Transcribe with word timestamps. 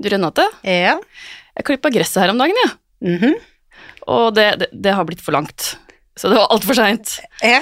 Du, 0.00 0.08
Renate, 0.12 0.44
Ja. 0.66 0.98
jeg 1.56 1.64
klippa 1.64 1.90
gresset 1.92 2.22
her 2.22 2.30
om 2.34 2.38
dagen, 2.38 2.56
jeg. 2.64 2.72
Mhm. 3.02 3.34
Og 4.06 4.34
det, 4.36 4.58
det, 4.60 4.68
det 4.72 4.92
har 4.94 5.04
blitt 5.08 5.20
for 5.24 5.32
langt. 5.34 5.76
Så 6.16 6.30
det 6.30 6.36
var 6.38 6.48
altfor 6.54 6.76
seint. 6.78 7.18
ja. 7.44 7.58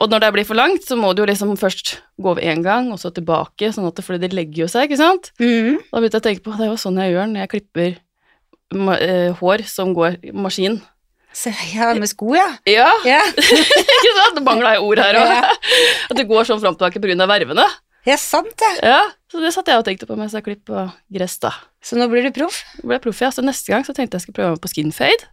Og 0.00 0.08
når 0.08 0.20
det 0.22 0.28
blir 0.32 0.46
for 0.48 0.56
langt, 0.56 0.84
så 0.86 0.96
må 0.96 1.10
du 1.14 1.20
jo 1.22 1.26
liksom 1.28 1.50
først 1.60 1.98
gå 2.20 2.30
over 2.30 2.40
én 2.40 2.62
gang, 2.64 2.86
og 2.92 2.98
så 3.02 3.10
tilbake, 3.12 3.68
sånn 3.74 3.88
at 3.88 3.96
det, 3.98 4.04
fordi 4.06 4.22
det 4.22 4.32
legger 4.36 4.62
jo 4.64 4.68
seg, 4.72 4.86
ikke 4.88 5.00
sant? 5.00 5.32
Mhm. 5.40 5.80
Da 5.90 5.98
begynte 6.00 6.16
jeg 6.16 6.22
å 6.22 6.28
tenke 6.28 6.44
på, 6.46 6.54
det 6.56 6.64
er 6.68 6.70
jo 6.72 6.78
sånn 6.80 7.00
jeg 7.02 7.12
gjør 7.12 7.26
når 7.32 7.42
jeg 7.44 7.52
klipper 7.56 7.98
eh, 9.00 9.32
hår 9.40 9.64
som 9.68 9.92
går 9.96 10.16
maskin. 10.32 10.78
Så, 11.38 11.52
ja, 11.74 11.92
med 11.94 12.08
sko, 12.08 12.32
ja. 12.34 12.46
Ja, 12.66 12.88
Ja, 13.06 13.20
ikke 13.36 14.14
sant? 14.16 14.38
Det 14.38 14.42
mangla 14.46 14.72
jeg 14.76 14.82
ord 14.86 14.98
her 15.02 15.18
òg. 15.20 15.28
Ja. 15.28 15.52
At 16.08 16.16
det 16.16 16.24
går 16.30 16.48
sånn 16.48 16.60
fram 16.62 16.74
og 16.74 16.80
tilbake 16.80 17.02
pga. 17.04 17.26
vervene. 17.28 17.66
Ja 18.08 18.16
sant 18.20 18.52
det. 18.62 18.70
Ja, 18.88 19.00
så 19.30 19.40
det 19.42 19.52
satt 19.54 19.68
jeg 19.70 19.80
og 19.80 19.84
tenkte 19.86 20.06
på 20.08 20.16
mens 20.18 20.32
jeg 20.36 20.44
klippa 20.46 20.86
gress, 21.12 21.36
da. 21.42 21.52
Så 21.84 21.98
nå 22.00 22.06
blir 22.10 22.24
du 22.26 22.30
proff. 22.36 22.62
Nå 22.80 22.88
ble 22.88 22.96
jeg 22.98 23.04
proff, 23.06 23.20
ja. 23.24 23.30
Så 23.34 23.44
neste 23.44 23.72
gang 23.74 23.84
så 23.86 23.94
tenkte 23.96 24.16
jeg 24.18 24.24
skulle 24.26 24.38
prøve 24.40 24.54
meg 24.56 24.62
på 24.64 24.70
skinfade. 24.72 25.28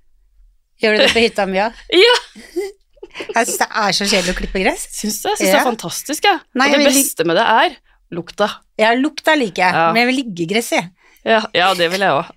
Gjør 0.84 0.98
du 0.98 1.04
det 1.06 1.12
på 1.16 1.24
hytta 1.26 1.46
mi 1.48 1.62
òg? 1.64 1.78
Ja, 1.96 2.18
Jeg 3.16 3.48
syns 3.48 3.60
det 3.62 3.68
er 3.80 3.94
så 3.96 4.06
kjedelig 4.12 4.34
å 4.34 4.38
klippe 4.42 4.60
gress. 4.60 4.82
syns 4.92 5.22
det. 5.24 5.30
Jeg 5.32 5.40
syns 5.40 5.52
det 5.54 5.60
er 5.62 5.68
fantastisk, 5.70 6.26
jeg. 6.28 6.40
Ja. 6.52 6.66
og 6.66 6.74
det 6.76 6.88
beste 6.90 7.24
med 7.30 7.38
det 7.40 7.46
er 7.48 7.78
lukta. 8.12 8.48
Ja, 8.82 8.90
lukta 9.00 9.38
liker 9.40 9.64
jeg, 9.64 9.72
Ja. 9.78 9.86
men 9.96 10.02
jeg 10.02 10.10
vil 10.10 10.18
liggegress, 10.20 10.72
jeg. 10.76 10.90
Ja, 11.26 11.40
ja 11.56 11.70
det 11.80 11.88
vil 11.94 12.04
jeg 12.04 12.12
òg. 12.12 12.28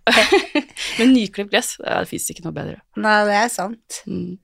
Men 1.01 1.11
nyklipt 1.17 1.51
gress, 1.53 1.75
det 1.83 2.07
fins 2.09 2.31
ikke 2.33 2.47
noe 2.47 2.55
bedre. 2.57 2.79
Nei, 2.97 3.19
det 3.29 3.35
er 3.43 3.51
sant. 3.53 3.99
Mm. 4.07 4.39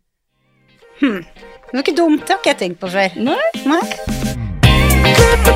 Det 1.01 1.73
var 1.73 1.83
ikke 1.87 1.97
dumt, 2.03 2.27
det 2.27 2.35
har 2.35 2.43
ikke 2.43 2.53
jeg 2.53 2.63
tenkt 2.67 2.83
på 2.83 2.91
før. 2.93 3.17
Nei. 3.31 3.41
Nei. 3.65 4.24
Velkommen 5.35 5.51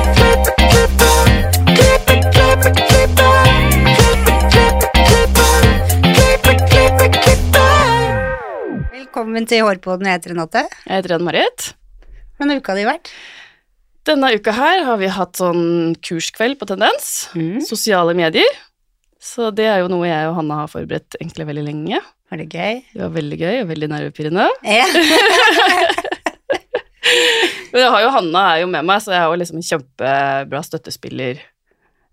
til 9.47 9.63
Hårpodden, 9.63 10.09
jeg 10.09 10.19
heter 10.19 10.33
Renate. 10.33 10.65
Jeg 10.83 10.99
heter 10.99 11.15
Ann-Marit. 11.15 11.69
Hvordan 12.35 12.51
har 12.51 12.59
uka 12.59 12.75
di 12.75 12.83
vært? 12.89 13.07
Denne 14.03 14.33
uka 14.35 14.51
her 14.59 14.83
har 14.89 14.99
vi 14.99 15.07
hatt 15.15 15.39
sånn 15.39 15.95
kurskveld 16.03 16.59
på 16.59 16.67
Tendens. 16.67 17.29
Mm. 17.39 17.63
Sosiale 17.63 18.11
medier. 18.19 18.51
Så 19.15 19.47
det 19.55 19.71
er 19.71 19.79
jo 19.85 19.87
noe 19.95 20.11
jeg 20.11 20.27
og 20.27 20.41
Hanna 20.41 20.59
har 20.65 20.75
forberedt 20.75 21.15
egentlig 21.21 21.47
veldig 21.53 21.67
lenge. 21.71 22.03
Var 22.27 22.43
det 22.43 22.51
gøy? 22.51 22.83
Det 22.91 23.05
var 23.05 23.15
veldig 23.15 23.43
gøy 23.47 23.55
og 23.63 23.71
veldig 23.71 23.93
nervepirrende. 23.95 24.51
Ja. 24.67 24.91
Men 27.73 27.83
jeg 27.83 27.93
har 27.93 28.03
jo 28.05 28.11
Hanna 28.15 28.43
er 28.53 28.61
jo 28.63 28.69
med 28.71 28.87
meg, 28.87 29.01
så 29.03 29.13
jeg 29.13 29.21
er 29.21 29.31
jo 29.31 29.39
liksom 29.41 29.59
en 29.59 29.67
kjempebra 29.69 30.61
støttespiller. 30.65 31.41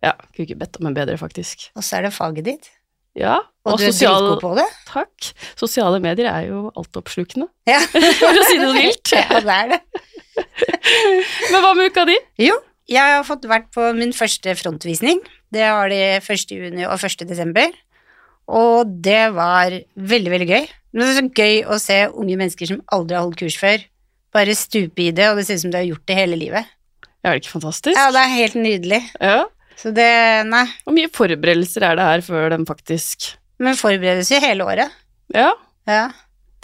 Ja, 0.05 0.13
kunne 0.35 0.47
ikke 0.47 0.59
bedt 0.61 0.79
om 0.81 0.91
en 0.91 0.97
bedre, 0.97 1.17
faktisk. 1.21 1.69
Og 1.77 1.85
så 1.87 1.99
er 1.99 2.07
det 2.07 2.15
faget 2.17 2.47
ditt. 2.49 2.69
Ja, 3.17 3.39
Og, 3.65 3.73
og, 3.73 3.79
du 3.81 3.87
sosial... 3.89 4.27
er 4.35 4.41
på 4.43 4.51
det. 4.59 4.67
Takk. 4.91 5.31
Sosiale 5.57 6.01
medier 6.05 6.29
er 6.29 6.51
jo 6.51 6.67
altoppslukende, 6.77 7.49
Ja. 7.69 7.81
for 8.21 8.29
å 8.29 8.45
si 8.45 8.59
det 8.61 8.69
vilt. 8.77 9.13
ja, 9.17 9.41
det 9.41 9.57
er 9.57 9.73
det. 9.73 9.81
Men 11.51 11.65
hva 11.65 11.73
med 11.79 11.89
uka 11.91 12.05
di? 12.09 12.19
Jo, 12.45 12.59
jeg 12.93 13.17
har 13.17 13.25
fått 13.27 13.49
vært 13.49 13.71
på 13.75 13.89
min 13.97 14.13
første 14.15 14.53
frontvisning. 14.61 15.23
Det 15.55 15.65
var 15.65 15.89
de 15.91 16.01
1. 16.21 16.53
juni 16.53 16.85
og 16.87 17.01
1. 17.01 17.25
desember. 17.27 17.73
Og 18.47 18.93
det 19.03 19.33
var 19.35 19.75
veldig, 19.97 20.31
veldig 20.37 20.49
gøy. 20.53 20.69
Men 20.93 21.03
det 21.03 21.09
er 21.09 21.17
så 21.19 21.27
gøy 21.41 21.57
å 21.73 21.81
se 21.83 21.97
unge 22.13 22.37
mennesker 22.39 22.71
som 22.71 22.85
aldri 22.95 23.17
har 23.17 23.25
holdt 23.25 23.41
kurs 23.41 23.57
før, 23.59 23.81
bare 24.37 24.55
stupe 24.59 25.03
i 25.09 25.13
det, 25.17 25.31
og 25.33 25.41
det 25.41 25.47
ser 25.49 25.59
ut 25.59 25.65
som 25.67 25.73
du 25.75 25.79
har 25.81 25.89
gjort 25.89 26.05
det 26.09 26.19
hele 26.21 26.37
livet. 26.39 26.69
Er 27.27 27.33
det 27.35 27.43
ikke 27.43 27.57
fantastisk? 27.57 27.97
Ja, 27.99 28.11
det 28.15 28.21
er 28.23 28.35
helt 28.37 28.59
nydelig. 28.61 29.01
Ja. 29.19 29.41
Så 29.77 29.91
det 29.97 30.07
Nei. 30.49 30.63
Hvor 30.87 30.95
mye 30.97 31.11
forberedelser 31.13 31.85
er 31.85 31.99
det 31.99 32.05
her 32.07 32.23
før 32.25 32.47
den 32.55 32.63
faktisk 32.69 33.27
Men 33.61 33.77
forberedes 33.77 34.31
jo 34.33 34.39
hele 34.41 34.65
året. 34.69 34.95
Ja, 35.35 35.51
Ja. 35.89 36.07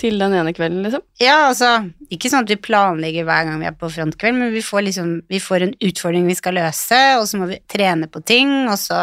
til 0.00 0.16
den 0.18 0.32
ene 0.34 0.50
kvelden, 0.56 0.80
liksom? 0.82 1.02
Ja, 1.20 1.48
altså, 1.50 1.68
ikke 2.10 2.30
sånn 2.32 2.42
at 2.46 2.50
vi 2.50 2.56
planlegger 2.58 3.26
hver 3.28 3.44
gang 3.46 3.60
vi 3.60 3.68
er 3.68 3.76
på 3.78 3.90
frontkveld, 3.92 4.34
men 4.38 4.50
vi 4.54 4.62
får 4.64 4.82
liksom, 4.88 5.10
vi 5.30 5.38
får 5.38 5.62
en 5.68 5.74
utfordring 5.88 6.26
vi 6.26 6.34
skal 6.38 6.56
løse, 6.58 6.98
og 7.20 7.26
så 7.30 7.38
må 7.38 7.46
vi 7.52 7.58
trene 7.70 8.08
på 8.10 8.22
ting, 8.26 8.50
og 8.66 8.74
så 8.82 8.98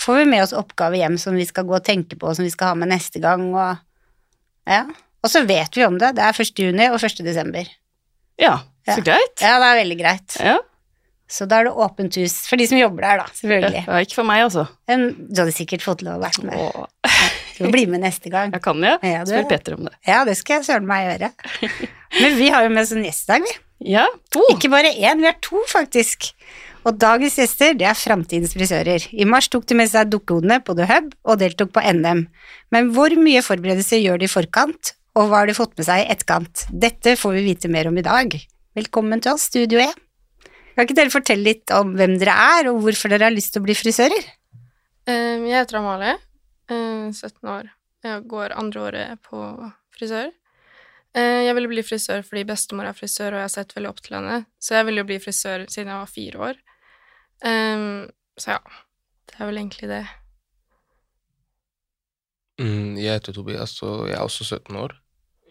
får 0.00 0.22
vi 0.22 0.30
med 0.32 0.44
oss 0.46 0.54
oppgaver 0.56 1.02
hjem 1.02 1.18
som 1.20 1.36
vi 1.36 1.44
skal 1.44 1.66
gå 1.68 1.76
og 1.76 1.84
tenke 1.84 2.16
på, 2.16 2.32
som 2.34 2.46
vi 2.46 2.52
skal 2.54 2.72
ha 2.72 2.78
med 2.80 2.88
neste 2.94 3.20
gang, 3.20 3.50
og 3.52 3.76
ja. 4.70 4.86
Og 5.22 5.30
så 5.30 5.44
vet 5.46 5.76
vi 5.76 5.84
om 5.84 5.98
det, 6.00 6.14
det 6.16 6.24
er 6.24 6.40
1. 6.46 6.64
juni 6.64 6.88
og 6.90 6.96
1. 7.02 7.20
desember. 7.26 7.68
Ja, 8.40 8.58
så 8.88 8.98
Ja. 8.98 9.02
greit. 9.12 9.40
Ja, 9.40 9.58
det 9.60 9.68
er 9.72 9.80
veldig 9.84 9.98
greit. 10.00 10.36
Ja. 10.40 10.58
Så 11.32 11.46
da 11.48 11.60
er 11.60 11.64
det 11.64 11.72
åpent 11.72 12.14
hus 12.20 12.34
for 12.46 12.56
de 12.60 12.66
som 12.68 12.76
jobber 12.76 13.00
der, 13.06 13.16
da, 13.22 13.24
selvfølgelig. 13.32 13.84
ja. 13.86 14.00
Ikke 14.04 14.14
for 14.18 14.24
meg, 14.28 14.42
altså. 14.44 14.66
Men 14.88 15.06
du 15.32 15.40
hadde 15.40 15.54
sikkert 15.56 15.80
fått 15.84 16.02
lov 16.04 16.18
å 16.20 16.24
være 16.26 16.44
med. 16.44 16.58
Åh, 16.58 16.86
Du 17.58 17.64
må 17.64 17.70
bli 17.72 17.86
med 17.86 18.00
neste 18.02 18.28
gang. 18.30 18.50
jeg 18.52 18.62
kan 18.62 18.80
ja. 18.82 18.98
Ja, 19.02 19.24
Spør 19.24 19.48
Petter 19.48 19.74
om 19.78 19.84
det. 19.84 19.92
Ja, 20.06 20.24
det 20.24 20.36
skal 20.36 20.58
jeg 20.60 20.64
søren 20.66 20.86
meg 20.86 21.06
gjøre. 21.20 21.30
Men 22.20 22.36
vi 22.36 22.48
har 22.50 22.64
jo 22.64 22.70
med 22.74 22.82
oss 22.82 22.92
en 22.92 23.04
gjest 23.04 23.28
i 23.28 23.32
dag, 23.32 23.42
vi. 23.46 23.54
Ja, 23.92 24.06
to. 24.30 24.42
Ikke 24.50 24.70
bare 24.70 24.92
én, 24.92 25.18
vi 25.20 25.26
har 25.26 25.36
to 25.40 25.60
faktisk. 25.68 26.32
Og 26.84 26.98
dagens 26.98 27.36
gjester, 27.38 27.76
det 27.78 27.86
er 27.86 27.94
framtidens 27.94 28.52
frisører. 28.56 29.04
I 29.14 29.24
mars 29.24 29.48
tok 29.48 29.64
de 29.70 29.74
med 29.78 29.88
seg 29.88 30.10
dukkehodene 30.10 30.58
på 30.64 30.74
The 30.76 30.86
Hub 30.90 31.12
og 31.24 31.38
deltok 31.38 31.70
på 31.72 31.80
NM. 31.94 32.26
Men 32.74 32.90
hvor 32.92 33.08
mye 33.16 33.40
forberedelser 33.46 34.02
gjør 34.02 34.18
de 34.18 34.26
i 34.26 34.32
forkant, 34.32 34.92
og 35.18 35.28
hva 35.28 35.42
har 35.42 35.50
de 35.50 35.56
fått 35.56 35.74
med 35.76 35.86
seg 35.88 36.02
i 36.04 36.08
etterkant? 36.14 36.64
Dette 36.72 37.16
får 37.20 37.34
vi 37.36 37.44
vite 37.50 37.68
mer 37.72 37.90
om 37.90 37.98
i 38.00 38.04
dag. 38.06 38.32
Velkommen 38.78 39.20
til 39.20 39.34
oss, 39.34 39.48
Studio 39.50 39.82
E. 39.82 39.90
Kan 40.72 40.86
ikke 40.86 40.96
dere 40.96 41.12
fortelle 41.12 41.44
litt 41.44 41.72
om 41.76 41.90
hvem 41.98 42.14
dere 42.20 42.32
er, 42.56 42.70
og 42.70 42.78
hvorfor 42.84 43.12
dere 43.12 43.28
har 43.28 43.34
lyst 43.34 43.52
til 43.52 43.60
å 43.60 43.66
bli 43.66 43.74
frisører? 43.76 44.24
Eh, 45.04 45.36
Jeg 45.42 45.52
heter 45.52 45.80
Amalie, 45.82 46.14
eh, 46.70 47.10
17 47.12 47.44
år. 47.48 47.68
Jeg 48.02 48.24
går 48.26 48.54
andre 48.56 48.80
året 48.80 49.20
på 49.22 49.42
frisør. 49.92 50.30
Eh, 51.14 51.44
Jeg 51.44 51.54
ville 51.54 51.68
bli 51.68 51.82
frisør 51.84 52.24
fordi 52.24 52.44
bestemor 52.48 52.88
er 52.88 52.96
frisør, 52.96 53.34
og 53.34 53.42
jeg 53.42 53.48
har 53.50 53.54
sett 53.58 53.74
veldig 53.76 53.88
opp 53.90 54.00
til 54.00 54.16
henne. 54.16 54.46
Så 54.58 54.74
jeg 54.78 54.86
ville 54.86 55.00
jo 55.04 55.10
bli 55.10 55.18
frisør 55.20 55.66
siden 55.68 55.92
jeg 55.92 56.00
var 56.00 56.06
fire 56.06 56.38
år. 56.48 56.56
Ehm, 57.44 58.10
Så 58.38 58.48
ja, 58.56 58.58
det 59.28 59.34
er 59.40 59.44
vel 59.46 59.58
egentlig 59.58 59.88
det. 59.90 60.06
Mm, 62.58 62.96
jeg 62.96 63.12
heter 63.20 63.32
Tobias, 63.34 63.74
og 63.82 64.08
jeg 64.08 64.16
er 64.16 64.24
også 64.24 64.44
17 64.44 64.74
år. 64.76 64.94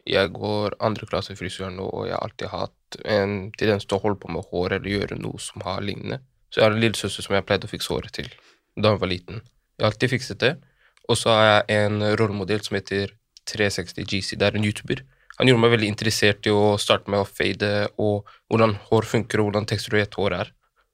Jeg 0.09 0.31
går 0.33 0.75
andre 0.81 1.05
klasse 1.05 1.35
frisør 1.37 1.69
nå, 1.73 1.85
og 1.85 2.07
jeg 2.07 2.15
har 2.15 2.25
alltid 2.25 2.51
hatt 2.51 2.97
en 3.05 3.35
tendens 3.57 3.85
til 3.85 3.99
å 3.99 4.03
holde 4.03 4.19
på 4.23 4.31
med 4.33 4.47
hår 4.49 4.77
eller 4.77 4.95
gjøre 4.95 5.19
noe 5.21 5.39
som 5.41 5.61
har 5.65 5.83
lignende. 5.85 6.21
Så 6.49 6.59
jeg 6.59 6.67
har 6.67 6.75
en 6.75 6.83
lillesøster 6.83 7.25
som 7.25 7.37
jeg 7.37 7.45
pleide 7.47 7.69
å 7.69 7.71
fikse 7.71 7.93
håret 7.93 8.13
til 8.17 8.29
da 8.75 8.93
hun 8.93 9.01
var 9.01 9.11
liten. 9.11 9.41
Jeg 9.77 9.85
har 9.85 9.93
alltid 9.93 10.13
fikset 10.13 10.41
det. 10.41 10.51
Og 11.09 11.17
så 11.19 11.33
har 11.33 11.47
jeg 11.47 11.85
en 11.85 12.03
rollemodell 12.19 12.61
som 12.63 12.77
heter 12.77 13.13
360 13.49 14.07
GC. 14.07 14.37
Det 14.39 14.47
er 14.47 14.57
en 14.57 14.65
YouTuber. 14.65 15.03
Han 15.39 15.49
gjorde 15.49 15.63
meg 15.63 15.73
veldig 15.73 15.89
interessert 15.89 16.47
i 16.47 16.53
å 16.53 16.75
starte 16.81 17.11
med 17.11 17.23
å 17.23 17.27
fade, 17.27 17.71
og 17.97 18.29
hvordan 18.51 18.75
hår 18.89 19.07
funker, 19.09 19.41
og 19.41 19.49
hvordan 19.49 19.67
teksturert 19.69 20.17
hår 20.19 20.37
er. 20.37 20.51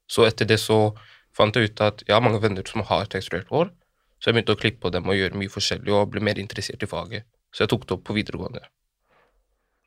Så 0.08 0.24
etter 0.24 0.48
det 0.48 0.56
så 0.62 0.78
fant 1.36 1.54
jeg 1.54 1.70
ut 1.70 1.82
at 1.84 2.02
jeg 2.06 2.16
har 2.16 2.24
mange 2.24 2.40
venner 2.42 2.64
som 2.66 2.84
har 2.88 3.10
teksturert 3.12 3.50
hår, 3.52 3.70
så 4.18 4.30
jeg 4.30 4.38
begynte 4.38 4.56
å 4.56 4.60
klippe 4.62 4.82
på 4.82 4.92
dem 4.94 5.06
og 5.06 5.18
gjøre 5.18 5.38
mye 5.38 5.52
forskjellig 5.52 5.94
og 5.94 6.14
ble 6.14 6.22
mer 6.24 6.40
interessert 6.40 6.82
i 6.82 6.90
faget. 6.90 7.28
Så 7.54 7.64
jeg 7.64 7.72
tok 7.74 7.86
det 7.86 7.98
opp 7.98 8.06
på 8.08 8.16
videregående. 8.16 8.64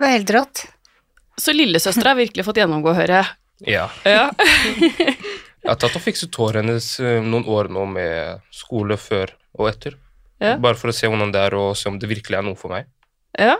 Det 0.01 0.07
var 0.07 0.15
helt 0.15 0.31
rått. 0.33 0.59
Så 1.37 1.53
lillesøstera 1.53 2.15
har 2.15 2.17
virkelig 2.17 2.41
fått 2.47 2.57
gjennomgå, 2.57 2.89
hører 2.97 3.19
jeg. 3.19 3.27
Ja. 3.69 3.83
Ja. 4.01 4.31
Jeg 5.61 5.69
har 5.69 5.77
tatt 5.77 5.93
og 5.93 6.01
fikset 6.01 6.33
håret 6.41 6.63
hennes 6.63 6.87
eh, 6.97 7.19
noen 7.21 7.43
år 7.45 7.67
nå 7.69 7.83
med 7.85 8.39
skole 8.49 8.97
før 8.97 9.29
og 9.59 9.67
etter. 9.69 9.93
Ja. 10.41 10.55
Bare 10.57 10.73
for 10.79 10.89
å 10.89 10.95
se 10.97 11.05
hvordan 11.05 11.29
det 11.35 11.43
er, 11.45 11.53
og 11.53 11.75
se 11.77 11.85
om 11.91 11.99
det 12.01 12.09
virkelig 12.09 12.39
er 12.39 12.47
noe 12.47 12.57
for 12.57 12.73
meg. 12.73 12.89
ja. 13.37 13.59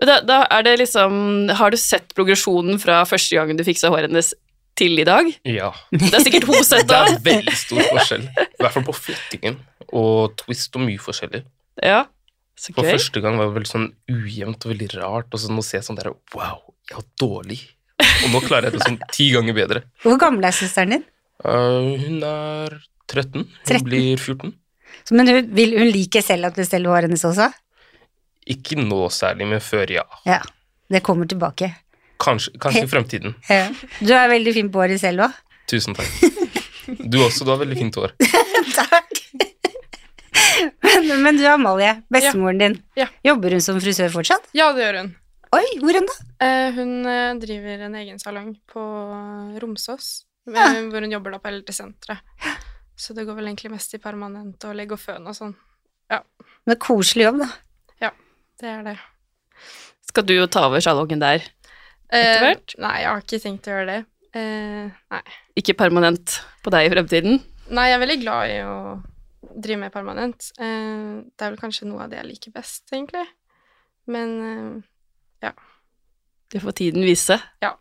Men 0.00 0.10
da, 0.10 0.16
da 0.26 0.40
er 0.52 0.66
det 0.66 0.74
liksom 0.80 1.14
Har 1.56 1.70
du 1.72 1.78
sett 1.80 2.10
progresjonen 2.18 2.76
fra 2.82 2.98
første 3.08 3.38
gangen 3.38 3.56
du 3.56 3.62
fiksa 3.64 3.88
håret 3.94 4.10
hennes 4.10 4.34
til 4.76 4.98
i 4.98 5.06
dag? 5.06 5.30
Ja. 5.46 5.70
Det 5.94 6.10
er 6.10 6.26
sikkert 6.26 6.50
hun 6.50 6.66
sett 6.66 6.84
Det 6.90 6.98
er 6.98 7.22
veldig 7.30 7.54
stor 7.62 7.86
forskjell. 7.94 8.26
I 8.42 8.58
hvert 8.58 8.74
fall 8.74 8.88
på 8.90 8.98
flettingen 8.98 9.62
og 9.94 10.34
twist 10.42 10.74
og 10.74 10.82
mye 10.90 10.98
forskjellig. 11.00 11.46
Ja. 11.78 12.02
Så 12.56 12.72
For 12.72 12.86
gøy. 12.86 12.94
første 12.96 13.20
gang 13.20 13.36
var 13.36 13.50
det 13.50 13.56
veldig 13.58 13.68
sånn 13.70 13.88
ujevnt 14.08 14.64
og 14.64 14.72
veldig 14.72 14.88
rart, 14.96 15.28
og 15.32 15.42
så 15.42 15.52
nå 15.52 15.64
ser 15.64 15.78
jeg 15.82 15.86
sånn 15.90 15.98
der 15.98 16.08
Wow, 16.34 16.62
jeg 16.88 16.96
var 16.98 17.06
dårlig. 17.20 17.58
Og 18.00 18.30
nå 18.32 18.40
klarer 18.44 18.70
jeg 18.70 18.78
det 18.78 18.86
sånn 18.86 18.98
ti 19.12 19.28
ganger 19.34 19.56
bedre. 19.56 19.82
Hvor 20.04 20.16
gammel 20.20 20.48
er 20.48 20.56
søsteren 20.56 20.96
din? 20.96 21.04
Uh, 21.44 21.92
hun 22.00 22.22
er 22.24 22.78
13. 23.12 23.44
Hun 23.44 23.48
13. 23.68 23.84
blir 23.84 24.16
14. 24.16 24.54
Så, 25.04 25.14
Men 25.14 25.28
hun, 25.28 25.50
vil, 25.54 25.76
hun 25.76 25.90
liker 25.92 26.24
selv 26.24 26.48
at 26.48 26.56
du 26.56 26.64
steller 26.64 26.94
håret 26.94 27.10
hennes 27.10 27.24
også? 27.28 27.50
Ikke 28.56 28.78
nå 28.80 29.02
særlig, 29.12 29.48
men 29.50 29.60
før, 29.60 29.90
ja. 29.98 30.06
Ja. 30.26 30.40
Det 30.88 31.02
kommer 31.04 31.26
tilbake. 31.28 31.72
Kanskje, 32.22 32.54
kanskje 32.62 32.86
i 32.86 32.90
fremtiden. 32.90 33.34
Ja. 33.52 33.68
Du 34.00 34.14
er 34.16 34.30
veldig 34.32 34.54
fin 34.56 34.72
på 34.72 34.80
håret 34.80 35.02
selv 35.02 35.26
òg. 35.26 35.36
Tusen 35.68 35.96
takk. 35.98 36.08
Du 36.86 37.18
også, 37.24 37.44
du 37.44 37.50
har 37.50 37.58
veldig 37.60 37.76
fint 37.76 37.96
hår. 37.98 38.12
Takk. 38.78 39.18
men, 40.86 41.22
men 41.22 41.36
du 41.38 41.44
Amalie, 41.50 42.02
bestemoren 42.12 42.58
din, 42.60 42.76
Ja. 42.98 43.06
jobber 43.24 43.50
hun 43.56 43.60
som 43.64 43.78
frisør 43.82 44.10
fortsatt? 44.14 44.48
Ja, 44.56 44.70
det 44.76 44.84
gjør 44.86 45.00
hun. 45.02 45.10
Oi, 45.56 45.64
hvor 45.80 45.94
hen 45.96 46.06
da? 46.10 46.14
Eh, 46.44 46.70
Hun 46.76 47.06
eh, 47.06 47.34
driver 47.40 47.84
en 47.86 47.94
egen 48.00 48.18
salong 48.20 48.54
på 48.68 48.82
Romsås, 49.62 50.24
Ja. 50.50 50.66
eh, 50.74 50.82
hvor 50.90 51.00
hun 51.04 51.12
jobber 51.14 51.30
da 51.36 51.38
på 51.42 51.48
Eldresenteret. 51.52 52.18
Så 52.96 53.14
det 53.14 53.26
går 53.28 53.36
vel 53.36 53.46
egentlig 53.50 53.70
mest 53.74 53.94
i 53.94 53.98
permanent 54.00 54.64
og 54.64 54.74
legge 54.76 54.96
og 54.96 55.00
føn 55.02 55.26
og 55.28 55.36
sånn. 55.36 55.54
Men 56.66 56.76
koselig 56.82 57.28
jobb, 57.28 57.38
da. 57.44 57.48
Ja, 58.02 58.10
Det 58.60 58.66
er 58.72 58.82
det. 58.82 58.96
Skal 60.08 60.24
du 60.26 60.32
jo 60.34 60.46
ta 60.50 60.64
over 60.66 60.80
salongen 60.82 61.20
der? 61.20 61.44
Etter 62.10 62.40
hvert? 62.42 62.74
Eh, 62.74 62.82
nei, 62.82 62.94
jeg 63.02 63.08
har 63.10 63.20
ikke 63.22 63.40
tenkt 63.42 63.68
å 63.68 63.74
gjøre 63.74 63.86
det. 63.92 63.98
Eh, 64.34 64.88
nei. 65.12 65.20
Ikke 65.60 65.76
permanent 65.78 66.40
på 66.64 66.70
deg 66.74 66.88
i 66.88 66.94
fremtiden? 66.94 67.38
nei, 67.70 67.88
jeg 67.90 67.96
er 67.96 68.02
veldig 68.06 68.18
glad 68.22 68.50
i 68.50 68.58
å 68.62 68.76
drive 69.56 69.78
med 69.80 69.92
permanent. 69.94 70.50
Eh, 70.58 71.22
det 71.32 71.42
er 71.46 71.52
vel 71.54 71.60
kanskje 71.60 71.88
noe 71.88 72.04
av 72.04 72.10
det 72.12 72.18
jeg 72.20 72.28
liker 72.30 72.54
best, 72.56 72.84
egentlig. 72.92 73.24
Men 74.06 74.34
eh, 75.42 75.52
Det 76.52 76.60
får 76.62 76.76
tiden 76.78 77.02
vise. 77.02 77.40
Ja. 77.60 77.72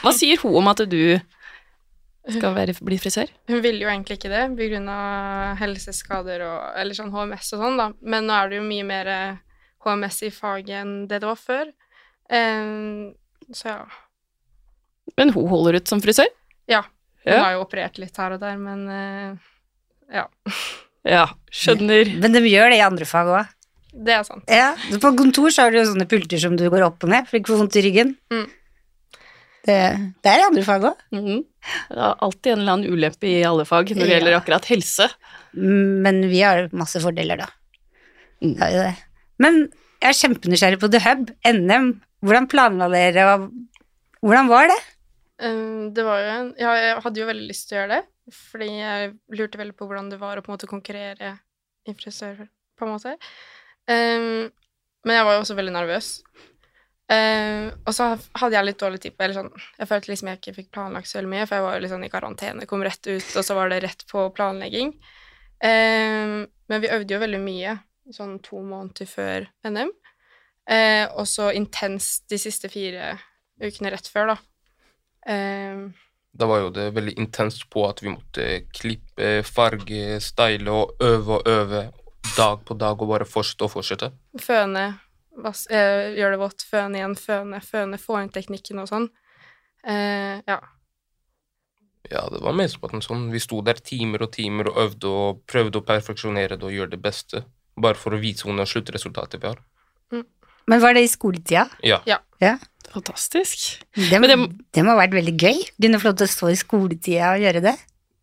Hva 0.00 0.12
sier 0.16 0.40
hun 0.40 0.54
om 0.56 0.68
at 0.70 0.80
du 0.88 1.18
skal 2.38 2.54
være, 2.56 2.72
bli 2.80 2.96
frisør? 2.98 3.28
Hun 3.50 3.60
ville 3.60 3.84
jo 3.84 3.90
egentlig 3.90 4.16
ikke 4.16 4.30
det 4.32 4.44
av 4.88 5.58
helseskader 5.60 6.40
og 6.46 6.78
Eller 6.80 6.96
sånn 6.96 7.12
HMS 7.12 7.52
og 7.56 7.60
sånn, 7.66 7.76
da. 7.76 7.90
Men 8.00 8.24
nå 8.30 8.32
er 8.38 8.48
det 8.48 8.62
jo 8.62 8.64
mye 8.70 8.86
mer 8.88 9.10
eh, 9.12 9.36
HMS 9.84 10.22
i 10.24 10.30
faget 10.32 10.78
enn 10.80 10.94
det 11.10 11.20
det 11.20 11.28
var 11.28 11.36
før. 11.36 11.68
Eh, 12.32 13.12
så 13.52 13.68
ja. 13.74 13.84
Men 15.20 15.34
hun 15.36 15.50
holder 15.52 15.76
ut 15.82 15.88
som 15.92 16.00
frisør? 16.00 16.30
Ja. 16.70 16.80
Hun 17.24 17.32
Ja. 17.32 17.42
har 17.44 17.52
jo 17.58 17.60
operert 17.64 17.98
litt 18.00 18.16
her 18.20 18.32
og 18.36 18.40
der, 18.40 18.56
men 18.60 18.88
eh, 18.88 19.36
ja. 20.16 20.26
Ja, 21.04 21.26
skjønner. 21.52 22.10
Men 22.22 22.32
de 22.32 22.40
gjør 22.48 22.70
det 22.72 22.78
i 22.80 22.84
andre 22.86 23.04
fag 23.08 23.28
òg. 23.28 23.50
Det 23.94 24.10
er 24.16 24.22
sant. 24.26 24.44
Ja, 24.50 24.72
på 25.02 25.10
kontor 25.18 25.52
så 25.54 25.66
har 25.66 25.70
du 25.74 25.78
jo 25.78 25.86
sånne 25.92 26.08
pulter 26.10 26.40
som 26.42 26.56
du 26.58 26.64
går 26.72 26.82
opp 26.88 27.04
og 27.06 27.12
ned 27.12 27.28
for 27.28 27.38
ikke 27.38 27.52
å 27.52 27.54
få 27.54 27.60
vondt 27.62 27.76
i 27.78 27.82
ryggen. 27.86 28.14
Mm. 28.32 28.46
Det, 29.64 29.76
det 30.24 30.30
er 30.32 30.40
i 30.42 30.46
andre 30.48 30.64
fag 30.66 30.82
òg. 30.90 31.04
Mhm. 31.14 31.42
Det 31.88 31.96
er 31.96 32.18
alltid 32.26 32.50
en 32.52 32.58
eller 32.60 32.72
annen 32.74 32.92
ulempe 32.92 33.28
i 33.30 33.36
alle 33.48 33.64
fag 33.64 33.92
når 33.94 34.02
det 34.02 34.10
Ja. 34.10 34.16
gjelder 34.18 34.34
akkurat 34.40 34.66
helse. 34.68 35.06
Men 35.54 36.18
vi 36.28 36.42
har 36.44 36.66
masse 36.76 37.00
fordeler, 37.00 37.38
da. 37.40 37.46
Mm. 38.42 38.56
Det 38.58 38.72
det. 38.74 38.90
Men 39.40 39.60
jeg 40.02 40.10
er 40.10 40.18
kjempenysgjerrig 40.18 40.80
på 40.82 40.90
The 40.92 41.00
Hub, 41.06 41.30
NM. 41.48 41.86
Hvordan 42.24 42.48
planla 42.50 42.88
dere, 42.92 43.24
og 43.34 43.46
hvordan 44.24 44.50
var 44.50 44.68
det? 44.68 44.80
Um, 45.44 45.92
det 45.94 46.04
var 46.06 46.20
jo 46.20 46.28
en 46.34 46.50
Ja, 46.60 46.74
jeg 46.78 47.00
hadde 47.02 47.20
jo 47.20 47.26
veldig 47.26 47.48
lyst 47.48 47.68
til 47.68 47.76
å 47.76 47.80
gjøre 47.80 47.96
det, 47.96 48.04
fordi 48.32 48.70
jeg 48.78 49.14
lurte 49.36 49.60
veldig 49.60 49.76
på 49.76 49.88
hvordan 49.88 50.10
det 50.12 50.20
var 50.20 50.38
å 50.38 50.44
på 50.44 50.50
en 50.50 50.56
måte 50.56 50.70
konkurrere 50.70 51.34
i 51.84 51.94
frisør, 51.96 52.46
på 52.78 52.86
en 52.86 52.92
måte. 52.94 53.16
Um, 53.90 54.52
men 55.04 55.18
jeg 55.18 55.26
var 55.26 55.36
jo 55.36 55.42
også 55.42 55.56
veldig 55.58 55.74
nervøs. 55.74 56.10
Um, 57.04 57.66
og 57.84 57.92
så 57.92 58.06
hadde 58.40 58.56
jeg 58.56 58.64
litt 58.64 58.80
dårlig 58.80 58.98
tid 59.04 59.12
på 59.12 59.26
sånn 59.36 59.50
Jeg 59.52 59.88
følte 59.90 60.08
liksom 60.08 60.28
jeg 60.30 60.38
ikke 60.38 60.54
fikk 60.56 60.70
planlagt 60.72 61.10
så 61.10 61.18
veldig 61.18 61.32
mye, 61.34 61.44
for 61.44 61.58
jeg 61.58 61.64
var 61.66 61.76
jo 61.76 61.90
sånn 61.90 62.06
i 62.06 62.12
karantene, 62.12 62.68
kom 62.70 62.84
rett 62.86 63.10
ut, 63.10 63.26
og 63.36 63.44
så 63.44 63.58
var 63.58 63.68
det 63.68 63.82
rett 63.84 64.06
på 64.08 64.24
planlegging. 64.36 64.94
Um, 65.60 66.46
men 66.70 66.80
vi 66.80 66.92
øvde 66.94 67.16
jo 67.16 67.20
veldig 67.20 67.42
mye, 67.44 67.76
sånn 68.14 68.38
to 68.44 68.62
måneder 68.64 69.08
før 69.10 69.50
NM. 69.68 69.92
Uh, 70.64 71.04
og 71.20 71.28
så 71.28 71.50
intenst 71.52 72.24
de 72.32 72.40
siste 72.40 72.72
fire 72.72 73.12
ukene 73.60 73.92
rett 73.92 74.08
før, 74.10 74.32
da. 74.32 74.40
Eh, 75.26 75.84
Da 76.34 76.48
var 76.50 76.64
jo 76.64 76.70
det 76.74 76.88
veldig 76.96 77.14
intenst 77.22 77.68
på 77.70 77.84
at 77.86 78.02
vi 78.02 78.10
måtte 78.10 78.46
klippe, 78.74 79.42
farge, 79.46 80.18
style 80.22 80.72
og 80.72 81.02
øve 81.02 81.38
og 81.38 81.48
øve 81.50 81.82
dag 82.34 82.64
på 82.66 82.74
dag 82.74 83.02
og 83.02 83.10
bare 83.12 83.28
fortsette 83.28 83.66
og 83.66 83.70
fortsette. 83.76 84.10
føne, 84.40 84.98
vas, 85.36 85.66
eh, 85.70 86.14
gjøre 86.18 86.34
det 86.34 86.40
vått, 86.40 86.64
føne 86.70 86.98
igjen, 86.98 87.14
føne, 87.14 87.60
føne, 87.62 87.98
få 87.98 88.22
inn 88.22 88.32
teknikken 88.34 88.82
og 88.82 88.88
sånn. 88.90 89.08
Eh, 89.86 90.40
ja. 90.48 90.58
Ja, 92.10 92.26
det 92.28 92.42
var 92.42 92.56
mesteparten 92.56 93.02
sånn. 93.04 93.30
Vi 93.32 93.40
sto 93.40 93.62
der 93.64 93.78
timer 93.80 94.26
og 94.26 94.32
timer 94.32 94.68
og 94.72 94.80
øvde 94.82 95.08
og 95.08 95.44
prøvde 95.46 95.80
å 95.80 95.86
perfeksjonere 95.86 96.58
det 96.58 96.66
og 96.66 96.74
gjøre 96.74 96.96
det 96.96 97.02
beste. 97.04 97.44
Bare 97.80 97.98
for 97.98 98.14
å 98.14 98.20
vise 98.20 98.44
hvordan 98.44 98.68
sluttresultatet 98.68 99.40
vi 99.40 99.48
har. 99.52 99.62
Men 100.70 100.80
var 100.80 100.94
det 100.96 101.02
i 101.04 101.10
skoletida? 101.12 101.66
Ja. 101.84 101.98
Fantastisk. 102.94 103.82
Det, 103.96 104.18
Men 104.20 104.28
det, 104.30 104.36
det- 104.72 104.84
må 104.84 104.92
ha 104.94 105.00
vært 105.06 105.14
veldig 105.16 105.34
gøy. 105.40 105.58
Kunne 105.80 105.98
få 106.00 106.10
lov 106.12 106.16
til 106.20 106.26
å 106.28 106.34
stå 106.34 106.50
i 106.52 106.58
skoletida 106.60 107.32
og 107.34 107.42
gjøre 107.42 107.62
det. 107.64 107.74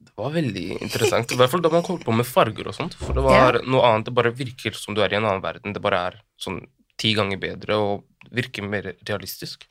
Det 0.02 0.14
var 0.18 0.32
veldig 0.36 0.66
interessant. 0.82 1.32
I 1.32 1.36
hvert 1.40 1.50
fall 1.52 1.62
da 1.66 1.70
man 1.74 1.84
holdt 1.84 2.06
på 2.06 2.14
med 2.16 2.26
farger 2.28 2.68
og 2.70 2.76
sånt. 2.78 2.94
For 3.00 3.14
det 3.18 3.24
var 3.26 3.60
noe 3.66 3.82
annet. 3.90 4.06
Det 4.06 4.14
bare 4.14 4.32
virker 4.36 4.74
som 4.78 4.94
du 4.96 5.02
er 5.02 5.12
i 5.14 5.18
en 5.18 5.26
annen 5.26 5.42
verden. 5.44 5.74
Det 5.74 5.82
bare 5.82 6.00
er 6.12 6.18
sånn 6.40 6.62
ti 7.02 7.14
ganger 7.18 7.40
bedre 7.42 7.76
og 7.82 8.04
virker 8.32 8.64
mer 8.64 8.94
realistisk. 9.08 9.66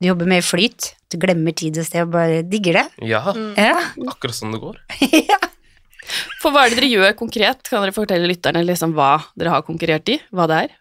Du 0.00 0.08
jobber 0.08 0.26
med 0.26 0.42
flyt. 0.42 0.94
Du 1.12 1.18
glemmer 1.22 1.54
tid 1.54 1.78
og 1.78 1.86
sted 1.86 2.02
og 2.02 2.10
bare 2.16 2.42
digger 2.42 2.80
det. 2.80 2.86
Ja, 3.06 3.20
Mm. 3.36 3.54
Ja. 3.56 3.78
akkurat 4.08 4.34
sånn 4.34 4.52
det 4.56 4.60
går. 4.62 4.78
ja. 5.30 5.38
For 6.42 6.50
hva 6.50 6.64
er 6.66 6.70
det 6.72 6.80
dere 6.80 6.90
gjør 6.90 7.12
konkret? 7.18 7.62
Kan 7.68 7.82
dere 7.84 7.94
fortelle 7.94 8.26
lytterne 8.26 8.64
liksom 8.66 8.94
hva 8.96 9.20
dere 9.38 9.50
har 9.54 9.62
konkurrert 9.62 10.08
i? 10.10 10.18
Hva 10.34 10.48
det 10.50 10.56
er? 10.64 10.74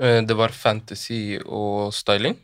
Eh, 0.00 0.22
Det 0.22 0.34
var 0.36 0.48
fantasy 0.54 1.38
og 1.44 1.92
styling. 1.94 2.36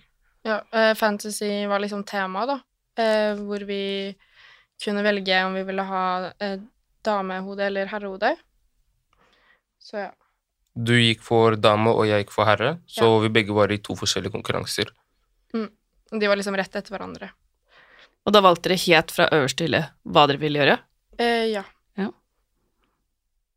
ja 0.45 0.61
eh, 0.73 0.95
fantasy 0.95 1.67
var 1.67 1.81
liksom 1.81 2.05
tema, 2.05 2.47
da. 2.47 2.59
Eh, 2.99 3.35
hvor 3.39 3.65
vi 3.67 4.15
kunne 4.85 5.03
velge 5.03 5.45
om 5.47 5.55
vi 5.55 5.63
ville 5.63 5.83
ha 5.83 6.33
eh, 6.41 6.59
damehode 7.05 7.65
eller 7.67 7.87
herrehode. 7.87 8.37
Så 9.81 9.97
ja. 9.97 10.11
Du 10.75 10.93
gikk 10.99 11.23
for 11.23 11.55
dame, 11.57 11.91
og 11.91 12.07
jeg 12.07 12.25
gikk 12.25 12.33
for 12.35 12.45
herre, 12.45 12.79
så 12.87 13.21
vi 13.23 13.29
begge 13.31 13.55
var 13.55 13.71
i 13.71 13.79
to 13.79 13.95
forskjellige 13.95 14.33
konkurranser. 14.35 14.91
De 16.15 16.29
var 16.29 16.37
liksom 16.37 16.55
rett 16.55 16.75
etter 16.77 16.93
hverandre. 16.95 17.31
Og 18.27 18.33
da 18.33 18.41
valgte 18.45 18.69
dere 18.71 18.79
helt 18.87 19.11
fra 19.11 19.27
øverste 19.35 19.65
hylle 19.67 19.81
hva 20.07 20.27
dere 20.31 20.39
ville 20.39 20.61
gjøre? 20.61 20.77
Eh, 21.19 21.47
ja. 21.55 21.65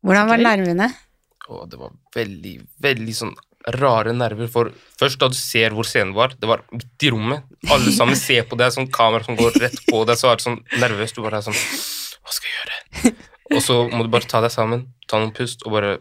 Hvordan 0.02 0.28
var 0.30 0.38
nervene? 0.42 0.88
Å, 1.48 1.64
det 1.66 1.78
var 1.80 1.92
veldig, 2.14 2.54
veldig 2.82 3.14
sånn 3.16 3.34
rare 3.66 4.12
nerver, 4.14 4.48
for 4.50 4.70
først 5.00 5.18
da 5.20 5.28
du 5.28 5.36
ser 5.36 5.74
hvor 5.76 5.86
scenen 5.86 6.14
var, 6.16 6.34
det 6.38 6.48
var 6.48 6.62
midt 6.72 7.04
i 7.04 7.10
rommet, 7.12 7.46
alle 7.68 7.92
sammen 7.94 8.18
ser 8.26 8.46
på 8.48 8.58
deg, 8.58 8.72
sånn 8.74 8.90
kamera 8.94 9.26
som 9.26 9.38
går 9.38 9.58
rett 9.62 9.80
på 9.88 10.04
deg, 10.08 10.18
så 10.20 10.30
er 10.30 10.38
det 10.38 10.46
sånn 10.46 10.60
nervøst, 10.78 11.18
du 11.18 11.24
bare 11.24 11.40
er 11.40 11.48
sånn, 11.48 11.58
hva 12.22 12.36
skal 12.36 12.50
jeg 12.50 12.58
gjøre? 12.60 13.16
Og 13.56 13.64
så 13.64 13.78
må 13.90 14.04
du 14.04 14.12
bare 14.12 14.28
ta 14.28 14.42
deg 14.44 14.52
sammen, 14.52 14.86
ta 15.08 15.20
noen 15.20 15.34
pust, 15.36 15.64
og 15.66 15.74
bare 15.74 15.98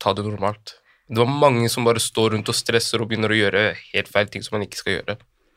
ta 0.00 0.12
det 0.16 0.24
normalt. 0.26 0.76
Det 1.10 1.18
var 1.18 1.30
mange 1.42 1.68
som 1.72 1.86
bare 1.88 2.00
står 2.02 2.36
rundt 2.36 2.50
og 2.52 2.56
stresser 2.56 3.02
og 3.02 3.10
begynner 3.10 3.32
å 3.32 3.38
gjøre 3.38 3.62
helt 3.90 4.10
feil 4.12 4.28
ting 4.30 4.44
som 4.46 4.56
man 4.56 4.66
ikke 4.66 4.78
skal 4.78 4.98
gjøre. 4.98 5.16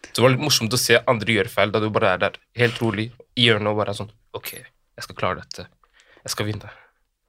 Så 0.10 0.16
det 0.18 0.24
var 0.26 0.34
litt 0.34 0.44
morsomt 0.44 0.74
å 0.74 0.80
se 0.82 0.98
andre 1.10 1.36
gjøre 1.38 1.52
feil, 1.52 1.74
da 1.74 1.82
du 1.84 1.90
bare 1.94 2.16
er 2.16 2.24
der 2.24 2.40
helt 2.60 2.80
rolig 2.82 3.12
i 3.38 3.48
hjørnet 3.48 3.72
og 3.72 3.80
bare 3.80 3.94
er 3.94 4.00
sånn, 4.02 4.12
ok, 4.36 4.50
jeg 4.58 5.06
skal 5.06 5.20
klare 5.20 5.44
dette, 5.44 5.68
jeg 6.24 6.34
skal 6.34 6.50
vinne. 6.50 6.74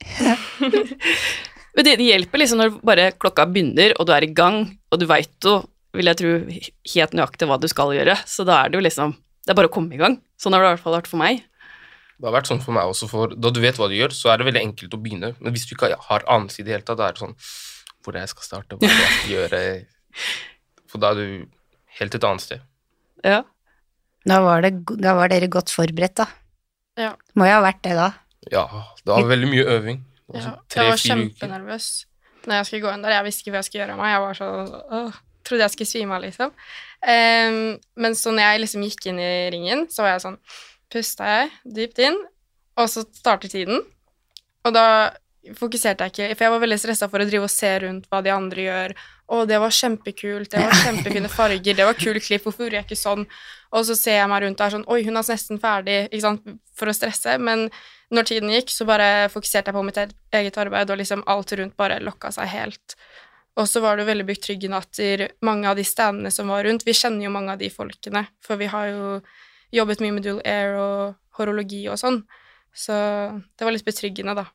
Men 1.75 1.87
det, 1.87 1.97
det 1.99 2.07
hjelper 2.07 2.41
liksom 2.41 2.61
når 2.61 2.77
bare 2.87 3.09
klokka 3.19 3.47
begynner, 3.51 3.97
og 3.99 4.07
du 4.07 4.13
er 4.15 4.27
i 4.27 4.31
gang, 4.35 4.61
og 4.93 5.01
du 5.01 5.09
veit 5.11 5.47
jo, 5.47 5.57
vil 5.95 6.11
jeg 6.11 6.19
tro, 6.21 6.35
helt 6.95 7.17
nøyaktig 7.19 7.49
hva 7.51 7.59
du 7.63 7.67
skal 7.71 7.95
gjøre, 7.97 8.15
så 8.31 8.47
da 8.47 8.61
er 8.63 8.71
det 8.71 8.79
jo 8.81 8.87
liksom 8.87 9.17
Det 9.45 9.53
er 9.53 9.57
bare 9.59 9.69
å 9.69 9.73
komme 9.75 9.93
i 9.93 9.99
gang. 10.01 10.15
Sånn 10.41 10.55
har 10.57 10.63
det 10.63 10.69
i 10.71 10.73
hvert 10.73 10.83
fall 10.87 10.95
vært 10.97 11.09
for 11.11 11.21
meg. 11.21 11.43
Det 12.17 12.25
har 12.25 12.33
vært 12.33 12.49
sånn 12.49 12.63
for 12.65 12.73
meg 12.73 12.89
også, 12.89 13.09
for 13.11 13.35
da 13.37 13.51
du 13.53 13.59
vet 13.61 13.77
hva 13.77 13.91
du 13.91 13.97
gjør, 13.99 14.15
så 14.17 14.31
er 14.33 14.39
det 14.41 14.47
veldig 14.49 14.63
enkelt 14.63 14.95
å 14.97 15.01
begynne. 15.05 15.35
Men 15.37 15.53
hvis 15.53 15.67
du 15.69 15.75
ikke 15.75 15.91
har 16.07 16.25
anelse 16.33 16.63
i 16.63 16.65
det 16.65 16.73
hele 16.73 16.87
tatt, 16.87 16.97
da 16.97 17.11
er 17.11 17.17
det 17.19 17.21
sånn 17.21 17.35
Hvor 17.37 18.15
er 18.15 18.17
det 18.17 18.23
jeg 18.23 18.33
skal 18.33 18.47
starte? 18.47 18.79
Hva 18.81 18.89
jeg 18.89 19.11
skal 19.19 19.35
gjøre? 19.35 19.61
For 20.89 21.03
da 21.03 21.11
er 21.13 21.21
du 21.21 21.45
helt 21.99 22.17
et 22.17 22.27
annet 22.31 22.47
sted. 22.47 22.65
Ja. 23.27 23.43
Da 24.25 24.41
var, 24.41 24.65
det, 24.65 24.73
da 25.05 25.13
var 25.19 25.29
dere 25.29 25.51
godt 25.53 25.73
forberedt, 25.75 26.17
da. 26.23 26.29
Ja. 26.97 27.13
Må 27.37 27.45
jo 27.51 27.59
ha 27.59 27.63
vært 27.67 27.83
det, 27.85 27.93
da. 27.99 28.09
Ja, 28.53 28.65
det 29.05 29.13
var 29.13 29.29
veldig 29.29 29.51
mye 29.53 29.69
øving. 29.77 30.01
Ja. 30.33 30.41
sånn 30.47 30.59
Jeg 30.73 30.89
var 30.89 31.03
kjempenervøs 31.03 31.89
når 32.45 32.59
jeg 32.59 32.69
skulle 32.69 32.85
gå 32.85 32.93
inn 32.95 33.05
der. 33.05 33.17
Jeg 33.19 33.27
visste 33.29 33.45
ikke 33.45 33.55
hva 33.55 33.63
jeg 33.63 33.69
skulle 33.69 33.83
gjøre 33.85 33.97
av 33.97 34.01
meg. 34.01 34.13
Jeg 34.15 34.25
var 34.25 34.39
så 34.39 34.51
åh, 34.99 35.23
Trodde 35.45 35.67
jeg 35.67 35.75
skulle 35.75 35.91
svime 35.91 36.17
av, 36.17 36.23
liksom. 36.25 36.53
Um, 37.05 37.57
men 38.01 38.15
så 38.17 38.33
når 38.33 38.47
jeg 38.47 38.61
liksom 38.63 38.85
gikk 38.87 39.11
inn 39.11 39.19
i 39.21 39.33
ringen, 39.53 39.85
så 39.93 40.07
var 40.07 40.15
jeg 40.15 40.23
sånn 40.25 40.39
Pusta 40.95 41.27
jeg 41.29 41.51
dypt 41.77 42.01
inn, 42.01 42.17
og 42.81 42.89
så 42.89 43.03
starter 43.05 43.51
tiden. 43.53 43.83
Og 44.65 44.73
da 44.73 44.87
fokuserte 45.59 46.07
jeg 46.07 46.15
ikke, 46.15 46.37
for 46.39 46.47
jeg 46.47 46.53
var 46.55 46.63
veldig 46.63 46.79
stressa 46.81 47.09
for 47.13 47.21
å 47.21 47.27
drive 47.29 47.49
og 47.49 47.53
se 47.53 47.73
rundt 47.83 48.07
hva 48.09 48.23
de 48.25 48.33
andre 48.33 48.65
gjør. 48.65 48.95
Å, 49.25 49.41
det 49.49 49.59
var 49.61 49.75
kjempekult, 49.75 50.53
det 50.53 50.63
var 50.63 50.79
kjempefine 50.85 51.33
farger, 51.39 51.77
det 51.77 51.89
var 51.89 51.99
kul 51.99 52.21
klipp, 52.23 52.47
hvorfor 52.47 52.67
gjorde 52.67 52.79
jeg 52.81 52.87
ikke 52.89 53.01
sånn? 53.01 53.27
Og 53.75 53.85
så 53.89 53.97
ser 53.99 54.21
jeg 54.21 54.31
meg 54.31 54.45
rundt 54.45 54.63
og 54.63 54.67
er 54.67 54.77
sånn 54.77 54.87
Oi, 54.95 55.01
hun 55.05 55.19
er 55.19 55.29
nesten 55.29 55.61
ferdig, 55.61 55.99
ikke 56.09 56.25
sant, 56.25 56.49
for 56.79 56.89
å 56.89 56.97
stresse. 56.97 57.37
Men 57.43 57.67
når 58.15 58.29
tiden 58.31 58.53
gikk, 58.55 58.73
så 58.73 58.87
bare 58.89 59.29
fokuserte 59.33 59.71
jeg 59.71 59.77
på 59.77 59.85
mitt 59.87 60.01
e- 60.01 60.39
eget 60.39 60.59
arbeid, 60.63 60.91
og 60.91 61.01
liksom 61.01 61.25
alt 61.31 61.53
rundt 61.59 61.77
bare 61.81 62.01
lokka 62.05 62.33
seg 62.35 62.51
helt. 62.53 62.97
Og 63.61 63.69
så 63.71 63.83
var 63.85 63.99
det 63.99 64.09
veldig 64.09 64.27
betryggende 64.27 64.81
at 64.83 65.01
mange 65.47 65.69
av 65.71 65.79
de 65.79 65.85
standene 65.87 66.33
som 66.35 66.49
var 66.51 66.65
rundt 66.67 66.83
Vi 66.83 66.95
kjenner 66.97 67.29
jo 67.29 67.35
mange 67.35 67.53
av 67.55 67.61
de 67.61 67.71
folkene, 67.71 68.27
for 68.43 68.59
vi 68.59 68.67
har 68.71 68.91
jo 68.91 69.21
jobbet 69.75 70.03
mye 70.03 70.17
med 70.17 70.27
dual 70.27 70.43
air 70.47 70.75
og 70.79 71.39
horologi 71.39 71.85
og 71.91 71.99
sånn. 71.99 72.23
Så 72.75 72.95
det 73.55 73.67
var 73.67 73.75
litt 73.75 73.87
betryggende, 73.87 74.35
da. 74.35 74.49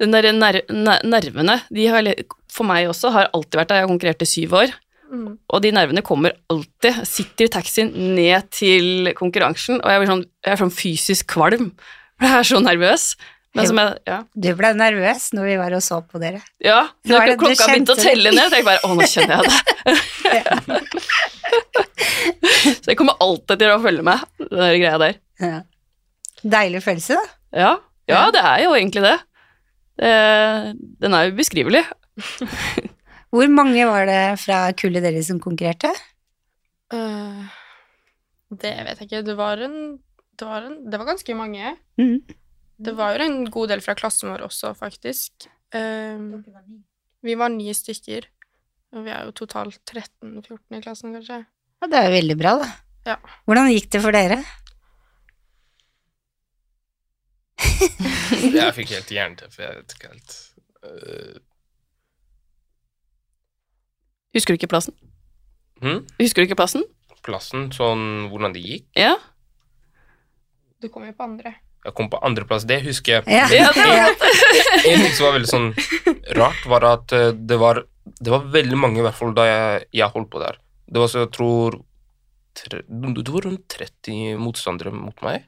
Den 0.00 0.14
derre 0.14 0.32
ner 0.32 0.62
ner 0.72 1.02
nervene, 1.04 1.58
de 1.68 1.86
har 1.92 2.06
for 2.50 2.64
meg 2.64 2.88
også 2.88 3.10
har 3.12 3.28
alltid 3.36 3.58
vært 3.60 3.68
der. 3.68 3.80
Jeg 3.80 3.84
har 3.84 3.90
konkurrert 3.90 4.24
i 4.24 4.28
syv 4.28 4.54
år, 4.62 4.72
Mm. 5.10 5.32
og 5.50 5.62
de 5.64 5.72
nervene 5.74 6.04
kommer 6.06 6.36
alltid. 6.52 7.02
Sitter 7.08 7.48
i 7.48 7.52
taxien 7.52 7.90
ned 8.14 8.46
til 8.54 9.10
konkurransen, 9.18 9.80
og 9.82 9.90
jeg, 9.90 10.02
blir 10.02 10.12
sånn, 10.12 10.24
jeg 10.46 10.54
er 10.54 10.60
sånn 10.62 10.74
fysisk 10.74 11.32
kvalm. 11.34 11.72
Jeg 12.20 12.32
er 12.38 12.46
så 12.46 12.60
nervøs. 12.62 13.12
Men 13.58 13.66
som 13.66 13.80
jeg, 13.82 13.96
ja. 14.06 14.20
Du 14.38 14.46
ble 14.54 14.70
nervøs 14.78 15.24
når 15.34 15.48
vi 15.48 15.54
var 15.58 15.74
og 15.74 15.82
så 15.82 15.98
på 16.06 16.20
dere. 16.22 16.38
ja 16.62 16.84
Nå 17.10 17.16
når 17.16 17.32
klokka 17.40 17.66
begynte 17.66 17.96
å 17.96 17.98
telle 17.98 18.30
ned, 18.30 18.46
tenkte 18.46 18.60
jeg 18.60 18.68
bare 18.68 18.86
å, 18.86 18.94
nå 18.94 19.08
kjenner 19.10 19.42
jeg 19.42 19.50
det. 19.50 19.58
så 22.82 22.92
jeg 22.92 22.98
kommer 22.98 23.18
alltid 23.22 23.62
til 23.62 23.74
å 23.74 23.80
følge 23.82 24.04
med, 24.06 24.22
den 24.44 24.78
greia 24.82 25.00
der. 25.02 25.18
Ja. 25.42 25.58
Deilig 26.40 26.84
følelse, 26.84 27.18
da. 27.18 27.36
Ja, 27.50 27.72
ja, 28.10 28.22
det 28.34 28.42
er 28.42 28.62
jo 28.64 28.74
egentlig 28.74 29.02
det. 29.04 29.16
det 30.00 30.14
den 31.02 31.14
er 31.16 31.34
ubeskrivelig. 31.34 31.84
Hvor 33.30 33.50
mange 33.52 33.86
var 33.86 34.08
det 34.08 34.22
fra 34.42 34.62
kullet 34.74 35.04
deres 35.06 35.28
som 35.30 35.38
konkurrerte? 35.42 35.92
Uh, 36.90 37.46
det 38.50 38.72
vet 38.74 38.98
jeg 38.98 39.06
ikke. 39.06 39.24
Det 39.26 39.36
var 39.38 39.62
en 39.62 39.76
Det 40.40 40.46
var, 40.48 40.64
en, 40.64 40.78
det 40.90 40.98
var 40.98 41.06
ganske 41.06 41.34
mange. 41.36 41.74
Mm. 42.00 42.24
Det 42.80 42.94
var 42.96 43.12
jo 43.12 43.24
en 43.26 43.42
god 43.52 43.68
del 43.68 43.82
fra 43.84 43.92
klassen 43.94 44.30
vår 44.32 44.46
også, 44.46 44.70
faktisk. 44.74 45.44
Ehm, 45.76 46.40
vi 47.20 47.34
var 47.36 47.52
ni 47.52 47.74
stykker. 47.76 48.24
Og 48.96 49.04
vi 49.04 49.12
er 49.12 49.26
jo 49.28 49.34
totalt 49.36 49.76
13-14 49.84 50.78
i 50.78 50.80
klassen, 50.80 51.12
kanskje. 51.12 51.42
Ja, 51.44 51.90
det 51.92 51.98
er 51.98 52.08
jo 52.08 52.14
veldig 52.16 52.36
bra, 52.40 52.54
da. 52.62 52.70
Ja. 53.10 53.18
Hvordan 53.44 53.68
gikk 53.70 53.90
det 53.92 54.00
for 54.00 54.16
dere? 54.16 54.40
Jeg 58.56 58.72
fikk 58.76 58.94
helt 58.96 59.12
jernteppe, 59.12 59.60
jeg 59.60 59.76
vet 59.76 59.94
ikke 59.94 60.10
helt. 60.14 60.34
Øh, 60.88 61.36
Husker 64.36 64.54
du 64.54 64.60
ikke 64.60 64.70
plassen? 64.70 64.94
Hmm? 65.82 66.04
Husker 66.20 66.42
du 66.44 66.48
ikke 66.48 66.58
plassen? 66.60 66.84
Plassen, 67.26 67.68
sånn 67.74 68.28
hvordan 68.30 68.54
det 68.54 68.62
gikk. 68.64 68.86
Ja. 68.96 69.16
Du 70.80 70.88
kom 70.88 71.04
jo 71.04 71.12
på 71.16 71.26
andre. 71.26 71.54
Jeg 71.84 71.94
kom 71.96 72.10
på 72.12 72.18
andreplass, 72.24 72.64
det 72.68 72.82
husker 72.84 73.18
jeg. 73.18 73.24
Ja. 73.32 73.46
Ja, 73.52 73.70
det 73.72 73.84
var- 73.88 74.16
En 74.90 75.00
ting 75.04 75.12
som 75.16 75.26
var 75.26 75.38
veldig 75.38 75.48
sånn 75.50 75.68
rart, 76.36 76.64
var 76.68 76.84
at 76.84 77.12
eh, 77.16 77.30
det 77.32 77.58
var, 77.60 77.82
det 78.20 78.30
var 78.32 78.44
veldig 78.52 78.76
mange, 78.78 78.98
i 79.00 79.04
hvert 79.04 79.16
fall 79.16 79.32
da 79.36 79.44
jeg, 79.48 79.86
jeg 79.92 80.10
holdt 80.14 80.30
på 80.30 80.40
der. 80.42 80.58
Det 80.90 81.00
var 81.00 81.08
så, 81.08 81.24
jeg 81.24 81.32
tror 81.36 81.78
tre, 82.54 82.82
Det 82.88 83.28
var 83.32 83.46
rundt 83.48 83.66
30 83.68 84.36
motstandere 84.40 84.92
mot 84.92 85.16
meg. 85.22 85.44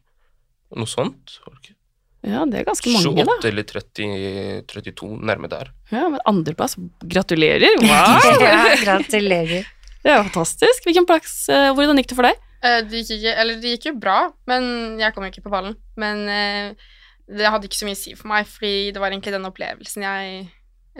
Noe 0.74 0.88
sånt. 0.88 1.38
var 1.44 1.54
det 1.56 1.62
ikke? 1.70 1.76
Ja, 2.22 2.44
det 2.46 2.60
er 2.60 2.66
ganske 2.68 2.92
mange, 2.94 3.24
da. 3.26 3.34
28 3.42 3.50
eller 3.50 3.64
30, 3.66 4.64
32, 4.70 5.08
nærme 5.26 5.48
der. 5.50 5.72
Ja, 5.90 6.04
men 6.12 6.20
andreplass. 6.28 6.76
Gratulerer. 7.02 7.80
Wow! 7.82 8.36
ja, 8.46 8.76
gratulerer. 8.78 9.66
Det 10.02 10.10
er 10.10 10.22
fantastisk. 10.22 10.86
Hvilken 10.86 11.06
plass, 11.08 11.34
eh, 11.50 11.72
hvordan 11.74 11.98
gikk 11.98 12.12
det 12.12 12.18
for 12.20 12.28
deg? 12.28 12.38
Eh, 12.62 12.78
det 12.86 13.02
gikk 13.02 13.16
ikke 13.16 13.34
Eller 13.42 13.58
det 13.58 13.74
gikk 13.74 13.88
jo 13.90 13.94
bra, 14.04 14.18
men 14.50 15.00
jeg 15.02 15.14
kom 15.16 15.26
ikke 15.26 15.42
på 15.42 15.50
ballen. 15.50 15.74
Men 15.98 16.22
eh, 16.30 16.94
det 17.26 17.50
hadde 17.50 17.66
ikke 17.66 17.80
så 17.80 17.90
mye 17.90 17.98
å 17.98 18.02
si 18.04 18.14
for 18.18 18.30
meg, 18.30 18.46
fordi 18.50 18.92
det 18.94 19.02
var 19.02 19.10
egentlig 19.10 19.34
den 19.34 19.50
opplevelsen 19.50 20.06
jeg 20.06 20.46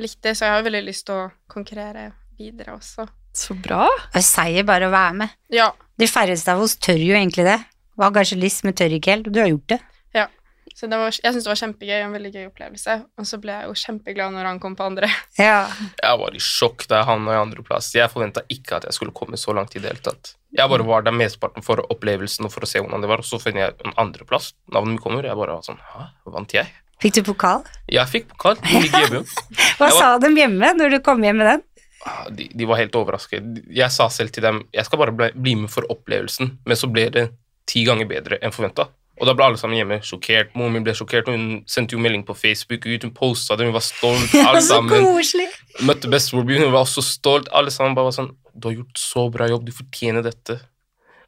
likte, 0.02 0.35
så 0.35 0.47
jeg 0.47 0.55
har 0.55 0.62
jo 0.62 0.69
veldig 0.71 0.83
lyst 0.88 1.07
til 1.07 1.21
å 1.21 1.31
konkurrere 1.52 2.09
videre 2.38 2.75
også. 2.75 3.07
Så 3.37 3.55
bra. 3.62 3.87
Og 3.87 4.26
seier 4.26 4.67
bare 4.67 4.91
å 4.91 4.95
være 4.95 5.14
med. 5.23 5.38
Ja. 5.55 5.71
De 5.99 6.11
færreste 6.11 6.50
av 6.50 6.67
oss 6.67 6.75
tør 6.83 6.99
jo 6.99 7.14
egentlig 7.14 7.47
det. 7.47 7.61
Var 8.00 8.14
kanskje 8.14 8.43
lyst, 8.43 8.67
men 8.67 8.75
tør 8.75 8.99
ikke 8.99 9.14
helt. 9.14 9.31
Du 9.31 9.38
har 9.38 9.52
gjort 9.52 9.76
det. 9.76 9.83
Så 10.75 10.88
det 10.88 10.99
var, 10.99 11.12
jeg 11.12 11.33
syntes 11.33 11.45
det 11.47 11.50
var 11.52 11.61
kjempegøy, 11.61 11.99
en 12.02 12.14
veldig 12.17 12.31
gøy 12.35 12.45
opplevelse. 12.49 12.95
Og 13.21 13.26
så 13.29 13.38
ble 13.43 13.52
jeg 13.59 13.69
jo 13.71 13.75
kjempeglad 13.83 14.33
når 14.35 14.49
han 14.50 14.61
kom 14.62 14.76
på 14.79 14.87
andre. 14.88 15.09
Ja. 15.43 15.67
Jeg 16.02 16.19
var 16.21 16.35
i 16.37 16.41
sjokk 16.43 16.87
da 16.91 17.00
jeg 17.02 17.09
havna 17.11 17.35
i 17.37 17.41
andreplass. 17.43 17.91
Jeg 17.95 18.11
forventa 18.12 18.43
ikke 18.52 18.79
at 18.81 18.85
jeg 18.88 18.97
skulle 18.97 19.12
komme 19.17 19.37
så 19.41 19.55
langt 19.57 19.76
i 19.76 19.83
det 19.83 19.93
hele 19.93 20.05
tatt. 20.05 20.35
Jeg 20.52 20.69
bare 20.69 20.85
var 20.85 21.05
der 21.07 21.14
mesteparten 21.17 21.64
for 21.64 21.81
opplevelsen 21.93 22.45
og 22.49 22.52
for 22.52 22.64
å 22.64 22.69
se 22.69 22.81
hvordan 22.83 23.00
det 23.00 23.09
var, 23.09 23.23
og 23.23 23.29
så 23.29 23.38
finner 23.41 23.67
jeg 23.69 23.76
en 23.88 23.95
andreplass. 24.02 24.50
Navnet 24.73 24.97
mitt 24.99 25.05
kommer, 25.05 25.25
jeg 25.25 25.37
bare 25.38 25.55
var 25.57 25.64
sånn 25.64 25.79
Hæ, 25.93 26.07
vant 26.35 26.52
jeg? 26.57 26.69
Fikk 27.02 27.17
du 27.19 27.23
pokal? 27.33 27.64
Jeg 27.91 28.07
fikk 28.12 28.29
pokal. 28.35 28.61
Ligger 28.69 29.00
hjemme. 29.07 29.23
Hva 29.25 29.88
Jeg 29.88 29.97
var- 29.97 30.00
sa 30.00 30.11
de 30.23 30.29
hjemme 30.37 30.73
når 30.79 30.97
du 30.97 30.99
kom 31.05 31.25
hjem 31.25 31.41
med 31.41 31.49
den? 31.55 31.62
Ah, 32.07 32.26
De, 32.35 32.49
de 32.52 32.67
var 32.67 32.79
helt 32.83 32.95
overrasket. 32.99 33.49
Jeg 33.71 33.91
sa 33.95 34.09
selv 34.12 34.31
til 34.35 34.43
dem 34.45 34.61
jeg 34.75 34.85
skal 34.88 35.00
bare 35.00 35.14
bli, 35.14 35.29
bli 35.35 35.55
med 35.64 35.71
for 35.73 35.87
opplevelsen, 35.91 36.57
men 36.67 36.79
så 36.79 36.91
ble 36.93 37.09
det 37.14 37.29
ti 37.71 37.85
ganger 37.88 38.09
bedre 38.11 38.38
enn 38.43 38.52
forventa. 38.55 38.88
Og 39.21 39.28
da 39.28 39.35
ble 39.37 39.45
alle 39.45 39.61
sammen 39.61 39.76
hjemme 39.76 39.99
sjokkert. 40.07 40.54
Moren 40.59 40.73
min 40.78 40.85
ble 40.87 40.95
sjokkert, 40.97 41.28
og 41.28 41.37
hun 41.37 41.62
sendte 41.71 41.95
jo 41.95 42.00
melding 42.02 42.25
på 42.26 42.35
Facebook 42.38 42.87
ut. 42.88 43.04
Hun 43.04 43.12
posta 43.14 43.59
det, 43.61 43.66
hun 43.69 43.75
var 43.76 43.85
stolt. 43.85 44.33
Alle 44.49 44.62
Så 44.64 44.78
sammen. 44.78 45.04
koselig! 45.04 45.49
Møtte 45.85 46.11
bestemor, 46.12 46.49
hun 46.49 46.73
var 46.73 46.83
også 46.87 47.04
stolt. 47.04 47.50
Alle 47.52 47.71
sammen 47.75 47.95
bare 47.99 48.09
var 48.09 48.16
sånn 48.16 48.33
Du 48.57 48.69
har 48.71 48.75
gjort 48.81 48.99
så 49.00 49.26
bra 49.33 49.47
jobb, 49.52 49.69
du 49.69 49.73
fortjener 49.76 50.25
dette. 50.26 50.59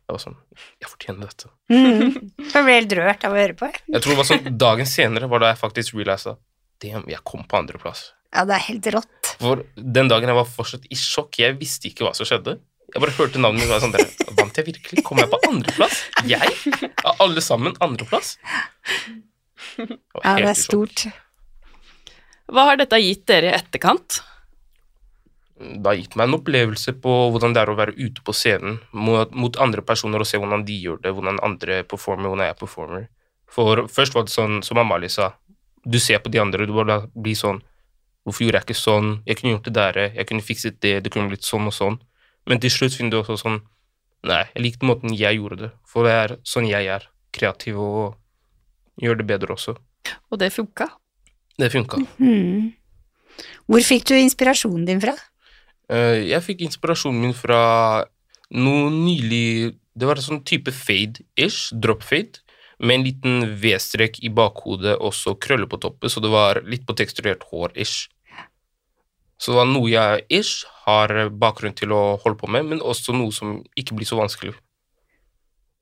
Jeg 0.04 0.12
var 0.16 0.20
sånn 0.20 0.34
Jeg 0.82 0.90
fortjener 0.90 1.28
dette. 1.30 1.52
Mm. 1.72 2.32
Jeg 2.50 2.64
ble 2.66 2.74
helt 2.80 2.96
rørt 2.98 3.24
av 3.28 3.36
å 3.36 3.40
høre 3.40 3.56
på. 3.60 3.70
Jeg 3.88 4.02
tror 4.04 4.12
det 4.12 4.18
var 4.20 4.28
sånn 4.28 4.58
Dagen 4.60 4.88
senere 4.90 5.30
var 5.32 5.40
da 5.44 5.52
jeg 5.54 5.60
faktisk 5.62 5.96
realisa 5.96 6.36
Damn, 6.82 7.06
jeg 7.08 7.22
kom 7.24 7.44
på 7.48 7.56
andreplass. 7.56 8.08
Ja, 8.34 8.42
det 8.48 8.56
er 8.58 8.64
helt 8.66 8.86
rått. 8.92 9.30
For 9.40 9.62
den 9.78 10.08
dagen 10.10 10.28
jeg 10.28 10.36
var 10.36 10.48
fortsatt 10.50 10.84
i 10.92 10.96
sjokk. 10.98 11.38
Jeg 11.38 11.54
visste 11.60 11.88
ikke 11.88 12.04
hva 12.04 12.10
som 12.18 12.26
skjedde. 12.28 12.58
Jeg 12.94 13.02
bare 13.02 13.14
hørte 13.16 13.40
navnet 13.42 13.64
mitt 13.64 13.70
og 13.70 13.74
var 13.74 13.82
sånn 13.82 13.94
der, 13.96 14.10
Vant 14.38 14.58
jeg 14.60 14.68
virkelig? 14.68 15.02
Kom 15.06 15.18
jeg 15.18 15.30
på 15.32 15.38
andreplass? 15.48 16.02
Jeg? 16.30 16.52
Av 17.02 17.24
alle 17.24 17.42
sammen 17.42 17.74
andreplass? 17.82 18.36
Ja, 19.80 20.36
det 20.38 20.52
er 20.52 20.58
stort. 20.58 21.02
Hva 22.46 22.68
har 22.68 22.78
dette 22.78 23.00
gitt 23.02 23.24
dere 23.26 23.50
i 23.50 23.56
etterkant? 23.56 24.20
Det 25.58 25.82
har 25.86 25.98
gitt 25.98 26.14
meg 26.18 26.28
en 26.28 26.38
opplevelse 26.38 26.94
på 27.02 27.16
hvordan 27.34 27.54
det 27.56 27.64
er 27.64 27.72
å 27.72 27.76
være 27.78 27.96
ute 27.98 28.22
på 28.22 28.34
scenen 28.36 28.78
mot, 28.94 29.34
mot 29.34 29.58
andre 29.62 29.82
personer 29.86 30.22
og 30.22 30.30
se 30.30 30.38
hvordan 30.38 30.62
de 30.66 30.78
gjør 30.86 31.02
det, 31.02 31.14
hvordan 31.16 31.42
andre 31.46 31.82
performer, 31.90 32.30
hvordan 32.30 32.46
jeg 32.46 32.60
performer. 32.62 33.06
For 33.50 33.86
først 33.90 34.14
var 34.14 34.26
det 34.26 34.34
sånn, 34.34 34.60
som 34.66 34.78
Amalie 34.82 35.10
sa, 35.10 35.32
du 35.82 35.98
ser 35.98 36.22
på 36.22 36.30
de 36.30 36.42
andre, 36.42 36.66
du 36.66 36.74
bare 36.76 37.04
blir 37.14 37.38
sånn 37.38 37.64
Hvorfor 38.24 38.46
gjorde 38.46 38.56
jeg 38.62 38.64
ikke 38.64 38.80
sånn? 38.80 39.08
Jeg 39.28 39.36
kunne 39.36 39.50
gjort 39.52 39.66
det 39.68 39.72
der, 39.76 39.96
jeg 40.14 40.24
kunne 40.30 40.44
fikset 40.46 40.76
det, 40.80 40.92
det 41.04 41.10
kunne 41.12 41.28
blitt 41.28 41.44
sånn 41.44 41.66
og 41.68 41.74
sånn. 41.76 41.98
Men 42.48 42.60
til 42.60 42.72
slutt 42.72 42.96
finner 42.96 43.14
du 43.14 43.22
også 43.22 43.38
sånn 43.40 43.62
Nei, 44.24 44.40
jeg 44.54 44.62
likte 44.64 44.88
måten 44.88 45.12
jeg 45.12 45.36
gjorde 45.36 45.58
det, 45.60 45.68
for 45.84 46.06
det 46.08 46.12
er 46.16 46.32
sånn 46.48 46.64
jeg 46.64 46.88
er. 46.88 47.02
Kreativ 47.36 47.76
og 47.76 48.14
gjør 48.96 49.18
det 49.20 49.26
bedre 49.28 49.52
også. 49.52 49.74
Og 50.32 50.40
det 50.40 50.48
funka. 50.54 50.86
Det 51.60 51.68
funka. 51.74 52.00
Mm. 52.16 52.72
Hvor 53.68 53.84
fikk 53.84 54.06
du 54.08 54.14
inspirasjonen 54.16 54.86
din 54.88 55.02
fra? 55.02 55.12
Eh, 55.92 56.24
jeg 56.30 56.40
fikk 56.46 56.64
inspirasjonen 56.64 57.20
min 57.20 57.36
fra 57.36 58.04
noe 58.54 58.90
nylig 58.92 59.74
Det 59.94 60.08
var 60.08 60.18
en 60.18 60.26
sånn 60.26 60.40
type 60.42 60.72
fade-ish, 60.74 61.68
drop-fade, 61.70 62.40
med 62.82 62.96
en 62.96 63.04
liten 63.06 63.44
V-strek 63.62 64.18
i 64.26 64.30
bakhodet 64.34 64.96
og 64.98 65.12
så 65.14 65.36
krøller 65.38 65.68
på 65.70 65.78
toppen, 65.78 66.10
så 66.10 66.18
det 66.18 66.32
var 66.32 66.58
litt 66.66 66.82
på 66.88 66.96
teksturert 66.98 67.44
hår-ish. 67.52 68.08
Så 69.38 69.52
det 69.52 69.58
var 69.58 69.66
noe 69.68 69.90
jeg 69.90 70.24
ish 70.32 70.68
har 70.84 71.10
bakgrunn 71.30 71.74
til 71.76 71.92
å 71.94 72.02
holde 72.22 72.38
på 72.40 72.50
med, 72.50 72.68
men 72.70 72.84
også 72.84 73.14
noe 73.16 73.34
som 73.34 73.58
ikke 73.78 73.96
blir 73.98 74.08
så 74.08 74.18
vanskelig. 74.20 74.54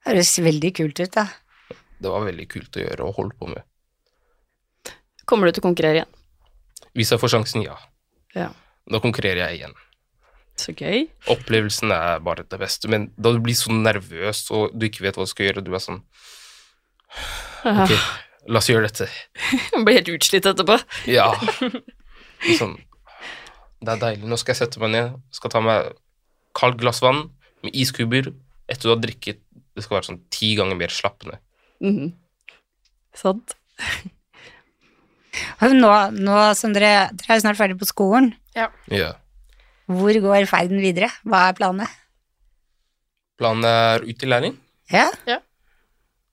Høres 0.07 0.33
veldig 0.43 0.73
kult 0.81 1.03
ut, 1.03 1.13
da. 1.15 1.29
Det 2.03 2.11
var 2.11 2.25
veldig 2.27 2.49
kult 2.51 2.79
å 2.79 2.83
gjøre 2.83 3.07
og 3.07 3.19
holde 3.21 3.39
på 3.39 3.51
med. 3.53 3.63
Kommer 5.29 5.47
du 5.49 5.55
til 5.55 5.63
å 5.63 5.69
konkurrere 5.69 6.01
igjen? 6.01 6.19
Hvis 6.99 7.13
jeg 7.15 7.23
får 7.23 7.37
sjansen, 7.37 7.63
ja. 7.65 7.77
Ja. 8.35 8.49
Da 8.91 8.99
konkurrerer 9.05 9.45
jeg 9.47 9.61
igjen. 9.61 9.77
Så 10.59 10.75
gøy. 10.77 11.07
Opplevelsen 11.33 11.93
er 11.95 12.19
bare 12.25 12.45
det 12.45 12.59
beste, 12.61 12.91
men 12.91 13.11
da 13.17 13.33
du 13.33 13.41
blir 13.45 13.57
så 13.57 13.73
nervøs 13.73 14.45
og 14.53 14.75
du 14.77 14.89
ikke 14.89 15.07
vet 15.07 15.17
hva 15.17 15.25
du 15.25 15.31
skal 15.31 15.49
gjøre, 15.49 15.65
du 15.65 15.73
er 15.73 15.83
sånn 15.83 16.03
Ok, 17.69 17.93
la 18.51 18.61
oss 18.61 18.69
gjøre 18.73 18.89
dette. 18.89 19.07
Jeg 19.73 19.85
blir 19.87 20.01
helt 20.01 20.11
utslitt 20.17 20.49
etterpå. 20.51 20.81
Ja. 21.07 21.29
Sånn 22.59 22.75
Det 23.83 23.91
er 23.97 24.01
deilig. 24.03 24.29
Nå 24.31 24.37
skal 24.39 24.55
jeg 24.55 24.61
sette 24.63 24.81
meg 24.83 24.93
ned, 24.95 25.17
skal 25.35 25.51
ta 25.51 25.61
meg 25.65 25.93
kaldt 26.55 26.79
glass 26.83 27.01
vann 27.03 27.25
med 27.65 27.75
iskuber. 27.75 28.31
Etter 28.71 28.87
du 28.89 28.93
har 28.95 29.01
drikket, 29.03 29.41
det 29.75 29.83
skal 29.85 29.99
være 29.99 30.09
sånn 30.11 30.21
ti 30.33 30.53
ganger 30.59 30.79
mer 30.79 30.93
slappende. 30.95 31.39
Mhm. 31.83 32.13
Sant. 33.19 33.57
Nå, 35.63 35.91
nå 36.13 36.39
som 36.59 36.73
dere, 36.77 37.09
dere 37.17 37.33
er 37.35 37.39
jo 37.39 37.45
snart 37.47 37.59
ferdig 37.59 37.79
på 37.81 37.87
skolen, 37.89 38.33
Ja. 38.55 38.69
hvor 39.89 40.13
går 40.21 40.47
ferden 40.51 40.81
videre? 40.83 41.09
Hva 41.25 41.49
er 41.49 41.57
planene? 41.57 41.87
Planen 43.41 43.65
er 43.65 44.05
ut 44.05 44.23
i 44.23 44.29
læring. 44.29 44.59
Ja? 44.93 45.07
Ja. 45.27 45.39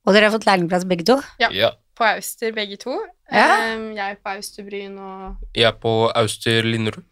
Og 0.06 0.14
dere 0.14 0.28
har 0.28 0.36
fått 0.36 0.46
lærlingplass 0.50 0.84
begge 0.90 1.06
to? 1.08 1.16
Ja. 1.40 1.72
På 1.96 2.04
Auster, 2.10 2.52
begge 2.56 2.78
to. 2.80 2.98
Ja. 3.32 3.48
Jeg 3.96 4.12
er 4.12 4.20
på 4.24 4.30
Austerbryn 4.36 4.98
og 5.00 5.38
Jeg 5.56 5.68
er 5.68 5.76
på 5.80 6.12
Auster 6.16 6.64
Linderud. 6.68 7.04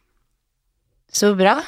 Så 1.13 1.33
bra. 1.37 1.59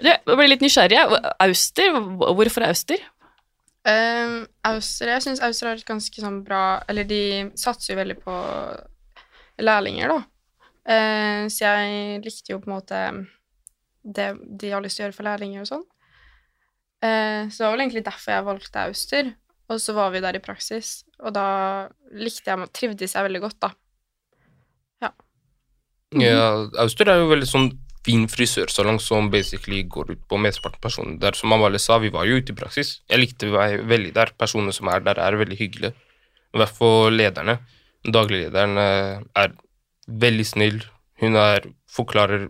Du, 0.00 0.08
Jeg 0.08 0.24
ble 0.24 0.48
litt 0.48 0.62
nysgjerrig. 0.64 1.00
Auster? 1.44 1.98
Hvorfor 2.20 2.64
Auster? 2.68 3.02
Um, 3.84 4.44
Auster, 4.68 5.08
Jeg 5.08 5.24
syns 5.24 5.42
Auster 5.44 5.70
har 5.70 5.78
et 5.78 5.88
ganske 5.88 6.20
sånn 6.20 6.42
bra 6.44 6.82
Eller 6.84 7.06
de 7.08 7.48
satser 7.56 7.94
jo 7.94 7.96
veldig 7.96 8.18
på 8.20 8.34
lærlinger, 9.60 10.12
da. 10.12 10.18
Uh, 10.90 11.44
så 11.52 11.68
jeg 11.68 12.20
likte 12.24 12.52
jo 12.52 12.60
på 12.60 12.68
en 12.68 12.74
måte 12.74 13.00
det 14.00 14.30
de 14.60 14.70
har 14.72 14.80
lyst 14.80 14.96
til 14.96 15.04
å 15.04 15.06
gjøre 15.06 15.16
for 15.18 15.28
lærlinger 15.28 15.64
og 15.64 15.68
sånn. 15.68 15.82
Uh, 17.04 17.48
så 17.52 17.60
det 17.60 17.66
var 17.66 17.74
vel 17.74 17.82
egentlig 17.84 18.04
derfor 18.06 18.32
jeg 18.32 18.46
valgte 18.46 18.84
Auster. 18.86 19.28
Og 19.70 19.82
så 19.84 19.92
var 19.94 20.14
vi 20.14 20.22
der 20.24 20.38
i 20.38 20.42
praksis, 20.42 21.04
og 21.20 21.34
da 21.36 21.44
likte 22.16 22.50
jeg 22.50 22.70
trivdes 22.74 23.12
jeg 23.14 23.26
veldig 23.28 23.42
godt, 23.44 23.58
da. 23.62 23.68
Ja. 25.04 25.12
Ja, 26.18 26.48
Auster 26.82 27.12
er 27.12 27.20
jo 27.20 27.28
veldig 27.30 27.46
sånn 27.46 27.68
fin 28.06 28.26
frisørsalong 28.30 29.00
som 29.02 29.28
basically 29.32 29.82
går 29.84 30.14
ut 30.14 30.22
på 30.28 30.38
mesteparten 30.40 30.80
personer 30.82 31.18
der. 31.20 31.36
Som 31.36 31.52
Amalie 31.52 31.80
sa, 31.82 31.98
vi 32.00 32.12
var 32.12 32.28
jo 32.28 32.38
ute 32.40 32.54
i 32.54 32.56
praksis. 32.56 33.00
Jeg 33.10 33.20
likte 33.20 33.50
meg 33.52 33.84
veldig 33.90 34.14
der. 34.16 34.32
Personene 34.40 34.72
som 34.76 34.88
er 34.92 35.04
der, 35.04 35.20
er 35.20 35.38
veldig 35.40 35.58
hyggelige. 35.60 35.92
I 36.54 36.62
hvert 36.62 36.76
fall 36.76 37.14
lederne. 37.14 37.58
Dagliglederen 38.06 38.80
eh, 38.80 39.20
er 39.36 39.52
veldig 40.08 40.46
snill. 40.48 40.80
Hun 41.20 41.36
er, 41.36 41.68
forklarer 41.92 42.48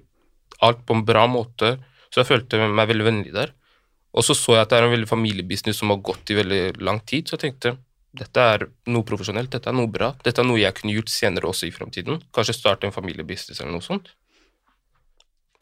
alt 0.64 0.84
på 0.86 0.94
en 0.94 1.06
bra 1.08 1.24
måte, 1.30 1.78
så 2.12 2.22
jeg 2.22 2.28
følte 2.28 2.60
meg 2.68 2.90
veldig 2.90 3.06
vennlig 3.06 3.34
der. 3.34 3.54
Og 4.14 4.26
så 4.26 4.34
så 4.34 4.56
jeg 4.56 4.64
at 4.64 4.72
det 4.72 4.80
er 4.80 4.86
en 4.86 4.94
veldig 4.94 5.08
familiebusiness 5.10 5.80
som 5.82 5.92
har 5.92 6.02
gått 6.04 6.30
i 6.32 6.36
veldig 6.38 6.62
lang 6.82 6.98
tid, 7.06 7.28
så 7.28 7.36
jeg 7.36 7.46
tenkte 7.46 7.76
dette 8.16 8.42
er 8.42 8.64
noe 8.90 9.06
profesjonelt, 9.06 9.52
dette 9.52 9.70
er 9.70 9.76
noe 9.76 9.90
bra. 9.90 10.10
Dette 10.24 10.42
er 10.42 10.46
noe 10.48 10.58
jeg 10.58 10.74
kunne 10.78 10.96
gjort 10.96 11.12
senere 11.12 11.46
også 11.46 11.68
i 11.68 11.74
framtiden. 11.74 12.18
Kanskje 12.34 12.56
starte 12.56 12.88
en 12.88 12.94
familiebusiness 12.94 13.62
eller 13.62 13.76
noe 13.76 13.86
sånt. 13.86 14.10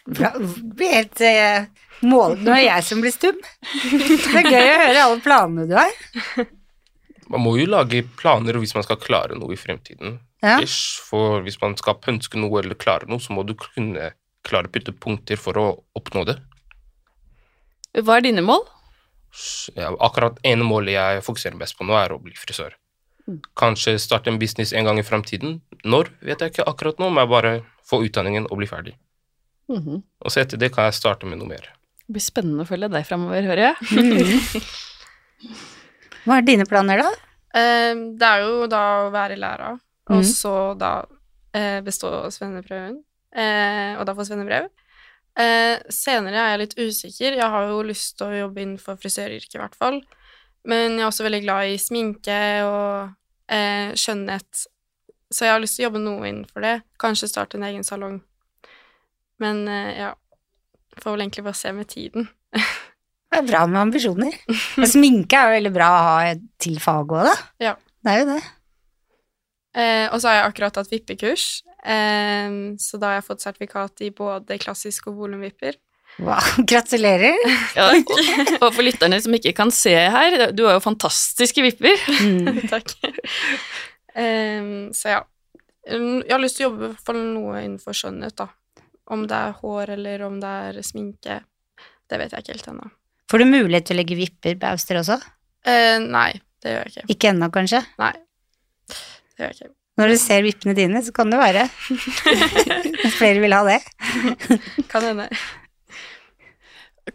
Bra. 0.08 0.30
Helt 0.80 1.20
uh, 1.20 1.66
mål... 2.06 2.38
Nå 2.40 2.54
er 2.54 2.64
jeg 2.64 2.86
som 2.86 3.02
blir 3.04 3.12
stum. 3.12 3.36
Det 3.92 4.40
er 4.40 4.48
gøy 4.48 4.70
å 4.70 4.78
høre 4.84 5.02
alle 5.04 5.20
planene 5.24 5.66
du 5.68 5.74
har. 5.76 6.46
Man 7.28 7.44
må 7.44 7.58
jo 7.58 7.68
lage 7.68 8.00
planer 8.16 8.56
hvis 8.56 8.72
man 8.76 8.86
skal 8.86 9.00
klare 9.02 9.36
noe 9.36 9.52
i 9.52 9.60
fremtiden. 9.60 10.16
Ja. 10.40 10.56
Ish, 10.62 11.02
for 11.04 11.42
hvis 11.44 11.58
man 11.60 11.76
skal 11.76 11.98
pønske 12.00 12.40
noe 12.40 12.62
eller 12.62 12.78
klare 12.78 13.08
noe, 13.10 13.20
så 13.20 13.34
må 13.36 13.44
du 13.44 13.52
kunne 13.58 14.12
klare 14.46 14.70
å 14.70 14.72
putte 14.72 14.94
punkter 14.96 15.40
for 15.40 15.60
å 15.60 15.68
oppnå 15.98 16.24
det. 16.28 16.38
Hva 17.98 18.18
er 18.18 18.28
dine 18.28 18.44
mål? 18.46 18.64
Ja, 19.76 19.90
akkurat 20.04 20.38
ene 20.46 20.64
målet 20.64 20.94
jeg 20.94 21.24
fokuserer 21.26 21.58
mest 21.58 21.76
på 21.76 21.84
nå, 21.84 21.96
er 21.98 22.14
å 22.14 22.20
bli 22.22 22.32
frisør. 22.38 22.78
Mm. 23.28 23.42
Kanskje 23.58 23.98
starte 24.00 24.32
en 24.32 24.40
business 24.40 24.72
en 24.72 24.88
gang 24.88 25.00
i 25.00 25.04
fremtiden. 25.04 25.58
Når, 25.84 26.14
vet 26.24 26.40
jeg 26.40 26.54
ikke 26.54 26.68
akkurat 26.70 27.02
nå, 27.02 27.10
men 27.12 27.28
bare 27.28 27.58
få 27.84 28.00
utdanningen 28.06 28.48
og 28.48 28.62
bli 28.62 28.70
ferdig. 28.70 28.96
Mhm. 29.68 30.02
Og 30.24 30.32
så 30.32 30.40
etter 30.42 30.56
det 30.60 30.70
kan 30.74 30.86
jeg 30.88 30.96
starte 30.96 31.26
med 31.28 31.38
noe 31.38 31.48
mer. 31.50 31.66
Det 32.06 32.14
blir 32.16 32.24
spennende 32.24 32.64
å 32.64 32.68
følge 32.68 32.88
deg 32.88 33.04
framover, 33.06 33.42
hører 33.44 33.64
jeg. 33.68 34.62
Hva 36.24 36.38
er 36.40 36.46
dine 36.46 36.66
planer, 36.68 37.02
da? 37.04 37.10
Uh, 37.54 38.00
det 38.20 38.28
er 38.28 38.42
jo 38.44 38.66
da 38.70 38.82
å 39.06 39.12
være 39.14 39.36
i 39.36 39.40
læra, 39.40 39.70
og 40.08 40.16
Mhm. 40.22 40.24
så 40.24 40.54
da 40.78 40.92
uh, 41.04 41.80
bestå 41.84 42.10
svenneprøven, 42.32 42.98
uh, 43.36 43.92
og 44.00 44.06
da 44.08 44.14
få 44.14 44.24
svennebrev. 44.28 44.68
Eh, 45.38 45.78
senere 45.88 46.34
er 46.34 46.48
jeg 46.50 46.58
litt 46.64 46.72
usikker. 46.80 47.36
Jeg 47.38 47.46
har 47.52 47.68
jo 47.70 47.76
lyst 47.86 48.16
til 48.18 48.26
å 48.26 48.38
jobbe 48.40 48.58
innenfor 48.58 48.96
frisøryrket, 48.98 49.54
i 49.54 49.58
hvert 49.60 49.76
fall. 49.78 50.00
Men 50.66 50.96
jeg 50.96 51.04
er 51.04 51.06
også 51.12 51.22
veldig 51.28 51.42
glad 51.44 51.68
i 51.70 51.76
sminke 51.78 52.38
og 52.66 53.12
eh, 53.48 53.92
skjønnhet, 53.94 54.64
så 55.30 55.44
jeg 55.46 55.52
har 55.54 55.62
lyst 55.62 55.76
til 55.78 55.84
å 55.84 55.88
jobbe 55.92 56.02
noe 56.02 56.26
innenfor 56.26 56.60
det. 56.66 56.72
Kanskje 56.98 57.28
starte 57.30 57.54
en 57.54 57.68
egen 57.68 57.86
salong. 57.86 58.16
Men 59.42 59.64
eh, 59.70 60.02
ja, 60.02 60.12
får 60.98 61.14
vel 61.14 61.26
egentlig 61.26 61.46
bare 61.46 61.58
se 61.58 61.72
med 61.76 61.88
tiden. 61.90 62.28
Det 63.28 63.42
er 63.42 63.48
bra 63.48 63.64
med 63.68 63.80
ambisjoner. 63.86 64.36
Men 64.80 64.90
sminke 64.90 65.38
er 65.38 65.50
jo 65.50 65.58
veldig 65.58 65.74
bra 65.74 65.88
å 65.94 66.04
ha 66.06 66.36
til 66.60 66.78
faget 66.82 67.18
òg, 67.18 67.26
da. 67.28 67.34
Ja. 67.68 67.74
Det 68.04 68.14
er 68.14 68.22
jo 68.22 68.30
det. 68.30 68.38
Eh, 69.78 70.06
og 70.08 70.20
så 70.20 70.30
har 70.30 70.38
jeg 70.38 70.46
akkurat 70.48 70.74
tatt 70.78 70.90
vippekurs, 70.90 71.44
eh, 71.84 72.54
så 72.80 72.98
da 72.98 73.12
har 73.12 73.20
jeg 73.20 73.28
fått 73.28 73.44
sertifikat 73.44 74.02
i 74.06 74.08
både 74.16 74.56
klassisk 74.62 75.10
og 75.12 75.20
volumvipper. 75.20 75.76
Wow. 76.18 76.42
Gratulerer. 76.70 77.36
Ja, 77.76 77.92
og, 77.92 78.10
og 78.58 78.72
for 78.72 78.82
lytterne 78.82 79.20
som 79.22 79.34
ikke 79.36 79.54
kan 79.54 79.70
se 79.74 79.92
her, 79.94 80.48
du 80.56 80.64
har 80.66 80.78
jo 80.78 80.82
fantastiske 80.82 81.62
vipper. 81.62 82.00
Mm. 82.24 82.62
Takk. 82.72 82.96
Eh, 84.18 84.70
så 84.96 85.18
ja. 85.18 85.26
Um, 85.88 86.18
Jeg 86.20 86.34
har 86.34 86.42
lyst 86.42 86.58
til 86.58 86.66
å 86.66 86.70
jobbe 86.72 86.88
for 87.00 87.16
noe 87.16 87.62
innenfor 87.62 87.96
skjønnhet, 87.96 88.34
da. 88.36 88.50
Om 89.08 89.24
det 89.30 89.38
er 89.38 89.56
hår 89.62 89.94
eller 89.96 90.24
om 90.26 90.36
det 90.42 90.54
er 90.68 90.80
sminke, 90.84 91.40
det 92.08 92.20
vet 92.20 92.34
jeg 92.34 92.44
ikke 92.44 92.56
helt 92.56 92.70
ennå. 92.74 92.90
Får 93.28 93.42
du 93.42 93.48
mulighet 93.48 93.88
til 93.88 93.96
å 93.96 94.00
legge 94.00 94.16
vipper 94.18 94.56
på 94.60 94.70
Auster 94.72 95.00
også? 95.00 95.18
Eh, 95.68 95.96
nei, 96.04 96.30
det 96.64 96.74
gjør 96.74 96.86
jeg 96.86 96.94
ikke. 96.94 97.12
Ikke 97.14 97.30
ennå, 97.32 97.48
kanskje? 97.52 97.82
Nei, 98.00 98.14
det 98.88 99.42
gjør 99.42 99.52
jeg 99.52 99.58
ikke. 99.58 99.72
Når 99.98 100.12
du 100.12 100.16
ser 100.22 100.44
vippene 100.46 100.74
dine, 100.78 101.00
så 101.02 101.12
kan 101.14 101.32
det 101.32 101.40
være 101.40 101.64
flere 103.18 103.42
vil 103.42 103.56
ha 103.56 103.64
det. 103.66 103.80
Kan 104.92 105.08
hende. 105.08 105.26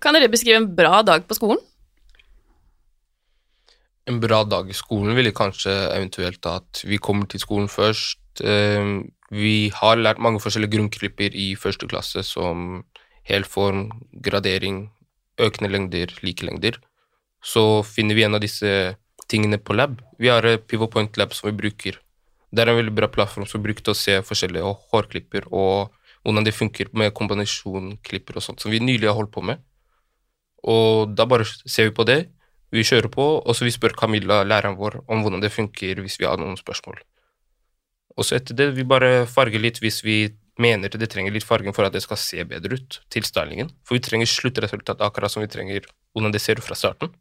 Kan 0.03 0.17
dere 0.17 0.31
beskrive 0.31 0.59
en 0.59 0.67
bra 0.75 0.99
dag 1.05 1.23
på 1.29 1.37
skolen? 1.37 1.61
En 4.09 4.19
bra 4.19 4.41
dag 4.43 4.67
i 4.67 4.75
skolen 4.75 5.15
ville 5.15 5.31
kanskje 5.31 5.71
eventuelt 5.93 6.43
at 6.49 6.83
vi 6.83 6.99
kommer 6.99 7.29
til 7.31 7.39
skolen 7.39 7.69
først. 7.71 8.19
Vi 9.33 9.71
har 9.73 9.97
lært 9.97 10.21
mange 10.21 10.41
forskjellige 10.43 10.75
grunnklipper 10.75 11.33
i 11.33 11.53
første 11.57 11.87
klasse, 11.89 12.21
som 12.27 12.83
helform, 13.25 13.87
gradering, 14.25 14.91
økende 15.41 15.71
lengder, 15.73 16.11
like 16.21 16.45
lengder. 16.45 16.77
Så 17.41 17.81
finner 17.87 18.15
vi 18.15 18.27
en 18.27 18.37
av 18.37 18.43
disse 18.43 18.93
tingene 19.31 19.57
på 19.57 19.73
lab. 19.73 19.97
Vi 20.21 20.29
har 20.29 20.45
Pivot 20.67 20.91
Point 20.93 21.17
Lab 21.17 21.33
som 21.33 21.49
vi 21.49 21.57
bruker. 21.63 21.97
Det 22.53 22.61
er 22.61 22.69
en 22.69 22.77
veldig 22.77 22.93
bra 22.93 23.09
plattform 23.09 23.47
som 23.49 23.63
bruker 23.63 23.81
til 23.81 23.95
å 23.95 23.97
se 23.97 24.19
forskjellige 24.21 24.75
hårklipper 24.91 25.47
og 25.49 25.95
hvordan 26.23 26.45
det 26.45 26.53
funker 26.53 26.91
med 26.93 27.15
kombinasjonklipper 27.17 28.37
og 28.37 28.45
sånt, 28.45 28.61
som 28.61 28.71
vi 28.71 28.83
nylig 28.83 29.09
har 29.09 29.17
holdt 29.17 29.33
på 29.33 29.41
med. 29.43 29.63
Og 30.63 31.15
da 31.17 31.25
bare 31.27 31.47
ser 31.47 31.89
vi 31.89 31.95
på 31.97 32.05
det, 32.07 32.19
vi 32.73 32.85
kjører 32.85 33.09
på, 33.11 33.25
og 33.41 33.57
så 33.57 33.65
vi 33.65 33.73
spør 33.73 33.97
Camilla, 33.97 34.43
læreren 34.45 34.77
vår, 34.77 35.01
om 35.11 35.25
hvordan 35.25 35.41
det 35.43 35.51
funker 35.53 35.99
hvis 36.01 36.19
vi 36.21 36.29
har 36.29 36.39
noen 36.39 36.55
spørsmål. 36.57 37.01
Og 38.17 38.27
så 38.27 38.37
etter 38.37 38.57
det, 38.57 38.71
vi 38.77 38.85
bare 38.87 39.25
farger 39.29 39.61
litt 39.61 39.79
hvis 39.81 40.01
vi 40.05 40.17
mener 40.61 40.91
det 40.91 41.09
trenger 41.09 41.33
litt 41.33 41.47
farging 41.47 41.73
for 41.73 41.87
at 41.87 41.95
det 41.95 42.03
skal 42.03 42.19
se 42.21 42.43
bedre 42.45 42.77
ut 42.77 42.99
til 43.13 43.25
stylingen. 43.25 43.71
For 43.87 43.97
vi 43.97 44.03
trenger 44.05 44.29
sluttresultat 44.29 45.01
akkurat 45.01 45.33
som 45.33 45.41
vi 45.41 45.49
trenger 45.51 45.87
hvordan 46.13 46.33
det 46.33 46.41
ser 46.43 46.59
ut 46.59 46.67
fra 46.67 46.77
starten. 46.77 47.13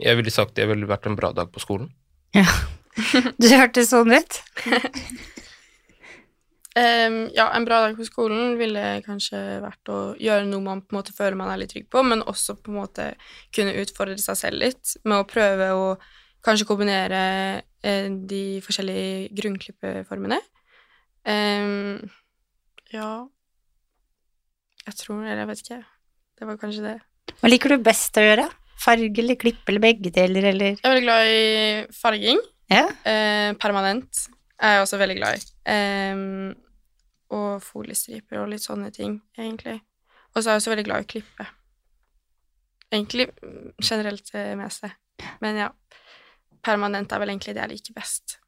Jeg 0.00 0.16
ville 0.18 0.32
sagt 0.32 0.56
det 0.56 0.66
ville 0.70 0.88
vært 0.88 1.06
en 1.06 1.18
bra 1.18 1.32
dag 1.36 1.52
på 1.52 1.62
skolen. 1.62 1.92
Ja. 2.36 2.46
Du 3.40 3.46
hørtes 3.48 3.88
sånn 3.88 4.12
ut. 4.12 4.34
um, 6.76 7.14
ja, 7.32 7.46
en 7.56 7.64
bra 7.64 7.78
dag 7.86 7.96
på 7.96 8.04
skolen 8.04 8.58
ville 8.60 8.82
kanskje 9.06 9.38
vært 9.62 9.92
å 9.92 10.00
gjøre 10.20 10.44
noe 10.50 10.64
man 10.66 10.82
på 10.84 10.92
en 10.92 10.98
måte 10.98 11.14
føler 11.16 11.38
man 11.40 11.48
er 11.54 11.62
litt 11.62 11.72
trygg 11.72 11.88
på, 11.92 12.02
men 12.04 12.20
også 12.20 12.58
på 12.60 12.68
en 12.68 12.82
måte 12.82 13.06
kunne 13.56 13.78
utfordre 13.80 14.18
seg 14.20 14.36
selv 14.42 14.60
litt 14.60 14.92
med 15.08 15.22
å 15.22 15.28
prøve 15.28 15.70
å 15.72 15.86
kanskje 16.44 16.68
kombinere 16.68 17.22
de 17.82 18.42
forskjellige 18.62 19.28
grunnklippeformene. 19.34 20.38
Um, 21.26 22.10
ja 22.90 23.28
Jeg 24.86 24.94
tror 24.98 25.20
Eller 25.22 25.44
jeg 25.44 25.48
vet 25.48 25.60
ikke. 25.62 25.84
Det 26.38 26.48
var 26.48 26.56
kanskje 26.58 26.82
det. 26.82 26.96
Hva 27.38 27.50
liker 27.50 27.74
du 27.74 27.84
best 27.86 28.18
å 28.18 28.24
gjøre? 28.24 28.48
Farge 28.82 29.22
eller 29.22 29.38
klippe 29.38 29.70
eller 29.70 29.82
begge 29.84 30.10
deler, 30.10 30.48
eller 30.50 30.72
Jeg 30.72 30.82
er 30.82 30.90
veldig 30.90 31.04
glad 31.04 31.30
i 31.30 31.42
farging. 31.94 32.40
Ja. 32.72 32.88
Eh, 33.06 33.52
permanent 33.62 34.24
er 34.58 34.76
jeg 34.76 34.82
også 34.82 34.98
veldig 34.98 35.16
glad 35.20 35.38
i. 35.38 35.44
Eh, 35.70 36.22
og 37.32 37.62
foliestriper 37.62 38.42
og 38.42 38.50
litt 38.50 38.64
sånne 38.64 38.90
ting, 38.94 39.20
egentlig. 39.38 39.78
Og 40.32 40.40
så 40.40 40.48
er 40.48 40.56
jeg 40.56 40.62
også 40.62 40.72
veldig 40.74 40.86
glad 40.88 41.02
i 41.02 41.06
å 41.06 41.10
klippe. 41.12 41.46
Egentlig 42.92 43.28
generelt 43.80 44.32
det 44.34 44.44
meste. 44.58 44.90
Men 45.40 45.60
ja, 45.62 45.70
permanent 46.64 47.12
er 47.12 47.22
vel 47.22 47.34
egentlig 47.34 47.56
det 47.56 47.64
jeg 47.64 47.74
liker 47.76 47.98
best. 47.98 48.38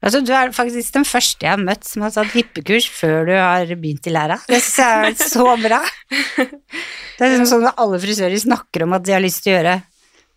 Altså, 0.00 0.22
du 0.24 0.30
er 0.32 0.48
faktisk 0.56 0.94
den 0.94 1.04
første 1.04 1.44
jeg 1.44 1.52
har 1.52 1.60
møtt 1.60 1.84
som 1.84 2.06
har 2.06 2.12
tatt 2.14 2.32
hippekurs 2.32 2.86
før 2.88 3.26
du 3.28 3.34
har 3.36 3.68
begynt 3.74 4.06
i 4.08 4.12
læra. 4.14 4.38
Det 4.48 4.60
syns 4.64 4.78
jeg 4.80 5.10
er 5.10 5.28
så 5.28 5.44
bra. 5.60 5.80
Det 6.38 7.26
er 7.26 7.34
liksom 7.34 7.50
sånn 7.50 7.66
at 7.68 7.82
alle 7.82 7.98
frisører 8.00 8.40
snakker 8.40 8.86
om 8.86 8.96
at 8.96 9.04
de 9.04 9.12
har 9.12 9.20
lyst 9.20 9.44
til 9.44 9.52
å 9.52 9.58
gjøre 9.58 9.74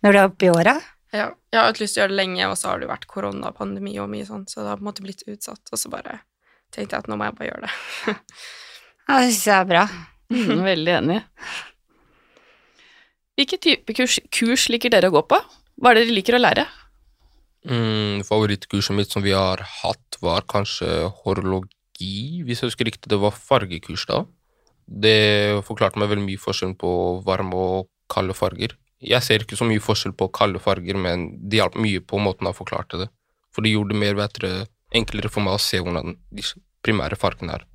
når 0.04 0.12
de 0.12 0.20
er 0.20 0.28
oppe 0.28 0.44
i 0.44 0.52
åra. 0.52 0.74
Ja, 1.14 1.30
jeg 1.48 1.56
har 1.56 1.70
hatt 1.70 1.80
lyst 1.80 1.96
til 1.96 2.02
å 2.02 2.04
gjøre 2.04 2.12
det 2.12 2.18
lenge, 2.18 2.48
og 2.50 2.58
så 2.60 2.68
har 2.68 2.80
det 2.80 2.84
jo 2.84 2.90
vært 2.90 3.08
koronapandemi 3.08 3.94
og 4.02 4.10
mye 4.12 4.26
sånt, 4.28 4.52
så 4.52 4.60
det 4.60 4.68
har 4.68 4.80
på 4.80 4.84
en 4.84 4.90
måte 4.90 5.04
blitt 5.06 5.24
utsatt, 5.30 5.62
og 5.70 5.80
så 5.80 5.92
bare 5.92 6.18
tenkte 6.74 6.98
jeg 6.98 7.04
at 7.04 7.08
nå 7.08 7.16
må 7.16 7.30
jeg 7.30 7.38
bare 7.38 7.50
gjøre 7.52 7.64
det. 7.64 8.18
Ja, 9.04 9.18
det 9.20 9.34
syns 9.34 9.42
jeg 9.44 9.54
er 9.58 9.66
bra. 9.68 9.80
Mm, 10.32 10.60
veldig 10.64 10.92
enig. 10.94 11.16
Hvilke 13.34 13.58
type 13.58 13.94
kurs, 13.98 14.20
kurs 14.30 14.68
liker 14.70 14.92
dere 14.94 15.10
å 15.10 15.14
gå 15.16 15.24
på? 15.32 15.38
Hva 15.82 15.90
er 15.90 15.98
det 15.98 16.04
dere 16.06 16.16
liker 16.20 16.36
å 16.36 16.42
lære? 16.42 16.64
Mm, 17.66 18.22
favorittkurset 18.28 18.94
mitt 18.94 19.10
som 19.10 19.24
vi 19.24 19.32
har 19.34 19.62
hatt, 19.80 20.18
var 20.22 20.46
kanskje 20.46 21.08
horologi, 21.24 22.44
hvis 22.46 22.62
jeg 22.62 22.70
husker 22.70 22.88
riktig. 22.90 23.10
Det 23.10 23.18
var 23.18 23.34
fargekurs 23.34 24.06
da. 24.10 24.22
Det 24.86 25.64
forklarte 25.66 25.98
meg 25.98 26.12
veldig 26.12 26.26
mye 26.28 26.42
forskjell 26.42 26.76
på 26.78 26.92
varme 27.26 27.58
og 27.58 27.90
kalde 28.12 28.36
farger. 28.36 28.76
Jeg 29.04 29.24
ser 29.24 29.42
ikke 29.42 29.58
så 29.58 29.66
mye 29.66 29.82
forskjell 29.82 30.14
på 30.16 30.30
kalde 30.36 30.62
farger, 30.62 30.94
men 30.94 31.26
det 31.42 31.58
hjalp 31.58 31.80
mye 31.80 32.04
på 32.04 32.20
måten 32.22 32.46
han 32.48 32.56
forklarte 32.56 33.02
det. 33.02 33.10
For 33.54 33.66
det 33.66 33.74
gjorde 33.74 33.94
det 33.94 34.02
mer 34.04 34.16
vet 34.18 34.38
dere, 34.38 34.68
enklere 34.94 35.32
for 35.32 35.42
meg 35.42 35.58
å 35.58 35.62
se 35.62 35.80
hvordan 35.82 36.14
de 36.30 36.46
primære 36.86 37.18
fargene 37.18 37.58
er. 37.58 37.66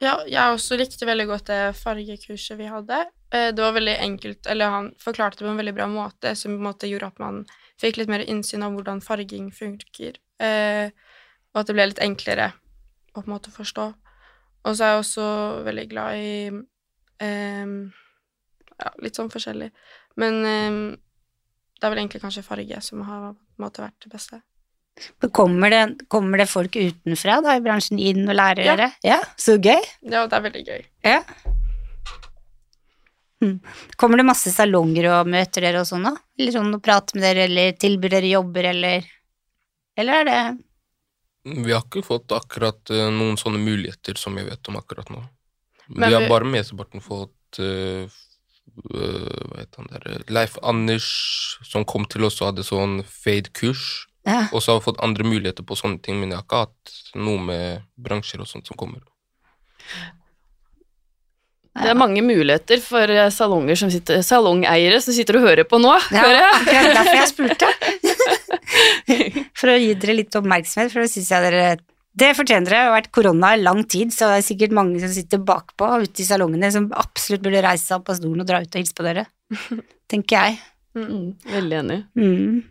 Ja, 0.00 0.14
jeg 0.24 0.54
også 0.54 0.78
likte 0.80 1.04
veldig 1.04 1.26
godt 1.28 1.50
det 1.50 1.58
fargekurset 1.76 2.56
vi 2.56 2.68
hadde. 2.72 3.02
Eh, 3.34 3.50
Det 3.52 3.60
var 3.60 3.74
veldig 3.76 3.96
enkelt, 4.00 4.46
eller 4.46 4.70
han 4.72 4.94
forklarte 4.98 5.38
det 5.38 5.44
på 5.44 5.50
en 5.52 5.60
veldig 5.60 5.74
bra 5.76 5.86
måte, 5.86 6.34
som 6.36 6.54
på 6.54 6.56
en 6.56 6.68
måte 6.70 6.88
gjorde 6.88 7.10
at 7.12 7.18
man 7.20 7.42
fikk 7.80 7.98
litt 8.00 8.08
mer 8.08 8.24
innsyn 8.24 8.62
av 8.64 8.72
hvordan 8.72 9.02
farging 9.04 9.50
funker, 9.52 10.16
eh, 10.40 10.88
og 11.52 11.60
at 11.60 11.66
det 11.66 11.76
ble 11.76 11.86
litt 11.90 12.00
enklere 12.00 12.52
å 13.12 13.20
på 13.20 13.26
en 13.28 13.34
måte 13.34 13.52
forstå. 13.52 13.86
Og 14.64 14.76
så 14.76 14.84
er 14.84 14.92
jeg 14.94 15.04
også 15.04 15.28
veldig 15.68 15.86
glad 15.90 16.16
i 16.16 16.32
eh, 17.20 17.66
ja, 18.80 18.92
litt 19.04 19.16
sånn 19.20 19.32
forskjellig. 19.32 19.70
Men 20.16 20.44
eh, 20.44 20.96
det 21.76 21.84
er 21.84 21.92
vel 21.92 22.02
egentlig 22.02 22.22
kanskje 22.24 22.44
farge 22.46 22.80
som 22.84 23.04
har 23.04 23.34
måte 23.60 23.84
vært 23.84 24.00
det 24.04 24.12
beste. 24.16 24.40
Kommer 25.32 25.72
det, 25.72 26.08
kommer 26.08 26.42
det 26.42 26.48
folk 26.50 26.76
utenfra 26.76 27.40
da 27.44 27.56
i 27.56 27.64
bransjen 27.64 27.98
inn 27.98 28.26
og 28.28 28.36
lærer 28.36 28.64
Ja. 28.64 28.76
dere? 28.76 28.92
Ja, 29.06 29.20
så 29.36 29.56
gøy. 29.56 29.80
Ja, 30.02 30.26
det 30.26 30.36
er 30.36 30.46
veldig 30.48 30.64
gøy. 30.66 30.84
Ja. 31.04 31.22
Hm. 33.40 33.60
Kommer 33.96 34.20
det 34.20 34.26
masse 34.28 34.52
salonger 34.52 35.06
og 35.14 35.30
møter 35.32 35.64
dere 35.64 35.80
og 35.80 35.88
sånn 35.88 36.04
da? 36.04 36.12
Eller 36.38 36.52
sånn 36.52 36.74
og 36.76 36.82
prater 36.84 37.16
med 37.16 37.24
dere, 37.24 37.46
eller 37.48 37.72
tilbyr 37.80 38.16
dere 38.18 38.34
jobber, 38.34 38.72
eller 38.74 39.06
Eller 39.96 40.20
er 40.20 40.24
det 40.24 40.42
Vi 41.64 41.72
har 41.72 41.82
ikke 41.82 42.04
fått 42.04 42.32
akkurat 42.32 42.90
eh, 42.90 43.08
noen 43.10 43.38
sånne 43.40 43.58
muligheter 43.58 44.16
som 44.20 44.36
jeg 44.36 44.46
vet 44.46 44.68
om 44.68 44.76
akkurat 44.76 45.08
nå. 45.10 45.22
Men 45.88 46.08
vi 46.08 46.14
har 46.14 46.28
bare 46.28 46.44
mesteparten 46.44 47.00
fått 47.02 47.58
uh, 47.58 48.04
eh, 48.04 49.40
Hva 49.48 49.56
heter 49.58 49.80
han 49.80 49.88
der 49.90 50.24
Leif 50.28 50.58
Anders, 50.62 51.08
som 51.64 51.84
kom 51.88 52.04
til 52.04 52.28
oss 52.28 52.40
og 52.42 52.52
hadde 52.52 52.66
sånn 52.66 53.00
fade-kurs. 53.08 54.06
Ja. 54.28 54.46
Og 54.52 54.62
så 54.62 54.72
har 54.72 54.80
vi 54.80 54.88
fått 54.90 55.02
andre 55.04 55.24
muligheter 55.24 55.64
på 55.66 55.78
sånne 55.78 56.00
ting, 56.04 56.18
men 56.20 56.32
jeg 56.32 56.40
har 56.40 56.46
ikke 56.46 56.64
hatt 56.66 56.96
noe 57.16 57.40
med 57.42 57.86
bransjer 58.00 58.42
og 58.42 58.48
sånt 58.50 58.68
som 58.68 58.78
kommer. 58.80 59.04
Det 61.80 61.86
er 61.92 61.96
mange 61.96 62.22
muligheter 62.24 62.80
for 62.82 63.12
eh, 63.14 63.28
salonger 63.32 63.78
som 63.78 63.90
sitter, 63.92 64.24
salongeiere 64.26 64.98
som 65.00 65.14
sitter 65.16 65.38
og 65.38 65.46
hører 65.46 65.66
på 65.68 65.78
nå, 65.80 65.92
Ja, 66.12 66.24
akkurat 66.50 66.96
derfor 66.98 67.20
jeg 67.20 67.30
spurte. 67.30 67.70
For 69.60 69.70
å 69.70 69.76
gi 69.78 69.94
dere 69.98 70.16
litt 70.18 70.36
oppmerksomhet, 70.38 70.92
for 70.92 71.02
det 71.02 71.10
syns 71.12 71.30
jeg 71.32 71.44
dere 71.44 71.62
Det 72.16 72.30
fortjener 72.38 72.66
dere. 72.66 72.74
Det 72.74 72.86
har 72.86 72.94
vært 72.94 73.10
korona 73.14 73.52
i 73.56 73.62
lang 73.62 73.82
tid, 73.90 74.12
så 74.14 74.30
det 74.30 74.40
er 74.40 74.46
sikkert 74.46 74.74
mange 74.76 75.00
som 75.02 75.10
sitter 75.14 75.42
bakpå 75.46 75.88
ute 76.04 76.22
i 76.22 76.26
salongene 76.26 76.70
som 76.74 76.90
absolutt 76.98 77.42
burde 77.44 77.62
reise 77.64 77.86
seg 77.86 77.98
opp 77.98 78.12
av 78.12 78.18
stolen 78.20 78.44
og 78.44 78.50
dra 78.50 78.60
ut 78.62 78.70
og 78.70 78.80
hilse 78.80 78.96
på 78.96 79.06
dere. 79.06 79.26
Tenker 80.10 80.36
jeg. 80.36 80.60
Mm, 80.98 81.26
veldig 81.54 81.80
enig. 81.84 81.98
Mm. 82.18 82.62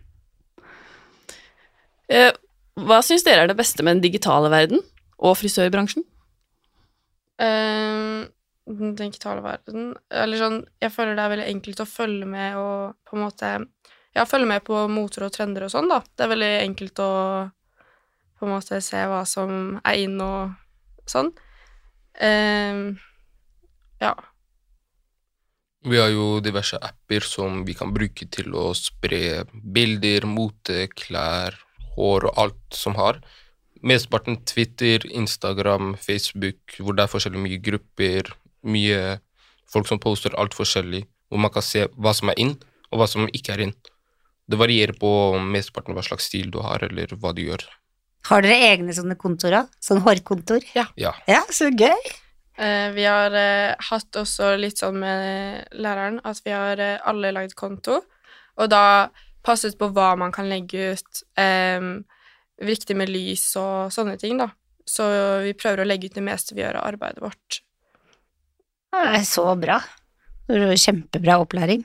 Eh, 2.10 2.32
hva 2.80 3.00
syns 3.06 3.24
dere 3.26 3.44
er 3.44 3.50
det 3.50 3.58
beste 3.58 3.84
med 3.86 3.98
den 3.98 4.04
digitale 4.08 4.50
verden 4.52 4.82
og 5.20 5.36
frisørbransjen? 5.38 6.04
Eh, 7.40 8.26
den 8.70 8.96
digitale 8.98 9.40
verden 9.40 9.94
Eller 10.12 10.36
sånn 10.36 10.58
Jeg 10.82 10.92
føler 10.92 11.16
det 11.16 11.22
er 11.22 11.32
veldig 11.32 11.46
enkelt 11.48 11.80
å 11.80 11.86
følge 11.88 12.26
med 12.28 12.58
og 12.60 12.98
på 13.08 13.16
en 13.16 13.22
måte 13.24 13.52
Ja, 14.12 14.26
følge 14.28 14.50
med 14.50 14.66
på 14.66 14.82
moter 14.92 15.24
og 15.24 15.32
trender 15.32 15.64
og 15.64 15.72
sånn, 15.72 15.88
da. 15.88 16.02
Det 16.02 16.26
er 16.26 16.32
veldig 16.34 16.50
enkelt 16.66 17.02
å 17.04 17.10
på 18.40 18.48
en 18.48 18.54
måte 18.54 18.78
se 18.82 19.00
hva 19.04 19.20
som 19.28 19.76
er 19.84 19.98
inn 20.00 20.14
og 20.24 20.54
sånn. 21.12 21.28
Eh, 22.16 22.78
ja. 24.00 24.12
Vi 25.84 26.00
har 26.00 26.08
jo 26.08 26.40
diverse 26.40 26.80
apper 26.80 27.24
som 27.24 27.62
vi 27.68 27.76
kan 27.76 27.92
bruke 27.92 28.26
til 28.32 28.56
å 28.56 28.70
spre 28.76 29.44
bilder, 29.52 30.24
mote, 30.24 30.86
klær, 30.96 31.54
hår 32.00 32.30
og 32.30 32.40
alt 32.44 32.76
som 32.76 32.96
har. 32.98 33.20
Mesteparten 33.86 34.40
Twitter, 34.48 35.04
Instagram, 35.06 35.94
Facebook, 36.00 36.76
hvor 36.78 36.96
det 36.96 37.06
er 37.06 37.12
forskjellig 37.12 37.44
mye 37.44 37.60
grupper, 37.64 38.32
mye 38.66 39.18
folk 39.70 39.88
som 39.88 40.00
poster 40.02 40.34
alt 40.40 40.56
forskjellig, 40.56 41.04
hvor 41.30 41.40
man 41.40 41.52
kan 41.54 41.64
se 41.64 41.86
hva 41.96 42.12
som 42.16 42.32
er 42.32 42.40
inn, 42.42 42.56
og 42.90 43.00
hva 43.00 43.08
som 43.08 43.28
ikke 43.30 43.54
er 43.54 43.68
inn. 43.68 43.76
Det 44.50 44.58
varierer 44.58 44.96
på 44.98 45.10
mesteparten 45.46 45.94
hva 45.94 46.04
slags 46.04 46.26
stil 46.28 46.50
du 46.50 46.58
har, 46.64 46.82
eller 46.88 47.14
hva 47.20 47.32
du 47.36 47.44
gjør. 47.44 47.62
Har 48.28 48.44
dere 48.44 48.72
egne 48.74 48.92
sånne 48.92 49.16
kontorer? 49.16 49.70
Sånn 49.80 50.02
hårkontor? 50.04 50.66
Ja. 50.76 50.90
Ja, 50.98 51.44
så 51.54 51.70
gøy. 51.70 52.10
Eh, 52.60 52.90
vi 52.92 53.06
har 53.08 53.32
eh, 53.32 53.72
hatt 53.88 54.16
også 54.20 54.52
litt 54.60 54.82
sånn 54.82 54.98
med 55.00 55.70
læreren 55.80 56.18
at 56.28 56.42
vi 56.44 56.52
har 56.52 56.82
eh, 56.82 56.98
alle 57.08 57.30
lagd 57.32 57.54
konto, 57.56 58.02
og 58.60 58.68
da 58.68 59.08
passet 59.46 59.78
på 59.80 59.88
hva 59.94 60.12
man 60.20 60.32
kan 60.34 60.48
legge 60.50 60.92
ut. 60.94 61.22
Um, 61.38 62.02
viktig 62.60 62.96
med 62.98 63.08
lys 63.08 63.46
og 63.60 63.92
sånne 63.94 64.18
ting, 64.20 64.38
da. 64.40 64.50
Så 64.88 65.06
vi 65.44 65.54
prøver 65.56 65.82
å 65.82 65.88
legge 65.88 66.10
ut 66.10 66.16
det 66.18 66.24
meste 66.26 66.56
vi 66.56 66.64
gjør 66.64 66.80
av 66.80 66.88
arbeidet 66.92 67.22
vårt. 67.24 67.60
Det 68.90 69.02
er 69.20 69.26
så 69.28 69.46
bra. 69.58 69.78
Det 70.50 70.74
Kjempebra 70.82 71.38
opplæring. 71.44 71.84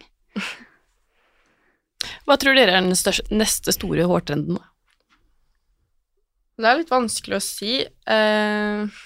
Hva 2.25 2.37
tror 2.41 2.57
dere 2.57 2.73
er 2.73 2.81
den 2.81 2.97
største, 2.97 3.27
neste 3.33 3.73
store 3.75 4.07
hårtrenden? 4.09 4.57
da? 4.57 4.71
Det 6.55 6.69
er 6.69 6.79
litt 6.79 6.93
vanskelig 6.93 7.37
å 7.37 7.43
si. 7.43 7.81
Eh, 7.83 9.01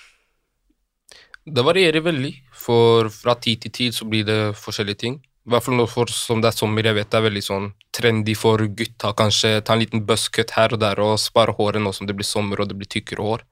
Det 1.49 1.65
varierer 1.65 2.05
veldig, 2.05 2.33
for 2.53 3.09
fra 3.09 3.33
tid 3.35 3.63
til 3.65 3.71
tid 3.71 3.95
så 3.97 4.05
blir 4.05 4.23
det 4.27 4.55
forskjellige 4.55 5.01
ting. 5.01 5.19
I 5.49 5.51
hvert 5.55 5.65
fall 5.65 5.81
for 5.89 6.11
som 6.13 6.43
det 6.43 6.51
er 6.51 6.57
sommer, 6.59 6.85
jeg 6.85 6.93
vet 6.93 7.09
det 7.09 7.17
er 7.17 7.25
veldig 7.25 7.41
sånn 7.41 7.71
trendy 7.95 8.35
for 8.37 8.61
gutta, 8.77 9.15
kanskje 9.17 9.63
ta 9.65 9.73
en 9.73 9.81
liten 9.81 10.03
buzzcut 10.05 10.53
her 10.53 10.75
og 10.75 10.83
der 10.83 10.99
og 11.01 11.15
spare 11.17 11.55
håret 11.57 11.81
nå 11.81 11.89
som 11.95 12.05
det 12.05 12.13
blir 12.13 12.27
sommer 12.27 12.61
og 12.61 12.69
det 12.69 12.77
blir 12.77 12.89
tykkere 12.93 13.25
hår. 13.25 13.45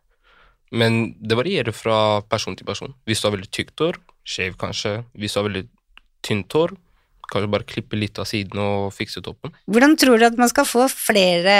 Men 0.77 1.15
det 1.17 1.39
varierer 1.39 1.73
fra 1.73 2.21
person 2.29 2.53
til 2.59 2.67
person. 2.67 2.93
Hvis 3.09 3.23
du 3.23 3.27
har 3.27 3.33
veldig 3.33 3.49
tykt 3.49 3.81
hår, 3.81 3.97
skjev 4.27 4.59
kanskje. 4.61 4.91
Hvis 5.17 5.33
du 5.33 5.39
har 5.39 5.47
veldig 5.47 5.63
tynt 6.27 6.57
hår, 6.59 6.75
kanskje 7.31 7.51
bare 7.55 7.67
klippe 7.73 7.97
litt 7.97 8.21
av 8.21 8.29
siden 8.29 8.61
og 8.61 8.91
fikse 8.93 9.23
toppen. 9.25 9.55
Hvordan 9.65 9.97
tror 9.97 10.21
du 10.21 10.27
at 10.27 10.37
man 10.37 10.53
skal 10.53 10.69
få 10.69 10.85
flere 10.93 11.57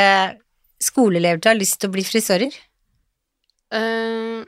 skoleelever 0.84 1.42
til 1.42 1.50
å 1.50 1.56
ha 1.56 1.62
lyst 1.64 1.80
til 1.82 1.90
å 1.90 1.96
bli 1.98 2.06
frisører? 2.06 2.62
Uh, 3.74 4.46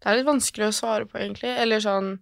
det 0.00 0.08
er 0.08 0.20
litt 0.22 0.32
vanskelig 0.32 0.70
å 0.70 0.74
svare 0.80 1.10
på, 1.10 1.20
egentlig. 1.20 1.52
Eller 1.60 1.84
sånn 1.84 2.14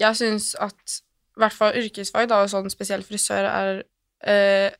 Jeg 0.00 0.16
syns 0.18 0.54
at 0.60 1.00
i 1.34 1.42
hvert 1.42 1.52
fall 1.52 1.76
yrkesfag, 1.78 2.28
da, 2.30 2.42
og 2.42 2.50
sånn 2.50 2.70
spesielt 2.70 3.06
frisør, 3.06 3.48
er 3.50 3.82
eh, 4.30 4.74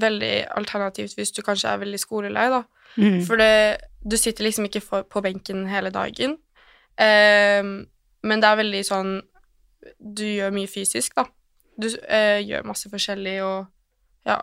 veldig 0.00 0.34
alternativt 0.56 1.16
hvis 1.18 1.32
du 1.36 1.42
kanskje 1.44 1.72
er 1.72 1.82
veldig 1.82 2.00
skolelei, 2.00 2.46
da. 2.52 2.62
Mm. 2.96 3.20
For 3.26 3.40
det, 3.40 3.80
du 4.02 4.16
sitter 4.16 4.46
liksom 4.46 4.66
ikke 4.68 4.82
for, 4.84 5.04
på 5.08 5.22
benken 5.24 5.66
hele 5.70 5.92
dagen. 5.94 6.38
Eh, 7.00 7.62
men 8.20 8.42
det 8.42 8.48
er 8.48 8.58
veldig 8.58 8.80
sånn 8.84 9.12
Du 9.96 10.26
gjør 10.26 10.50
mye 10.52 10.68
fysisk, 10.68 11.14
da. 11.16 11.24
Du 11.80 11.86
eh, 11.88 12.40
gjør 12.44 12.66
masse 12.68 12.90
forskjellig 12.92 13.38
og 13.44 13.68
Ja. 14.28 14.42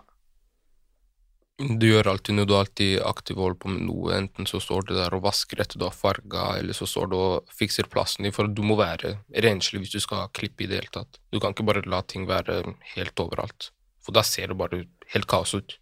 Du 1.57 1.87
gjør 1.87 2.11
alltid 2.11 2.35
noe, 2.37 2.45
du 2.45 2.53
er 2.53 2.59
alltid 2.61 2.99
aktiv 3.01 3.37
og 3.39 3.43
holder 3.47 3.59
på 3.63 3.71
med 3.71 3.85
noe. 3.87 4.11
Enten 4.13 4.45
så 4.45 4.59
står 4.61 4.85
du 4.85 4.91
der 4.93 5.13
og 5.17 5.23
vasker 5.25 5.63
etter 5.63 5.81
du 5.81 5.87
har 5.87 5.95
farga, 5.95 6.51
eller 6.59 6.77
så 6.77 6.85
står 6.85 7.09
du 7.09 7.15
og 7.17 7.55
fikser 7.57 7.89
plassen 7.89 8.27
din, 8.27 8.35
for 8.35 8.45
du 8.45 8.61
må 8.61 8.77
være 8.77 9.15
renslig 9.45 9.81
hvis 9.81 9.95
du 9.95 10.03
skal 10.03 10.29
klippe 10.37 10.67
i 10.67 10.69
det 10.69 10.83
hele 10.83 10.93
tatt. 10.93 11.17
Du 11.33 11.39
kan 11.41 11.55
ikke 11.55 11.65
bare 11.65 11.81
la 11.89 12.03
ting 12.05 12.29
være 12.29 12.61
helt 12.93 13.25
overalt, 13.25 13.71
for 14.05 14.13
da 14.13 14.21
ser 14.27 14.53
det 14.53 14.59
bare 14.61 14.83
helt 15.15 15.29
kaos 15.31 15.55
ut. 15.57 15.79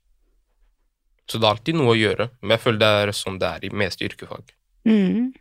Så 1.27 1.41
det 1.41 1.49
er 1.49 1.57
alltid 1.57 1.75
noe 1.75 1.91
å 1.91 1.99
gjøre, 1.99 2.29
men 2.39 2.55
jeg 2.55 2.63
føler 2.63 2.79
det 2.85 2.93
er 3.01 3.15
sånn 3.19 3.41
det 3.41 3.51
er 3.51 3.67
i 3.67 3.75
meste 3.75 4.07
yrkesfag. 4.07 4.55
Mm. 4.87 5.33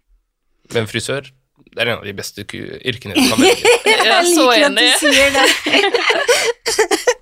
Men 0.75 0.91
frisør, 0.91 1.31
det 1.71 1.79
er 1.79 1.93
en 1.93 2.01
av 2.01 2.07
de 2.09 2.17
beste 2.17 2.43
yrkene 2.43 3.15
du 3.15 3.23
kan 3.23 3.39
velge. 3.39 3.75
Jeg 3.87 4.11
er 4.11 4.27
så 4.27 4.51
liker 4.51 4.67
at 4.67 4.75
du 4.75 4.83
enig. 4.83 4.95
sier 4.99 5.31
det. 5.39 5.47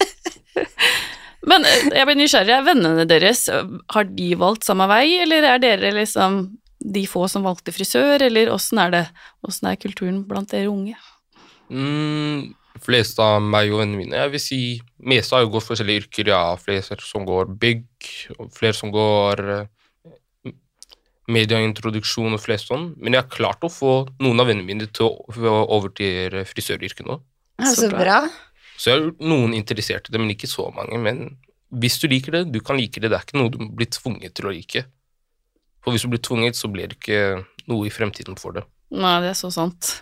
Men 1.48 1.66
eh, 1.66 1.90
jeg 1.98 2.09
blir 2.09 2.18
nysgjerrig. 2.20 2.55
Er 2.55 2.66
vennene 2.66 3.07
deres, 3.09 3.46
eh, 3.50 3.76
har 3.94 4.09
de 4.09 4.28
valgt 4.38 4.66
samme 4.68 4.87
vei, 4.90 5.07
eller 5.24 5.46
er 5.50 5.62
dere 5.62 5.94
liksom 5.96 6.44
de 6.83 7.05
få 7.07 7.28
som 7.31 7.46
valgte 7.46 7.74
frisør, 7.74 8.22
eller 8.26 8.50
åssen 8.55 8.81
er 8.83 8.94
det? 8.94 9.05
Åssen 9.46 9.70
er 9.70 9.78
kulturen 9.81 10.22
blant 10.28 10.50
dere 10.50 10.70
unge? 10.70 10.96
Mm, 11.72 12.52
fleste 12.83 13.22
av 13.22 13.42
meg 13.42 13.70
og 13.72 13.83
vennene 13.83 14.00
mine, 14.00 14.18
jeg 14.18 14.33
vil 14.33 14.42
si 14.42 14.62
meste 15.09 15.37
har 15.37 15.44
jo 15.44 15.52
gått 15.55 15.68
forskjellige 15.68 16.05
yrker, 16.05 16.33
ja. 16.35 16.42
Flere 16.61 16.98
som 17.07 17.26
går 17.28 17.55
bygg, 17.62 18.11
flere 18.55 18.76
som 18.76 18.92
går 18.94 19.44
eh, 19.57 20.52
medieintroduksjon 21.33 22.35
og 22.35 22.42
flest 22.42 22.70
sånn. 22.70 22.92
Men 22.98 23.16
jeg 23.16 23.24
har 23.24 23.35
klart 23.35 23.66
å 23.66 23.72
få 23.72 23.94
noen 24.22 24.42
av 24.42 24.50
vennene 24.50 24.68
mine 24.68 24.90
til 24.94 25.11
å 25.11 25.61
over 25.62 25.94
til 25.94 26.42
frisøryrket 26.50 27.07
nå. 27.09 27.20
Så, 27.62 27.74
Så 27.76 27.87
så 27.87 27.92
bra. 27.94 28.24
Så 28.83 28.90
jeg 28.90 28.99
har 28.99 29.05
gjort 29.05 29.21
noen 29.31 29.53
interesserte 29.55 30.11
det, 30.11 30.18
men 30.18 30.33
ikke 30.35 30.51
så 30.51 30.66
mange. 30.75 30.99
Men 30.99 31.37
hvis 31.71 32.01
du 32.03 32.09
liker 32.11 32.35
det, 32.35 32.40
du 32.51 32.59
kan 32.66 32.81
like 32.81 32.99
det. 32.99 33.12
Det 33.12 33.14
er 33.14 33.27
ikke 33.29 33.38
noe 33.38 33.53
du 33.55 33.61
blir 33.71 33.87
tvunget 33.95 34.35
til 34.35 34.49
å 34.49 34.55
like. 34.55 34.83
For 35.83 35.95
hvis 35.95 36.03
du 36.03 36.11
blir 36.11 36.23
tvunget, 36.23 36.59
så 36.59 36.71
blir 36.73 36.90
det 36.90 36.99
ikke 36.99 37.21
noe 37.71 37.87
i 37.87 37.92
fremtiden 37.95 38.35
for 38.40 38.59
det. 38.59 38.64
Nei, 38.90 39.21
det 39.23 39.31
er 39.31 39.38
så 39.38 39.53
sant. 39.55 39.92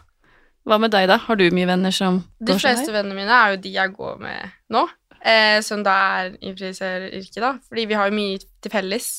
Hva 0.64 0.80
med 0.80 0.92
deg, 0.92 1.10
da? 1.12 1.18
Har 1.20 1.36
du 1.36 1.44
mye 1.52 1.68
venner 1.68 1.92
som 1.94 2.22
De 2.40 2.56
fleste 2.56 2.92
vennene 2.92 3.16
mine 3.16 3.36
er 3.36 3.54
jo 3.54 3.60
de 3.64 3.74
jeg 3.76 3.92
går 3.96 4.18
med 4.20 4.56
nå, 4.72 4.82
eh, 5.20 5.60
som 5.64 5.84
da 5.84 5.94
er 6.20 6.34
i 6.40 6.52
frisøryrket, 6.56 7.40
da. 7.40 7.54
Fordi 7.68 7.86
vi 7.88 7.96
har 8.00 8.08
jo 8.08 8.16
mye 8.16 8.40
til 8.40 8.72
felles, 8.72 9.10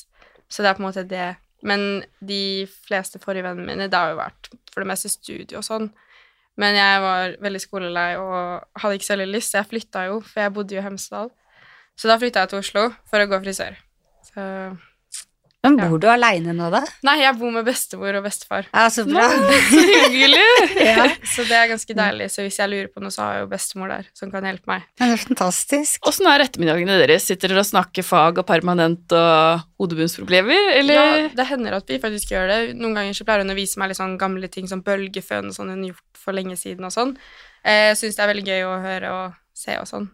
så 0.49 0.65
det 0.65 0.71
er 0.71 0.77
på 0.77 0.83
en 0.83 0.89
måte 0.89 1.07
det 1.07 1.29
Men 1.61 2.01
de 2.25 2.65
fleste 2.87 3.19
forrige 3.21 3.45
vennene 3.45 3.67
mine, 3.67 3.85
det 3.85 3.93
har 3.93 4.09
jo 4.09 4.17
vært 4.17 4.47
for 4.73 4.81
det 4.81 4.87
meste 4.89 5.11
studio 5.13 5.59
og 5.59 5.65
sånn. 5.67 5.91
Men 6.59 6.75
jeg 6.75 7.01
var 7.03 7.35
veldig 7.41 7.61
skolelei 7.63 8.09
og 8.19 8.81
hadde 8.81 8.97
ikke 8.97 9.07
så 9.07 9.15
veldig 9.15 9.29
lyst, 9.35 9.51
så 9.53 9.61
jeg 9.61 9.69
flytta 9.71 10.07
jo, 10.09 10.19
for 10.25 10.43
jeg 10.43 10.53
bodde 10.55 10.75
jo 10.75 10.81
i 10.81 10.85
Hemsedal. 10.85 11.31
Så 11.95 12.09
da 12.09 12.17
flytta 12.19 12.43
jeg 12.43 12.51
til 12.51 12.61
Oslo 12.61 12.83
for 13.09 13.23
å 13.23 13.29
gå 13.29 13.39
frisør. 13.43 13.77
Så 14.27 14.43
Men 15.63 15.75
Ja. 15.77 15.87
bor 15.89 15.99
du 16.01 16.07
aleine 16.09 16.55
nå, 16.57 16.71
da? 16.73 16.79
Nei, 17.05 17.19
jeg 17.21 17.35
bor 17.37 17.51
med 17.53 17.65
bestemor 17.67 18.15
og 18.17 18.23
bestefar. 18.25 18.65
Ja, 18.73 18.87
så 18.89 19.03
bra. 19.05 19.27
Så 19.29 19.81
hyggelig! 19.85 20.41
ja. 20.89 21.03
Så 21.21 21.43
det 21.45 21.53
er 21.53 21.67
ganske 21.69 21.93
deilig. 21.93 22.29
Så 22.33 22.41
hvis 22.41 22.57
jeg 22.57 22.71
lurer 22.71 22.87
på 22.89 23.03
noe, 23.03 23.13
så 23.13 23.21
har 23.21 23.35
jeg 23.35 23.43
jo 23.43 23.49
bestemor 23.51 23.91
der 23.93 24.07
som 24.17 24.31
kan 24.33 24.47
hjelpe 24.49 24.65
meg. 24.71 24.87
Ja, 24.97 25.05
det 25.11 25.19
er 25.19 25.21
fantastisk. 25.21 26.01
Åssen 26.09 26.25
er 26.31 26.41
ettermiddagene 26.47 26.97
deres? 27.03 27.27
Sitter 27.29 27.53
dere 27.53 27.61
og 27.61 27.69
snakker 27.69 28.01
fag 28.07 28.41
og 28.41 28.47
permanent 28.49 29.13
og 29.13 29.61
hodebunnsproblemer, 29.77 30.71
eller? 30.79 30.97
Ja, 30.97 31.27
det 31.37 31.45
hender 31.51 31.77
at 31.77 31.93
vi 31.93 31.99
faktisk 32.01 32.33
gjør 32.33 32.49
det. 32.49 32.59
Noen 32.81 32.97
ganger 32.97 33.13
så 33.21 33.27
pleier 33.29 33.45
hun 33.45 33.53
å 33.53 33.59
vise 33.61 33.77
meg 33.77 33.93
litt 33.93 34.01
sånn 34.01 34.17
gamle 34.17 34.49
ting 34.49 34.65
som 34.71 34.81
bølgeføn 34.81 35.51
og 35.53 35.57
sånn 35.59 35.69
hun 35.75 35.85
har 35.85 35.93
gjort 35.93 36.23
for 36.25 36.33
lenge 36.37 36.57
siden 36.57 36.89
og 36.89 36.95
sånn. 36.97 37.13
Eh, 37.61 37.91
Jeg 37.93 38.01
syns 38.01 38.17
det 38.17 38.25
er 38.25 38.33
veldig 38.33 38.47
gøy 38.49 38.65
å 38.65 38.73
høre 38.81 39.13
og 39.13 39.37
se 39.53 39.77
og 39.77 39.85
sånn. 39.85 40.09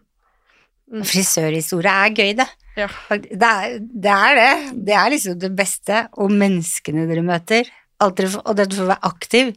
Mm. 0.92 1.02
Frisørhistorie 1.04 1.92
er 2.04 2.14
gøy, 2.16 2.30
det. 2.36 2.46
Ja. 2.78 2.86
Det 3.10 3.48
er, 3.48 3.78
det 3.82 4.12
er 4.14 4.38
det. 4.38 4.52
Det 4.86 4.94
er 4.94 5.10
liksom 5.12 5.38
det 5.42 5.50
beste. 5.58 6.04
Og 6.22 6.32
menneskene 6.32 7.08
dere 7.10 7.24
møter. 7.26 7.68
Alt 8.02 8.20
dere 8.20 8.30
får, 8.36 8.44
og 8.46 8.56
det 8.56 8.68
at 8.68 8.72
du 8.72 8.78
får 8.78 8.90
være 8.92 9.10
aktiv. 9.10 9.52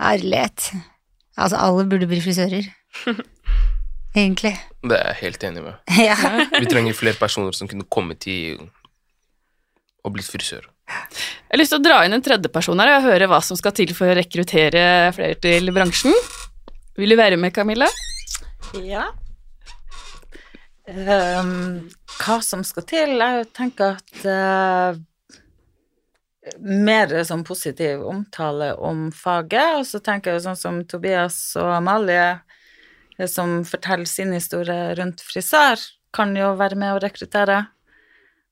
Ærlighet. 0.00 0.70
Altså, 1.36 1.60
alle 1.60 1.86
burde 1.88 2.08
bli 2.08 2.20
frisører. 2.24 2.68
Egentlig. 4.16 4.52
Det 4.84 4.98
er 4.98 5.12
jeg 5.12 5.20
helt 5.22 5.44
enig 5.48 5.64
med. 5.64 5.74
Ja. 6.08 6.16
Vi 6.58 6.68
trenger 6.68 6.96
flere 6.96 7.20
personer 7.20 7.56
som 7.56 7.68
kunne 7.70 7.88
kommet 7.88 8.24
til 8.24 8.60
og 10.02 10.16
blitt 10.16 10.26
frisør. 10.26 10.64
Jeg 10.92 11.52
har 11.52 11.60
lyst 11.60 11.72
til 11.72 11.78
å 11.78 11.84
dra 11.84 12.00
inn 12.04 12.16
en 12.16 12.24
tredjeperson 12.24 12.80
her 12.82 12.96
og 12.96 13.04
høre 13.06 13.28
hva 13.30 13.38
som 13.44 13.56
skal 13.56 13.72
til 13.76 13.92
for 13.94 14.10
å 14.10 14.16
rekruttere 14.18 15.12
flere 15.14 15.38
til 15.40 15.70
bransjen. 15.72 16.16
Vil 16.98 17.14
du 17.14 17.16
være 17.16 17.38
med, 17.40 17.54
Camilla? 17.54 17.86
Ja. 18.82 19.06
Ehm, 20.90 21.90
hva 22.18 22.40
som 22.42 22.64
skal 22.66 22.86
til? 22.90 23.14
Jeg 23.20 23.46
tenker 23.54 24.00
at 24.00 24.24
uh, 24.26 24.98
mer 26.58 27.12
sånn 27.26 27.44
positiv 27.46 28.02
omtale 28.10 28.72
om 28.82 29.10
faget, 29.14 29.78
og 29.78 29.86
så 29.86 30.02
tenker 30.02 30.34
jeg 30.34 30.44
sånn 30.48 30.58
som 30.58 30.80
Tobias 30.90 31.38
og 31.60 31.70
Amalie, 31.76 32.40
eh, 33.16 33.30
som 33.30 33.60
forteller 33.68 34.10
sin 34.10 34.34
historie 34.34 34.96
rundt 34.98 35.22
frisør, 35.22 35.78
kan 36.12 36.34
jo 36.36 36.50
være 36.58 36.76
med 36.80 36.96
å 36.96 37.02
rekruttere. 37.04 37.60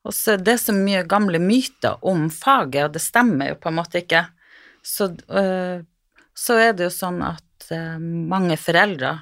Og 0.06 0.14
så 0.16 0.38
er 0.38 0.56
så 0.56 0.72
mye 0.72 1.02
gamle 1.04 1.42
myter 1.42 1.98
om 2.06 2.28
faget, 2.32 2.86
og 2.86 2.94
det 2.94 3.02
stemmer 3.04 3.50
jo 3.50 3.58
på 3.60 3.68
en 3.68 3.78
måte 3.82 4.04
ikke. 4.04 4.22
Så, 4.86 5.10
uh, 5.34 5.82
så 6.32 6.62
er 6.62 6.78
det 6.78 6.86
jo 6.86 6.94
sånn 6.94 7.18
at 7.26 7.66
uh, 7.74 7.98
mange 7.98 8.54
foreldre 8.56 9.18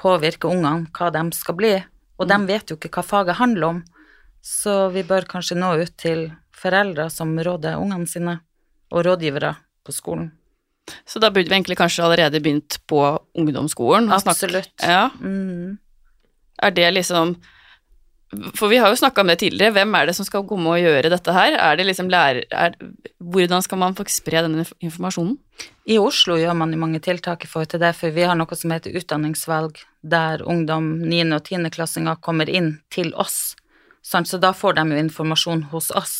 påvirker 0.00 0.48
ungene 0.50 0.88
hva 0.96 1.12
de 1.12 1.22
skal 1.36 1.58
bli, 1.60 1.76
og 2.20 2.28
de 2.28 2.36
vet 2.46 2.70
jo 2.70 2.76
ikke 2.76 2.90
hva 2.98 3.04
faget 3.06 3.38
handler 3.40 3.66
om. 3.74 3.78
Så 4.44 4.90
vi 4.92 5.02
bør 5.04 5.26
kanskje 5.28 5.56
nå 5.56 5.72
ut 5.80 5.94
til 6.00 6.26
foreldre 6.56 7.08
som 7.12 7.32
råder 7.38 7.80
ungene 7.80 8.08
sine, 8.08 8.38
og 8.92 9.04
rådgivere 9.06 9.54
på 9.86 9.92
skolen. 9.96 10.30
Så 11.06 11.20
da 11.22 11.30
burde 11.30 11.48
vi 11.48 11.54
egentlig 11.54 11.78
kanskje 11.78 12.02
allerede 12.04 12.40
begynt 12.42 12.78
på 12.90 13.00
ungdomsskolen? 13.38 14.10
Absolutt. 14.12 14.72
Ja, 14.82 15.10
Mm. 15.20 15.78
er 16.62 16.70
det 16.70 16.92
liksom 16.94 17.36
For 18.54 18.70
vi 18.70 18.78
har 18.78 18.92
jo 18.92 18.98
snakka 18.98 19.24
om 19.24 19.30
det 19.32 19.40
tidligere, 19.40 19.74
hvem 19.74 19.94
er 19.98 20.06
det 20.06 20.14
som 20.14 20.26
skal 20.26 20.44
komme 20.46 20.70
og 20.70 20.78
gjøre 20.78 21.10
dette 21.10 21.32
her? 21.34 21.56
Er 21.58 21.78
det 21.78 21.86
liksom 21.88 22.10
lærer... 22.12 22.44
Er, 22.54 22.76
hvordan 23.18 23.64
skal 23.66 23.80
man 23.82 23.96
få 23.98 24.06
spre 24.06 24.44
denne 24.46 24.62
informasjonen? 24.78 25.34
I 25.90 25.98
Oslo 25.98 26.36
gjør 26.38 26.54
man 26.54 26.76
mange 26.78 27.00
tiltak 27.02 27.42
i 27.44 27.50
forhold 27.50 27.72
til 27.72 27.82
det, 27.82 27.90
for 27.98 28.14
vi 28.14 28.22
har 28.22 28.38
noe 28.38 28.56
som 28.58 28.70
heter 28.70 28.94
utdanningsvalg, 29.00 29.82
der 30.06 30.44
ungdom, 30.46 30.92
9. 31.02 31.24
og 31.34 31.42
10. 31.42 31.66
klassinger 31.74 32.20
kommer 32.22 32.48
inn 32.48 32.76
til 32.94 33.10
oss. 33.18 33.56
Sant? 34.06 34.30
Så 34.30 34.38
da 34.38 34.54
får 34.54 34.78
de 34.78 34.86
jo 34.92 35.02
informasjon 35.02 35.66
hos 35.74 35.90
oss 35.90 36.14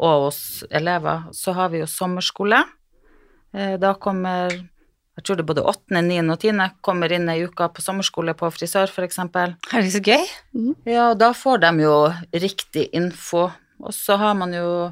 og 0.00 0.28
hos 0.28 0.40
elever. 0.70 1.26
Så 1.36 1.52
har 1.58 1.74
vi 1.74 1.82
jo 1.82 1.90
sommerskole. 1.90 2.62
Eh, 3.52 3.74
Da 3.82 3.94
kommer 3.98 4.54
jeg 5.18 5.26
tror 5.26 5.36
det 5.36 5.42
er 5.42 5.50
både 5.50 5.64
8., 5.68 6.00
9. 6.06 6.20
og 6.32 6.38
10. 6.46 6.60
kommer 6.86 7.12
inn 7.12 7.28
ei 7.28 7.42
uke 7.44 7.66
på 7.74 7.82
sommerskole 7.84 8.32
på 8.38 8.48
frisør, 8.54 8.88
for 8.92 9.04
eksempel. 9.04 9.56
Er 9.74 9.82
det 9.84 9.92
så 9.92 10.00
gøy? 10.00 10.22
Ja, 10.88 11.10
og 11.10 11.18
da 11.20 11.32
får 11.36 11.60
de 11.66 11.72
jo 11.82 11.96
riktig 12.32 12.86
info. 12.96 13.48
Og 13.80 13.92
så 13.96 14.16
har 14.20 14.34
man 14.38 14.54
jo 14.56 14.90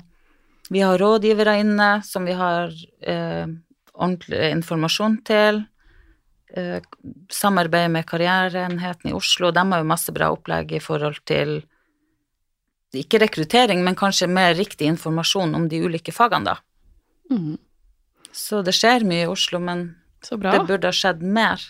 Vi 0.68 0.83
har 0.85 0.98
rådgivere 1.00 1.54
inne 1.62 2.02
som 2.04 2.26
vi 2.28 2.35
har 2.37 2.68
eh, 3.00 3.46
ordentlig 3.94 4.50
informasjon 4.52 5.14
til. 5.24 5.62
Eh, 6.52 6.83
samarbeid 7.33 7.88
med 7.90 8.04
Karriereenheten 8.04 9.09
i 9.09 9.14
Oslo. 9.16 9.48
De 9.50 9.64
har 9.64 9.81
jo 9.81 9.88
masse 9.88 10.12
bra 10.12 10.28
opplegg 10.35 10.74
i 10.76 10.83
forhold 10.85 11.22
til 11.24 11.62
ikke 12.92 13.22
rekruttering, 13.24 13.81
men 13.85 13.96
kanskje 13.96 14.28
mer 14.28 14.52
riktig 14.61 14.90
informasjon 14.92 15.54
om 15.57 15.68
de 15.72 15.81
ulike 15.81 16.12
fagene, 16.12 16.52
da. 16.52 17.33
Mm. 17.33 17.57
Så 18.33 18.61
det 18.64 18.76
skjer 18.76 19.09
mye 19.09 19.24
i 19.24 19.33
Oslo, 19.33 19.61
men 19.61 19.94
Så 20.24 20.38
bra. 20.40 20.57
det 20.57 20.66
burde 20.68 20.90
ha 20.90 20.94
skjedd 20.94 21.22
mer. 21.22 21.62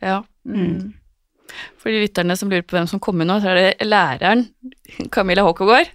Ja. 0.00 0.20
Mm. 0.46 0.92
For 1.80 1.90
de 1.90 2.04
lytterne 2.04 2.36
som 2.38 2.50
lurer 2.50 2.62
på 2.62 2.76
hvem 2.78 2.86
som 2.90 3.02
kommer 3.02 3.26
nå, 3.26 3.40
så 3.42 3.50
er 3.50 3.58
det 3.58 3.88
læreren 3.88 4.46
Camilla 5.10 5.42
Håkogård. 5.46 5.90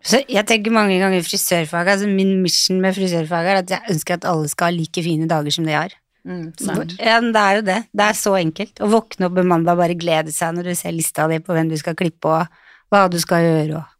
Så 0.00 0.22
jeg 0.32 0.46
tenker 0.48 0.72
mange 0.72 0.96
ganger 0.96 1.24
frisørfaget, 1.24 1.92
altså 1.92 2.08
min 2.08 2.38
mission 2.40 2.80
med 2.80 2.96
frisørfaget 2.96 3.50
er 3.52 3.58
at 3.60 3.72
jeg 3.74 3.92
ønsker 3.92 4.16
at 4.16 4.24
alle 4.28 4.48
skal 4.48 4.70
ha 4.70 4.76
like 4.78 5.02
fine 5.04 5.28
dager 5.28 5.52
som 5.52 5.66
de 5.68 5.76
har. 5.76 5.92
Mm. 6.24 6.52
Ja, 6.98 7.20
men 7.20 7.34
det 7.36 7.42
er 7.42 7.58
jo 7.58 7.64
det. 7.66 7.78
Det 7.92 8.06
er 8.06 8.16
så 8.16 8.32
enkelt. 8.38 8.80
Å 8.80 8.88
våkne 8.92 9.28
opp 9.28 9.38
en 9.40 9.50
mandag 9.52 9.76
og 9.76 9.82
bare 9.82 9.96
glede 10.00 10.32
seg 10.32 10.56
når 10.56 10.70
du 10.70 10.74
ser 10.78 10.96
lista 10.96 11.28
di 11.28 11.40
på 11.44 11.56
hvem 11.56 11.68
du 11.68 11.76
skal 11.80 11.96
klippe 12.00 12.32
og 12.32 12.60
hva 12.92 13.06
du 13.12 13.18
skal 13.20 13.44
gjøre 13.44 13.80
og. 13.80 13.96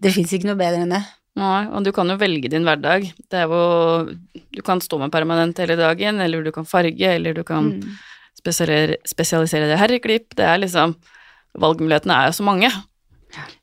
Det 0.00 0.10
fins 0.10 0.32
ikke 0.34 0.48
noe 0.48 0.58
bedre 0.58 0.82
enn 0.82 0.96
det. 0.96 1.04
Nei, 1.38 1.68
og 1.70 1.84
du 1.86 1.92
kan 1.94 2.08
jo 2.10 2.16
velge 2.18 2.50
din 2.50 2.64
hverdag. 2.66 3.06
Det 3.30 3.38
er 3.38 3.46
jo 3.48 4.14
Du 4.52 4.62
kan 4.66 4.80
stå 4.82 4.98
med 4.98 5.12
permanent 5.12 5.56
hele 5.58 5.76
dagen, 5.78 6.20
eller 6.20 6.42
du 6.42 6.50
kan 6.52 6.64
farge, 6.66 7.06
eller 7.06 7.34
du 7.34 7.44
kan 7.44 7.80
Mm. 7.80 7.96
spesialisere, 8.40 9.68
deg 9.68 9.76
i 9.76 9.80
herreklipp. 9.80 10.34
Det 10.34 10.44
er 10.44 10.58
liksom 10.58 10.96
Valgmulighetene 11.58 12.14
er 12.14 12.26
jo 12.30 12.32
så 12.32 12.44
mange. 12.44 12.70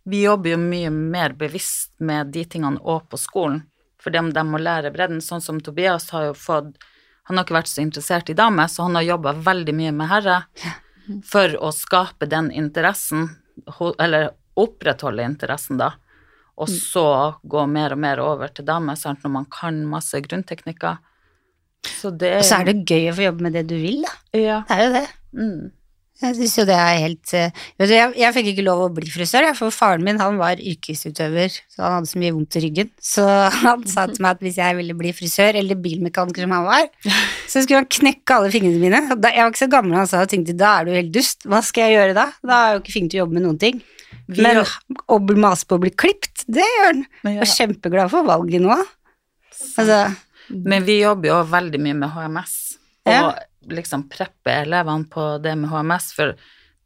Vi 0.05 0.23
jobber 0.23 0.49
jo 0.51 0.57
mye 0.57 0.89
mer 0.91 1.29
bevisst 1.33 1.91
med 1.99 2.31
de 2.31 2.43
tingene 2.45 2.79
òg 2.79 3.07
på 3.09 3.17
skolen, 3.17 3.63
for 3.99 4.11
de, 4.11 4.19
de 4.31 4.43
må 4.43 4.59
lære 4.59 4.91
bredden. 4.93 5.19
Sånn 5.21 5.41
som 5.41 5.59
Tobias 5.59 6.09
har 6.11 6.27
jo 6.27 6.33
fått 6.33 6.75
Han 7.27 7.35
har 7.37 7.43
ikke 7.43 7.57
vært 7.57 7.67
så 7.67 7.81
interessert 7.83 8.29
i 8.29 8.33
damer, 8.33 8.67
så 8.67 8.83
han 8.83 8.95
har 8.95 9.03
jobba 9.03 9.33
veldig 9.33 9.73
mye 9.75 9.91
med 9.91 10.07
herre 10.07 10.43
for 11.25 11.47
å 11.59 11.73
skape 11.75 12.25
den 12.27 12.51
interessen, 12.51 13.29
eller 13.99 14.29
opprettholde 14.55 15.25
interessen, 15.25 15.77
da. 15.77 15.91
Og 16.57 16.69
så 16.73 17.05
gå 17.45 17.65
mer 17.69 17.93
og 17.93 18.01
mer 18.01 18.21
over 18.23 18.49
til 18.53 18.65
damer, 18.65 18.97
sant, 18.97 19.21
når 19.23 19.33
man 19.33 19.47
kan 19.53 19.77
masse 19.89 20.17
grunnteknikker. 20.25 20.97
Så 21.87 22.11
det 22.11 22.33
Og 22.39 22.45
så 22.47 22.61
er 22.61 22.71
det 22.71 22.87
gøy 22.89 23.11
å 23.11 23.15
få 23.17 23.27
jobbe 23.27 23.45
med 23.45 23.57
det 23.57 23.67
du 23.69 23.75
vil, 23.77 24.01
da. 24.05 24.13
Ja. 24.37 24.61
Det 24.67 24.77
er 24.77 24.83
jo 24.83 24.93
det. 24.95 25.05
Mm. 25.37 25.59
Jeg 26.17 26.33
syns 26.33 26.55
jo 26.57 26.63
det 26.65 26.75
er 26.81 26.95
helt 26.97 27.31
eh, 27.37 27.65
jeg, 27.77 28.13
jeg 28.17 28.33
fikk 28.33 28.47
ikke 28.51 28.63
lov 28.65 28.79
å 28.87 28.93
bli 28.95 29.09
frisør, 29.13 29.45
for 29.57 29.73
faren 29.73 30.01
min 30.05 30.17
han 30.17 30.39
var 30.39 30.57
yrkesutøver, 30.57 31.53
så 31.69 31.83
han 31.83 31.97
hadde 31.99 32.09
så 32.09 32.21
mye 32.21 32.33
vondt 32.33 32.57
i 32.57 32.63
ryggen. 32.63 32.89
Så 32.97 33.25
han 33.65 33.83
sa 33.89 34.07
til 34.09 34.23
meg 34.25 34.37
at 34.37 34.45
hvis 34.45 34.57
jeg 34.57 34.77
ville 34.79 34.95
bli 34.97 35.11
frisør, 35.13 35.59
eller 35.61 35.77
bilmekaniker 35.83 36.47
som 36.47 36.55
han 36.57 36.65
var, 36.65 36.87
så 37.51 37.61
skulle 37.61 37.83
han 37.83 37.91
knekke 37.99 38.39
alle 38.39 38.53
fingrene 38.53 38.81
mine. 38.81 39.03
Jeg 39.13 39.21
var 39.21 39.53
ikke 39.53 39.61
så 39.61 39.69
gammel, 39.75 39.99
han 39.99 40.09
sa 40.09 40.23
og 40.25 40.31
tenkte 40.33 40.57
da 40.57 40.73
er 40.79 40.87
du 40.87 40.95
helt 40.97 41.13
dust, 41.13 41.45
hva 41.45 41.61
skal 41.65 41.85
jeg 41.87 41.99
gjøre 41.99 42.17
da? 42.17 42.25
Da 42.41 42.57
har 42.57 42.71
jeg 42.71 42.77
jo 42.79 42.83
ikke 42.83 42.95
fingre 42.97 43.13
til 43.13 43.19
å 43.19 43.23
jobbe 43.25 43.37
med 43.37 43.45
noen 43.45 43.61
ting. 43.61 43.83
Men 44.27 44.61
å 45.07 45.17
mase 45.39 45.67
på 45.67 45.77
å 45.77 45.83
bli 45.85 45.91
klipt, 45.95 46.47
det 46.51 46.65
gjør 46.65 46.87
han. 46.89 47.03
Jeg 47.27 47.43
er 47.45 47.51
kjempeglad 47.53 48.11
for 48.11 48.27
valget 48.27 48.63
nå. 48.63 48.75
Altså, 49.77 49.99
Men 50.49 50.85
vi 50.87 50.97
jobber 51.03 51.29
jo 51.29 51.37
veldig 51.51 51.79
mye 51.83 51.99
med 52.01 52.11
HMS, 52.15 52.57
og 53.05 53.13
Ja. 53.13 53.29
Liksom 53.69 54.07
preppe 54.09 54.51
elevene 54.63 55.07
på 55.11 55.41
det 55.43 55.55
med 55.57 55.69
HMS, 55.69 56.11
for 56.15 56.33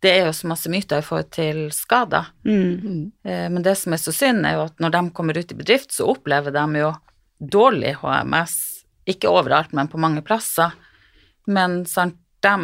det 0.01 0.11
er 0.17 0.25
jo 0.25 0.33
så 0.33 0.47
masse 0.49 0.69
myter 0.73 0.97
i 0.97 1.05
forhold 1.05 1.29
til 1.31 1.69
skader. 1.71 2.25
mm. 2.45 3.11
Eh, 3.23 3.49
Men 3.49 3.61
det 3.63 3.75
som 3.77 3.93
er 3.93 3.97
så 4.01 4.11
synd, 4.13 4.45
er 4.45 4.55
jo 4.57 4.63
at 4.65 4.77
når 4.81 4.91
de 4.91 5.01
kommer 5.11 5.37
ut 5.37 5.51
i 5.51 5.55
bedrift, 5.55 5.91
så 5.93 6.07
opplever 6.09 6.51
de 6.51 6.79
jo 6.79 6.91
dårlig 7.41 7.95
HMS. 8.01 8.83
Ikke 9.07 9.29
overalt, 9.29 9.73
men 9.73 9.87
på 9.87 9.97
mange 10.01 10.21
plasser. 10.25 10.71
Men 11.47 11.85
sant, 11.85 12.17
de 12.41 12.55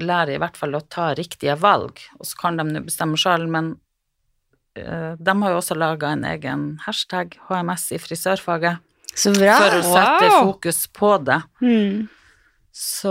lærer 0.00 0.34
i 0.36 0.38
hvert 0.40 0.56
fall 0.56 0.72
å 0.74 0.80
ta 0.88 1.10
riktige 1.14 1.54
valg, 1.60 1.98
og 2.18 2.24
så 2.24 2.34
kan 2.40 2.56
de 2.56 2.80
bestemme 2.80 3.16
sjøl, 3.20 3.46
men 3.48 3.74
eh, 4.76 5.16
de 5.20 5.34
har 5.42 5.50
jo 5.52 5.58
også 5.60 5.76
laga 5.76 6.12
en 6.14 6.24
egen 6.24 6.78
hashtag, 6.86 7.36
HMS 7.50 7.90
i 7.92 7.98
frisørfaget, 8.00 8.78
Så 9.14 9.32
bra. 9.36 9.56
for 9.58 9.76
å 9.76 9.82
sette 9.82 10.30
Wow. 10.30 10.52
fokus 10.52 10.86
på 10.86 11.24
det. 11.24 11.42
Mm. 11.60 12.08
Så 12.78 13.10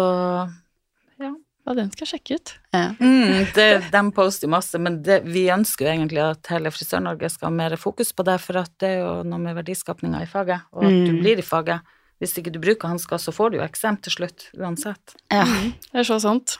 ja. 1.19 1.33
Ja, 1.67 1.73
den 1.75 1.89
skal 1.91 2.05
jeg 2.05 2.11
sjekke 2.13 2.35
ut. 2.39 2.51
Ja. 2.71 2.83
Mm, 3.01 3.47
det, 3.57 3.65
de 3.91 4.01
poster 4.15 4.47
masse, 4.47 4.79
men 4.79 5.01
det, 5.03 5.17
vi 5.27 5.49
ønsker 5.51 5.83
jo 5.83 5.91
egentlig 5.91 6.21
at 6.23 6.47
hele 6.53 6.71
Frisør-Norge 6.71 7.27
skal 7.33 7.49
ha 7.49 7.55
mer 7.57 7.75
fokus 7.81 8.13
på 8.15 8.23
det, 8.23 8.37
for 8.39 8.61
at 8.61 8.71
det 8.79 8.93
er 8.93 9.01
jo 9.01 9.09
noe 9.27 9.41
med 9.43 9.57
verdiskapninga 9.59 10.21
i 10.23 10.29
faget, 10.31 10.63
og 10.71 10.85
at 10.87 10.95
du 11.09 11.11
Mm. 11.11 11.19
blir 11.25 11.41
i 11.43 11.43
faget. 11.43 11.81
Hvis 12.23 12.37
ikke 12.39 12.53
du 12.55 12.59
bruker 12.63 12.87
hansker, 12.87 13.19
så 13.19 13.33
får 13.35 13.51
du 13.51 13.57
jo 13.59 13.65
eksem 13.67 13.99
til 14.01 14.11
slutt, 14.15 14.47
uansett. 14.57 15.17
ja. 15.29 15.43
Det 15.91 15.99
er 15.99 16.07
så 16.07 16.21
sant. 16.23 16.55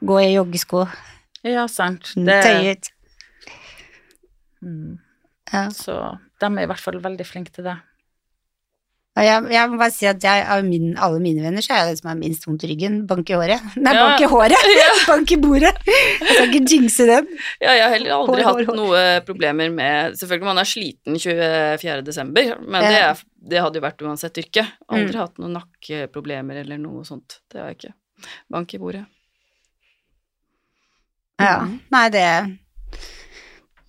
Gå 0.00 0.16
i 0.24 0.32
joggesko, 0.38 0.86
Ja, 1.44 1.66
sant. 1.68 2.08
Mm, 2.16 2.24
Det, 2.26 2.42
tøyet. 2.42 2.88
mm, 4.64 4.98
Ja. 5.52 5.68
så 5.70 6.18
de 6.40 6.46
er 6.46 6.62
i 6.64 6.66
hvert 6.66 6.80
fall 6.82 6.98
veldig 7.00 7.26
flinke 7.26 7.52
til 7.52 7.64
det. 7.64 7.76
Jeg, 9.16 9.46
jeg 9.48 9.68
må 9.72 9.78
bare 9.80 9.92
si 9.94 10.04
at 10.04 10.20
jeg, 10.20 10.42
av 10.52 10.60
min, 10.66 10.90
alle 11.00 11.16
mine 11.24 11.40
venner 11.40 11.64
så 11.64 11.72
er 11.72 11.78
jeg 11.80 11.94
den 11.94 11.98
som 12.02 12.08
har 12.10 12.18
minst 12.20 12.42
vondt 12.44 12.66
i 12.66 12.68
ryggen. 12.68 12.98
Bank 13.08 13.30
i 13.32 13.36
håret. 13.38 13.62
Nei, 13.80 13.94
Ja. 13.96 14.02
bank 14.10 14.20
i 14.20 14.28
håret! 14.28 14.66
bank 15.08 15.32
i 15.32 15.38
bordet. 15.40 15.72
Jeg 15.88 16.34
skal 16.34 16.50
ikke 16.50 16.60
jinxe 16.74 17.06
den. 17.08 17.30
Ja, 17.62 17.70
jeg 17.72 17.82
har 17.86 17.94
heller 17.94 18.12
aldri 18.18 18.42
Hår, 18.42 18.44
hår, 18.44 18.60
hatt 18.60 18.68
hår. 18.68 18.76
noe 18.82 19.04
problemer 19.24 19.72
med 19.72 20.18
Selvfølgelig 20.20 20.50
man 20.50 20.60
er 20.60 20.68
sliten 20.68 21.16
24. 21.22 22.04
desember, 22.10 22.52
men 22.60 22.84
det, 22.84 23.00
er, 23.06 23.24
det 23.54 23.62
hadde 23.64 23.80
jo 23.80 23.86
vært 23.86 24.04
uansett 24.04 24.42
yrke. 24.44 24.66
Aldri 24.90 25.16
Mm. 25.16 25.20
hatt 25.22 25.40
noen 25.40 25.56
nakkeproblemer 25.62 26.60
eller 26.66 26.78
noe 26.84 27.04
sånt. 27.08 27.38
Det 27.48 27.62
har 27.62 27.72
jeg 27.72 27.80
ikke. 27.80 27.94
Bank 28.52 28.76
i 28.76 28.82
bordet. 28.84 29.06
Ja. 31.40 31.56
Nei, 31.92 32.06
det 32.12 32.26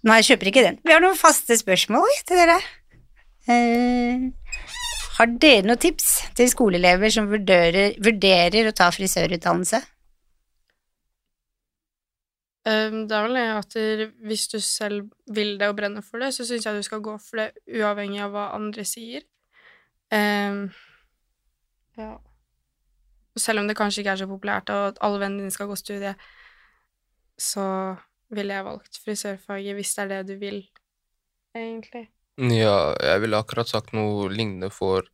Nei, 0.07 0.17
jeg 0.21 0.27
kjøper 0.31 0.49
ikke 0.51 0.63
den. 0.63 0.77
Vi 0.87 0.93
har 0.93 1.01
noen 1.03 1.17
faste 1.19 1.55
spørsmål 1.59 2.07
til 2.27 2.39
dere. 2.39 2.57
Eh, 3.51 4.27
har 5.17 5.29
dere 5.41 5.65
noen 5.65 5.81
tips 5.81 6.09
til 6.37 6.49
skoleelever 6.51 7.13
som 7.13 7.29
vurderer, 7.31 7.95
vurderer 8.03 8.69
å 8.69 8.75
ta 8.75 8.89
frisørutdannelse? 8.93 9.79
Um, 12.67 13.05
det 13.07 13.15
er 13.15 13.23
vel 13.23 13.37
det 13.37 13.45
at 13.55 13.75
hvis 14.27 14.47
du 14.51 14.57
selv 14.59 15.07
vil 15.33 15.55
det 15.59 15.69
og 15.71 15.77
brenner 15.77 16.03
for 16.03 16.21
det, 16.21 16.33
så 16.35 16.45
syns 16.45 16.65
jeg 16.67 16.75
du 16.75 16.85
skal 16.85 17.01
gå 17.01 17.15
for 17.23 17.41
det, 17.41 17.51
uavhengig 17.79 18.19
av 18.25 18.33
hva 18.33 18.49
andre 18.57 18.83
sier. 18.85 19.23
Um, 20.11 20.67
ja. 21.97 22.11
Selv 23.37 23.61
om 23.61 23.69
det 23.69 23.77
kanskje 23.77 24.03
ikke 24.03 24.17
er 24.17 24.21
så 24.21 24.27
populært, 24.29 24.69
og 24.73 24.91
at 24.91 25.01
alle 25.05 25.21
vennene 25.21 25.45
dine 25.45 25.55
skal 25.55 25.69
gå 25.69 25.77
studie, 25.79 26.13
så 27.37 27.95
ville 28.33 28.53
jeg 28.53 28.67
valgt 28.67 28.99
frisørfaget 29.05 29.77
hvis 29.77 29.95
det 29.95 30.03
er 30.03 30.13
det 30.13 30.21
du 30.27 30.35
vil, 30.41 30.61
egentlig. 31.55 32.07
Ja, 32.37 32.93
jeg 33.01 33.21
ville 33.23 33.37
akkurat 33.41 33.65
sagt 33.65 33.95
noe 33.97 34.27
lignende 34.29 34.69
for 34.69 35.07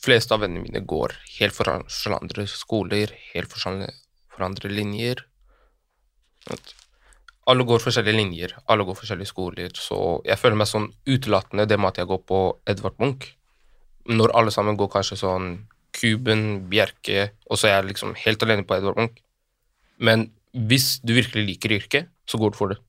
fleste 0.00 0.32
av 0.32 0.40
vennene 0.40 0.64
mine 0.64 0.80
går 0.80 1.12
helt 1.36 1.52
for 1.52 1.68
for 1.68 2.14
andre 2.16 2.46
skoler, 2.48 3.12
helt 3.34 3.52
for, 3.52 3.82
for 4.32 4.46
andre 4.46 4.70
linjer. 4.72 5.20
Alle 7.48 7.64
går 7.68 7.84
forskjellige 7.84 8.16
linjer, 8.16 8.54
alle 8.66 8.86
går 8.88 8.96
forskjellige 8.96 9.28
skoler, 9.28 9.76
så 9.76 10.22
jeg 10.24 10.40
føler 10.40 10.56
meg 10.56 10.70
sånn 10.72 10.88
utelatende 11.04 11.68
det 11.68 11.78
med 11.80 11.92
at 11.92 12.00
jeg 12.00 12.08
går 12.08 12.24
på 12.24 12.40
Edvard 12.64 12.96
Munch. 13.02 13.28
Når 14.08 14.32
alle 14.32 14.52
sammen 14.54 14.80
går 14.80 14.88
kanskje 14.96 15.20
sånn 15.20 15.50
Kuben, 15.92 16.70
Bjerke, 16.70 17.32
og 17.50 17.60
så 17.60 17.68
er 17.68 17.76
jeg 17.76 17.90
liksom 17.92 18.16
helt 18.24 18.44
alene 18.44 18.64
på 18.64 18.76
Edvard 18.78 18.96
Munch. 18.96 19.20
Men 20.00 20.30
hvis 20.52 20.94
du 21.04 21.12
virkelig 21.12 21.44
liker 21.44 21.76
yrket, 21.76 22.08
så 22.24 22.40
går 22.40 22.56
du 22.56 22.56
for 22.56 22.72
det. 22.72 22.80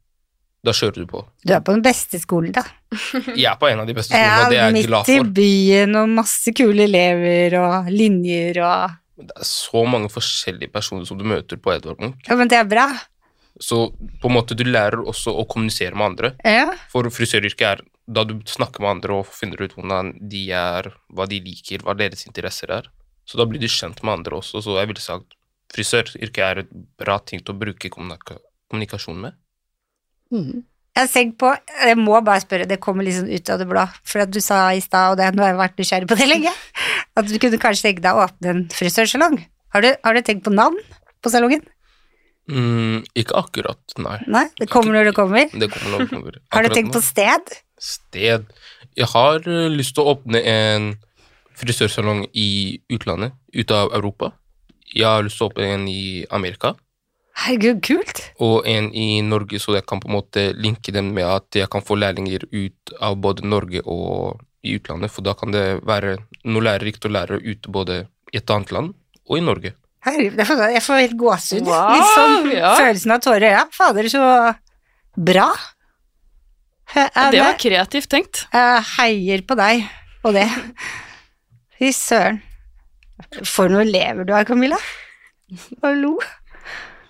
Da 0.66 0.74
kjører 0.76 1.06
du 1.06 1.08
på. 1.08 1.22
Du 1.48 1.54
er 1.56 1.62
på 1.64 1.72
den 1.72 1.84
beste 1.86 2.20
skolen, 2.20 2.52
da. 2.56 2.66
Jeg 3.38 3.48
er 3.48 3.60
på 3.62 3.70
en 3.70 3.84
av 3.84 3.88
de 3.88 3.96
beste 3.96 4.12
skolene, 4.12 4.40
og 4.44 4.52
det 4.52 4.58
er 4.60 4.74
jeg 4.76 4.88
glad 4.90 5.06
for. 5.06 5.14
midt 5.14 5.30
i 5.30 5.36
byen 5.38 6.00
og 6.02 6.10
masse 6.18 6.54
kule 6.58 6.84
elever 6.90 7.56
og 7.62 7.92
linjer 7.94 8.60
og 8.66 8.98
Det 9.20 9.36
er 9.36 9.48
så 9.48 9.84
mange 9.88 10.10
forskjellige 10.12 10.72
personer 10.74 11.08
som 11.08 11.20
du 11.20 11.26
møter 11.28 11.60
på 11.60 11.74
Edvard 11.76 12.00
Munch. 12.04 12.28
Ja, 12.28 12.36
men 12.40 12.52
det 12.52 12.60
er 12.60 12.68
bra. 12.68 12.88
Så 13.60 13.90
på 14.22 14.30
en 14.30 14.36
måte 14.36 14.56
du 14.56 14.64
lærer 14.68 15.02
også 15.04 15.34
å 15.36 15.44
kommunisere 15.48 15.96
med 15.96 16.14
andre. 16.14 16.34
Ja. 16.48 16.70
For 16.92 17.08
frisøryrket 17.12 17.66
er 17.68 17.82
da 18.08 18.24
du 18.26 18.38
snakker 18.48 18.84
med 18.84 18.98
andre 18.98 19.20
og 19.20 19.32
finner 19.36 19.60
ut 19.62 19.76
hvordan 19.76 20.14
de 20.32 20.46
er, 20.56 20.88
hva 21.12 21.28
de 21.30 21.42
liker, 21.44 21.84
hva 21.84 21.96
deres 22.00 22.26
interesser 22.28 22.72
er. 22.80 22.88
Så 23.28 23.38
da 23.40 23.46
blir 23.46 23.62
du 23.62 23.68
kjent 23.70 24.00
med 24.04 24.22
andre 24.22 24.40
også. 24.40 24.64
Så 24.64 24.80
jeg 24.80 24.90
ville 24.90 25.04
sagt 25.04 25.36
frisøryrket 25.76 26.46
er 26.46 26.64
et 26.64 26.72
bra 27.00 27.20
ting 27.20 27.44
til 27.44 27.54
å 27.54 27.60
bruke 27.60 27.92
kommunika 27.94 28.40
kommunikasjon 28.70 29.20
med. 29.28 29.36
Mhm. 30.32 30.66
Jeg 30.98 31.06
har 31.06 31.12
tenkt 31.14 31.38
på, 31.40 31.50
jeg 31.86 31.96
må 31.96 32.18
bare 32.26 32.42
spørre, 32.44 32.66
det 32.68 32.80
kommer 32.84 33.06
litt 33.06 33.16
sånn 33.16 33.30
ut 33.32 33.50
av 33.54 33.60
det 33.62 33.68
blå, 33.70 33.84
for 34.04 34.20
at 34.26 34.32
du 34.34 34.40
sa 34.44 34.66
i 34.76 34.82
stad, 34.84 35.14
og 35.14 35.18
det, 35.20 35.30
nå 35.38 35.46
har 35.46 35.54
jeg 35.54 35.60
vært 35.62 35.78
nysgjerrig 35.80 36.10
på 36.10 36.18
det 36.20 36.28
lenge, 36.28 36.52
at 37.22 37.30
du 37.30 37.38
kunne 37.40 37.60
kanskje 37.62 37.86
tenke 37.88 38.04
deg 38.04 38.18
å 38.18 38.26
åpne 38.26 38.50
en 38.52 38.64
frisørsalong. 38.74 39.38
Har 39.72 39.86
du, 39.86 39.94
har 40.04 40.18
du 40.18 40.22
tenkt 40.28 40.44
på 40.44 40.52
navn 40.52 40.76
på 41.24 41.32
salongen? 41.32 41.62
Mm, 42.50 43.06
ikke 43.16 43.38
akkurat, 43.38 43.80
nei. 44.02 44.18
Nei, 44.28 44.44
det 44.60 44.68
kommer 44.74 44.98
når 44.98 45.12
det 45.12 45.16
kommer. 45.16 45.46
Det 45.54 45.70
kommer 45.72 45.94
når 45.94 46.04
det 46.04 46.10
kommer. 46.10 46.40
Har 46.58 46.66
du 46.66 46.74
tenkt 46.74 46.90
nå- 46.90 46.98
på 46.98 47.04
sted? 47.06 47.54
Sted. 47.80 48.50
Jeg 48.98 49.08
har 49.14 49.40
eh, 49.48 49.70
lyst 49.72 49.94
til 49.96 50.04
å 50.04 50.16
åpne 50.18 50.42
en 50.50 50.90
frisørsalong 51.60 52.26
i 52.34 52.80
utlandet, 52.92 53.38
ut 53.54 53.72
av 53.72 53.94
Europa. 53.96 54.34
Jeg 54.92 55.06
har 55.06 55.24
lyst 55.24 55.38
til 55.40 55.46
å 55.48 55.52
åpne 55.54 55.70
en 55.78 55.88
i 55.88 56.26
Amerika. 56.34 56.74
Herregud, 57.40 57.80
kult. 57.86 58.22
og 58.44 58.68
en 58.68 58.90
i 58.94 59.22
Norge, 59.24 59.60
så 59.64 59.78
jeg 59.78 59.86
kan 59.88 60.02
på 60.04 60.10
en 60.10 60.18
måte 60.18 60.50
linke 60.60 60.92
dem 60.96 61.14
med 61.16 61.28
at 61.28 61.56
jeg 61.56 61.70
kan 61.72 61.84
få 61.86 61.96
lærlinger 62.00 62.44
ut 62.52 62.94
av 63.00 63.16
både 63.24 63.48
Norge 63.48 63.84
og 63.86 64.42
i 64.66 64.76
utlandet, 64.76 65.12
for 65.14 65.24
da 65.24 65.34
kan 65.40 65.54
det 65.56 65.80
være 65.88 66.18
noe 66.44 66.66
lærerikt 66.66 67.08
å 67.08 67.14
lære 67.16 67.40
ute 67.40 67.72
både 67.72 68.02
i 68.34 68.42
et 68.42 68.52
annet 68.52 68.74
land 68.76 68.92
og 69.30 69.38
i 69.40 69.44
Norge. 69.46 69.72
Herregud, 70.04 70.36
jeg 70.40 70.48
får, 70.48 70.64
jeg 70.74 70.84
får 70.84 71.02
helt 71.04 71.18
gåsehud. 71.20 71.68
Wow, 71.68 71.94
Litt 71.96 72.12
sånn 72.16 72.52
ja. 72.56 72.74
følelsen 72.80 73.16
av 73.16 73.24
tårer 73.24 73.46
i 73.46 73.52
øya. 73.54 73.64
Fader, 73.76 74.10
så 74.12 74.24
bra. 75.30 75.48
Ja, 76.96 77.26
det 77.30 77.42
var 77.44 77.58
kreativt 77.62 78.10
tenkt. 78.10 78.46
jeg 78.52 78.86
heier 78.96 79.44
på 79.46 79.58
deg 79.60 79.84
og 80.26 80.34
det. 80.36 80.48
Fy 81.80 81.92
søren. 81.96 82.42
For 83.44 83.70
noen 83.72 83.88
elever 83.88 84.26
du 84.26 84.32
har, 84.34 84.48
Camilla. 84.48 84.80
Hallo. 85.84 86.16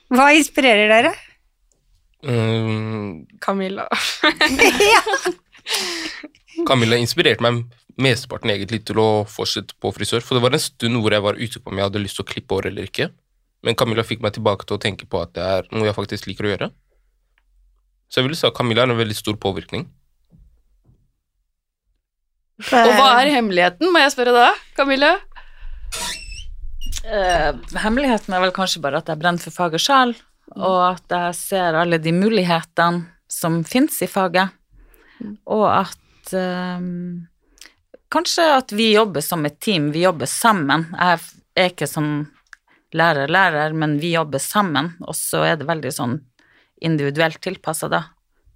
Hva 0.10 0.32
inspirerer 0.34 0.90
dere? 0.90 1.14
Um, 2.26 3.28
Camilla. 3.40 3.86
ja. 4.94 5.02
Camilla 6.68 6.98
inspirerte 7.00 7.46
meg 7.46 7.62
mesteparten 8.00 8.52
egentlig 8.52 8.82
til 8.88 9.00
å 9.02 9.10
fortsette 9.30 9.76
på 9.80 9.92
frisør, 9.96 10.24
for 10.26 10.38
det 10.38 10.44
var 10.46 10.56
en 10.56 10.64
stund 10.64 11.00
hvor 11.00 11.14
jeg 11.14 11.24
var 11.24 11.40
usikker 11.40 11.64
på 11.64 11.74
om 11.74 11.80
jeg 11.80 11.90
hadde 11.90 12.04
lyst 12.04 12.20
til 12.20 12.26
å 12.26 12.30
klippe 12.32 12.56
hår 12.58 12.70
eller 12.72 12.90
ikke, 12.90 13.10
men 13.68 13.78
Camilla 13.80 14.06
fikk 14.08 14.24
meg 14.24 14.36
tilbake 14.36 14.68
til 14.68 14.78
å 14.78 14.82
tenke 14.82 15.08
på 15.10 15.22
at 15.22 15.34
det 15.36 15.46
er 15.46 15.72
noe 15.74 15.90
jeg 15.90 15.98
faktisk 15.98 16.30
liker 16.30 16.48
å 16.48 16.54
gjøre. 16.54 16.70
Så 18.10 18.20
jeg 18.20 18.28
ville 18.28 18.40
si 18.40 18.48
at 18.48 18.56
Camilla 18.58 18.86
er 18.86 18.94
en 18.94 19.00
veldig 19.00 19.18
stor 19.18 19.36
påvirkning. 19.40 19.86
Og 22.60 22.94
hva 22.98 23.12
er 23.22 23.36
hemmeligheten, 23.36 23.92
må 23.94 24.02
jeg 24.04 24.16
spørre 24.16 24.34
da, 24.36 24.48
Camilla? 24.76 25.14
Eh, 27.04 27.56
hemmeligheten 27.80 28.34
er 28.34 28.44
vel 28.44 28.54
kanskje 28.56 28.82
bare 28.84 29.00
at 29.00 29.10
jeg 29.10 29.20
brenner 29.22 29.44
for 29.44 29.56
faget 29.56 29.84
sjøl, 29.84 30.14
og 30.58 30.80
at 30.90 31.16
jeg 31.16 31.38
ser 31.38 31.78
alle 31.80 32.00
de 32.02 32.14
mulighetene 32.16 33.06
som 33.30 33.62
fins 33.68 34.02
i 34.04 34.10
faget, 34.10 34.56
og 35.46 35.68
at 35.68 36.34
uh, 36.34 36.80
Kanskje 38.10 38.42
at 38.56 38.72
vi 38.74 38.88
jobber 38.96 39.22
som 39.22 39.44
et 39.46 39.60
team, 39.62 39.92
vi 39.94 40.02
jobber 40.02 40.26
sammen. 40.26 40.88
Jeg 40.98 41.20
er 41.54 41.68
ikke 41.70 41.86
sånn 41.86 42.24
lærer-lærer, 42.98 43.76
men 43.78 44.00
vi 44.02 44.16
jobber 44.16 44.42
sammen, 44.42 44.96
og 45.06 45.14
så 45.14 45.44
er 45.46 45.60
det 45.60 45.68
veldig 45.70 45.92
sånn 45.94 46.16
individuelt 46.82 47.38
tilpassa, 47.46 47.86
da. 47.92 48.00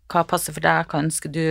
Hva 0.09 0.23
passer 0.25 0.55
for 0.55 0.65
deg, 0.65 0.87
hva 0.89 1.03
ønsker 1.03 1.29
du? 1.35 1.45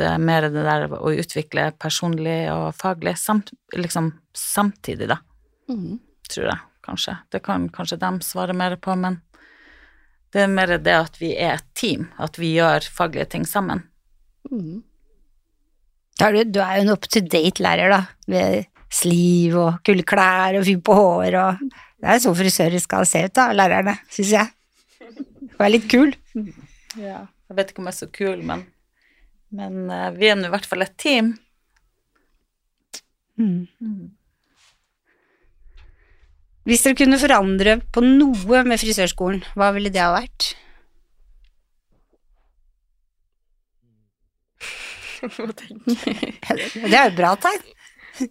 Eh, 0.00 0.18
mer 0.18 0.46
det 0.48 0.62
der 0.64 0.86
å 0.94 1.10
utvikle 1.10 1.70
personlig 1.80 2.44
og 2.52 2.70
faglig 2.78 3.16
samt, 3.18 3.50
liksom 3.74 4.12
samtidig, 4.36 5.10
da 5.10 5.18
Mhm. 5.70 5.98
tror 6.30 6.46
jeg, 6.46 6.60
kanskje. 6.86 7.16
Det 7.30 7.42
kan 7.42 7.68
kanskje 7.74 7.98
dem 7.98 8.20
svare 8.22 8.54
mer 8.54 8.76
på, 8.76 8.94
men 8.98 9.20
det 10.32 10.44
er 10.44 10.50
mer 10.52 10.78
det 10.78 10.94
at 10.94 11.16
vi 11.18 11.32
er 11.34 11.56
et 11.58 11.66
team, 11.74 12.08
at 12.18 12.38
vi 12.38 12.52
gjør 12.54 12.86
faglige 12.86 13.28
ting 13.32 13.46
sammen. 13.46 13.82
Mm. 14.50 14.82
Er 16.20 16.32
du, 16.36 16.44
du 16.44 16.60
er 16.60 16.76
jo 16.78 16.84
en 16.84 16.92
up 16.92 17.08
to 17.08 17.20
date 17.20 17.62
lærer, 17.62 17.90
da. 17.90 18.00
Med 18.30 18.66
sliv 18.90 19.56
og 19.58 19.80
kule 19.86 20.04
klær 20.06 20.58
og 20.58 20.66
fyr 20.66 20.80
på 20.82 20.94
hår 20.98 21.36
og 21.38 21.60
Det 22.00 22.08
er 22.08 22.20
sånn 22.22 22.34
frisører 22.34 22.80
skal 22.80 23.04
se 23.06 23.20
ut, 23.26 23.34
da, 23.36 23.50
lærerne, 23.52 23.92
syns 24.10 24.30
jeg. 24.32 24.48
Være 25.58 25.74
litt 25.76 25.88
kul. 25.90 26.14
Ja. 26.98 27.20
Jeg 27.46 27.54
vet 27.54 27.68
ikke 27.70 27.78
om 27.82 27.86
jeg 27.86 27.94
er 27.94 27.98
så 28.00 28.06
kul, 28.10 28.40
men, 28.42 28.64
men 29.54 29.90
eh, 29.94 30.08
vi 30.16 30.26
er 30.26 30.34
nå 30.34 30.48
i 30.48 30.50
hvert 30.50 30.66
fall 30.66 30.82
et 30.82 30.96
team. 30.98 31.28
Mm. 33.38 33.68
Hvis 36.68 36.82
dere 36.84 36.98
kunne 36.98 37.18
forandre 37.20 37.78
på 37.94 38.02
noe 38.04 38.64
med 38.68 38.80
frisørskolen, 38.80 39.40
hva 39.56 39.70
ville 39.76 39.92
det 39.92 40.02
ha 40.02 40.12
vært? 40.12 40.52
Det 45.20 46.96
er 46.96 47.04
jo 47.04 47.10
et 47.10 47.16
bra 47.16 47.34
tegn. 47.40 48.28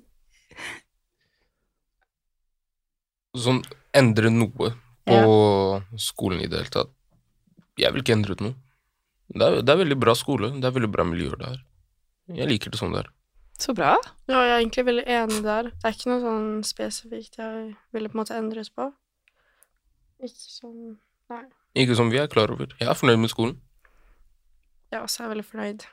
Sånn, 3.40 3.60
endre 3.96 4.32
noe 4.34 4.72
på 5.06 5.20
skolen 6.02 6.42
i 6.44 6.50
det 6.50 6.64
hele 6.64 6.74
tatt. 6.74 6.92
Jeg 7.80 7.94
vil 7.94 8.04
ikke 8.04 8.18
endre 8.18 8.36
ut 8.36 8.44
noe. 8.44 8.58
Det 9.30 9.46
er, 9.46 9.60
det 9.62 9.74
er 9.74 9.82
veldig 9.84 10.00
bra 10.02 10.16
skole. 10.18 10.50
Det 10.58 10.66
er 10.66 10.76
veldig 10.76 10.90
bra 10.92 11.06
miljø 11.08 11.30
der. 11.40 11.62
Jeg 12.34 12.50
liker 12.50 12.74
det 12.74 12.82
sånn 12.82 12.96
der. 12.98 13.10
Så 13.60 13.74
bra. 13.76 13.98
Ja, 14.30 14.40
jeg 14.40 14.54
er 14.54 14.58
egentlig 14.62 14.86
veldig 14.88 15.04
enig 15.08 15.44
der. 15.44 15.70
Det 15.74 15.88
er 15.90 15.96
ikke 15.96 16.10
noe 16.14 16.22
sånn 16.24 16.50
spesifikt 16.64 17.40
jeg 17.42 17.64
ville 17.96 18.10
på 18.12 18.16
en 18.16 18.22
måte 18.22 18.38
endres 18.40 18.72
på. 18.72 18.88
Ikke 20.24 20.46
som 20.48 20.76
Nei. 21.30 21.44
Ikke 21.78 21.94
som 21.94 22.10
vi 22.10 22.18
er 22.18 22.30
klar 22.32 22.50
over. 22.50 22.72
Jeg 22.80 22.88
er 22.90 22.98
fornøyd 22.98 23.20
med 23.22 23.30
skolen. 23.30 23.58
Jeg 24.90 25.04
også 25.06 25.24
er 25.24 25.34
veldig 25.36 25.46
fornøyd. 25.46 25.84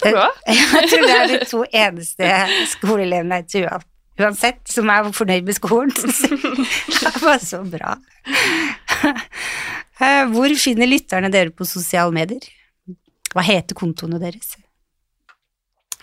Så 0.00 0.10
bra. 0.14 0.28
Jeg 0.48 0.88
tror 0.90 1.04
det 1.04 1.16
er 1.16 1.28
de 1.30 1.40
to 1.50 1.60
eneste 1.68 2.30
skoleelevene 2.72 3.36
jeg 3.42 3.46
tror 3.52 3.84
uansett, 4.24 4.62
som 4.70 4.90
er 4.90 5.12
fornøyd 5.14 5.46
med 5.46 5.54
skolen. 5.54 5.92
Det 7.04 7.12
var 7.22 7.38
så 7.42 7.60
bra. 7.68 7.94
Eh, 10.02 10.24
Hvor 10.32 10.56
finner 10.58 10.90
lytterne 10.90 11.30
dere 11.30 11.52
på 11.54 11.66
sosiale 11.68 12.14
medier? 12.14 12.42
Hva 13.34 13.44
heter 13.46 13.76
kontoene 13.78 14.18
deres? 14.22 14.56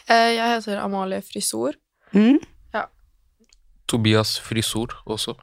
Eh, 0.10 0.36
Jeg 0.38 0.56
heter 0.56 0.82
Amalie 0.84 1.22
Frisor. 1.22 1.78
Mm? 2.14 2.40
Tobias 3.92 4.38
Frisor 4.40 4.94
også. 5.06 5.34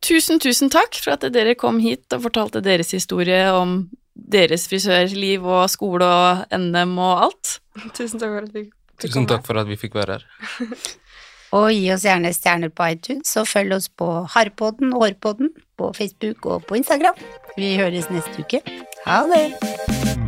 Tusen, 0.00 0.38
tusen 0.40 0.70
takk 0.72 0.96
for 1.02 1.16
at 1.18 1.26
dere 1.34 1.52
kom 1.58 1.80
hit 1.82 2.06
og 2.16 2.22
fortalte 2.28 2.62
deres 2.64 2.94
historie 2.94 3.42
om 3.52 3.90
deres 4.14 4.64
frisørliv 4.70 5.44
og 5.44 5.66
skole 5.68 6.06
og 6.06 6.54
NM 6.54 6.94
og 6.96 7.26
alt. 7.26 7.58
Tusen 7.98 8.22
takk 8.22 8.32
for 8.32 8.46
at 8.46 8.54
vi 8.54 8.62
fikk 8.64 8.74
Tusen 9.04 9.28
takk 9.30 9.44
for 9.46 9.60
at 9.60 9.68
vi 9.68 9.76
fikk 9.78 9.94
være 9.98 10.16
her. 10.16 10.24
Og 11.58 11.70
gi 11.72 11.86
oss 11.94 12.02
gjerne 12.04 12.28
stjerner 12.36 12.68
på 12.68 12.84
iTunes, 12.92 13.30
og 13.40 13.46
følg 13.48 13.72
oss 13.78 13.86
på 13.88 14.08
Harpodden 14.34 14.92
og 14.92 15.06
Hårpodden 15.06 15.48
på 15.80 15.88
Facebook 15.96 16.44
og 16.44 16.66
på 16.68 16.76
Instagram. 16.82 17.16
Vi 17.56 17.72
høres 17.80 18.10
neste 18.12 18.44
uke. 18.44 18.60
Ha 19.06 19.22
det! 19.32 20.27